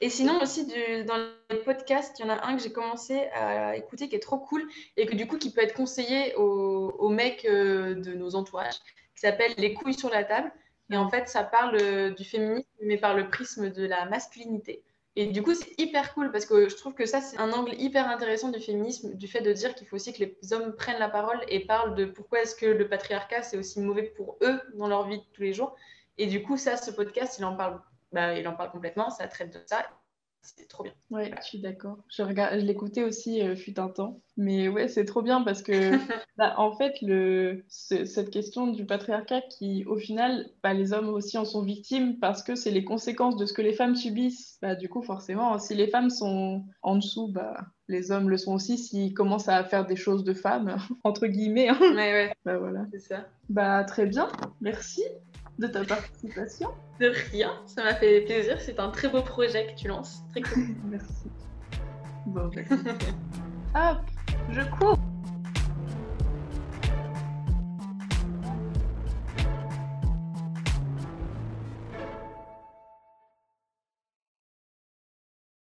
Et 0.00 0.10
sinon 0.10 0.40
aussi 0.40 0.64
du, 0.64 1.04
dans 1.06 1.16
les 1.50 1.56
podcasts, 1.56 2.18
il 2.18 2.26
y 2.26 2.30
en 2.30 2.32
a 2.32 2.46
un 2.46 2.56
que 2.56 2.62
j'ai 2.62 2.70
commencé 2.70 3.28
à 3.34 3.76
écouter 3.76 4.08
qui 4.08 4.14
est 4.14 4.20
trop 4.20 4.38
cool 4.38 4.62
et 4.96 5.06
que 5.06 5.16
du 5.16 5.26
coup 5.26 5.38
qui 5.38 5.50
peut 5.50 5.60
être 5.60 5.74
conseillé 5.74 6.36
aux, 6.36 6.94
aux 6.98 7.08
mecs 7.08 7.44
de 7.44 8.14
nos 8.14 8.36
entourages 8.36 8.78
qui 9.18 9.22
s'appelle 9.22 9.52
Les 9.58 9.74
couilles 9.74 9.98
sur 9.98 10.10
la 10.10 10.22
table. 10.22 10.52
Et 10.90 10.96
en 10.96 11.08
fait, 11.10 11.28
ça 11.28 11.44
parle 11.44 11.76
euh, 11.80 12.10
du 12.10 12.24
féminisme, 12.24 12.68
mais 12.82 12.96
par 12.96 13.14
le 13.14 13.28
prisme 13.28 13.70
de 13.70 13.84
la 13.84 14.06
masculinité. 14.06 14.82
Et 15.16 15.26
du 15.26 15.42
coup, 15.42 15.54
c'est 15.54 15.78
hyper 15.78 16.14
cool 16.14 16.30
parce 16.30 16.46
que 16.46 16.68
je 16.68 16.76
trouve 16.76 16.94
que 16.94 17.04
ça, 17.04 17.20
c'est 17.20 17.38
un 17.38 17.52
angle 17.52 17.74
hyper 17.74 18.08
intéressant 18.08 18.50
du 18.50 18.60
féminisme, 18.60 19.14
du 19.14 19.26
fait 19.26 19.40
de 19.40 19.52
dire 19.52 19.74
qu'il 19.74 19.86
faut 19.86 19.96
aussi 19.96 20.12
que 20.12 20.20
les 20.20 20.52
hommes 20.52 20.74
prennent 20.76 21.00
la 21.00 21.08
parole 21.08 21.40
et 21.48 21.66
parlent 21.66 21.94
de 21.96 22.04
pourquoi 22.04 22.42
est-ce 22.42 22.54
que 22.54 22.66
le 22.66 22.88
patriarcat, 22.88 23.42
c'est 23.42 23.58
aussi 23.58 23.80
mauvais 23.80 24.04
pour 24.04 24.38
eux 24.42 24.60
dans 24.74 24.86
leur 24.86 25.08
vie 25.08 25.18
de 25.18 25.24
tous 25.32 25.42
les 25.42 25.52
jours. 25.52 25.74
Et 26.18 26.26
du 26.26 26.42
coup, 26.42 26.56
ça, 26.56 26.76
ce 26.76 26.90
podcast, 26.90 27.36
il 27.38 27.44
en 27.44 27.56
parle, 27.56 27.80
bah, 28.12 28.38
il 28.38 28.46
en 28.46 28.54
parle 28.54 28.70
complètement, 28.70 29.10
ça 29.10 29.26
traite 29.26 29.52
de 29.52 29.60
ça 29.66 29.84
c'est 30.56 30.68
trop 30.68 30.84
bien. 30.84 30.92
Ouais, 31.10 31.30
je 31.40 31.46
suis 31.46 31.60
d'accord. 31.60 31.98
Je, 32.08 32.22
regarde, 32.22 32.58
je 32.60 32.64
l'écoutais 32.64 33.02
aussi, 33.02 33.42
euh, 33.42 33.56
fut 33.56 33.78
un 33.78 33.88
temps. 33.88 34.20
Mais 34.36 34.68
ouais, 34.68 34.88
c'est 34.88 35.04
trop 35.04 35.22
bien 35.22 35.42
parce 35.42 35.62
que, 35.62 35.72
bah, 36.38 36.54
en 36.58 36.76
fait, 36.76 36.94
le, 37.02 37.64
cette 37.68 38.30
question 38.30 38.68
du 38.68 38.86
patriarcat 38.86 39.42
qui, 39.42 39.84
au 39.86 39.96
final, 39.96 40.50
bah, 40.62 40.74
les 40.74 40.92
hommes 40.92 41.08
aussi 41.08 41.38
en 41.38 41.44
sont 41.44 41.62
victimes 41.62 42.18
parce 42.18 42.42
que 42.42 42.54
c'est 42.54 42.70
les 42.70 42.84
conséquences 42.84 43.36
de 43.36 43.46
ce 43.46 43.52
que 43.52 43.62
les 43.62 43.72
femmes 43.72 43.96
subissent. 43.96 44.58
Bah, 44.62 44.74
du 44.74 44.88
coup, 44.88 45.02
forcément, 45.02 45.58
si 45.58 45.74
les 45.74 45.88
femmes 45.88 46.10
sont 46.10 46.64
en 46.82 46.96
dessous, 46.96 47.28
bah, 47.28 47.66
les 47.88 48.10
hommes 48.10 48.28
le 48.28 48.36
sont 48.36 48.54
aussi 48.54 48.78
s'ils 48.78 49.14
commencent 49.14 49.48
à 49.48 49.64
faire 49.64 49.86
des 49.86 49.96
choses 49.96 50.24
de 50.24 50.34
femmes, 50.34 50.76
entre 51.04 51.26
guillemets. 51.26 51.68
Hein. 51.68 51.78
Ouais, 51.80 52.12
ouais. 52.12 52.32
Bah 52.44 52.58
voilà. 52.58 52.86
C'est 52.92 53.00
ça. 53.00 53.26
Bah 53.48 53.84
très 53.84 54.06
bien, 54.06 54.28
merci 54.60 55.02
de 55.58 55.66
ta 55.66 55.84
participation. 55.84 56.70
De 57.00 57.12
rien, 57.30 57.52
ça 57.66 57.84
m'a 57.84 57.94
fait 57.94 58.22
plaisir. 58.22 58.60
C'est 58.60 58.78
un 58.80 58.90
très 58.90 59.08
beau 59.08 59.22
projet 59.22 59.72
que 59.72 59.80
tu 59.80 59.88
lances. 59.88 60.22
Très 60.30 60.42
cool. 60.42 60.68
Merci. 60.84 61.30
Bon, 62.26 62.50
bah, 62.54 62.62
Hop, 63.74 63.98
je 64.50 64.60
cours. 64.78 64.97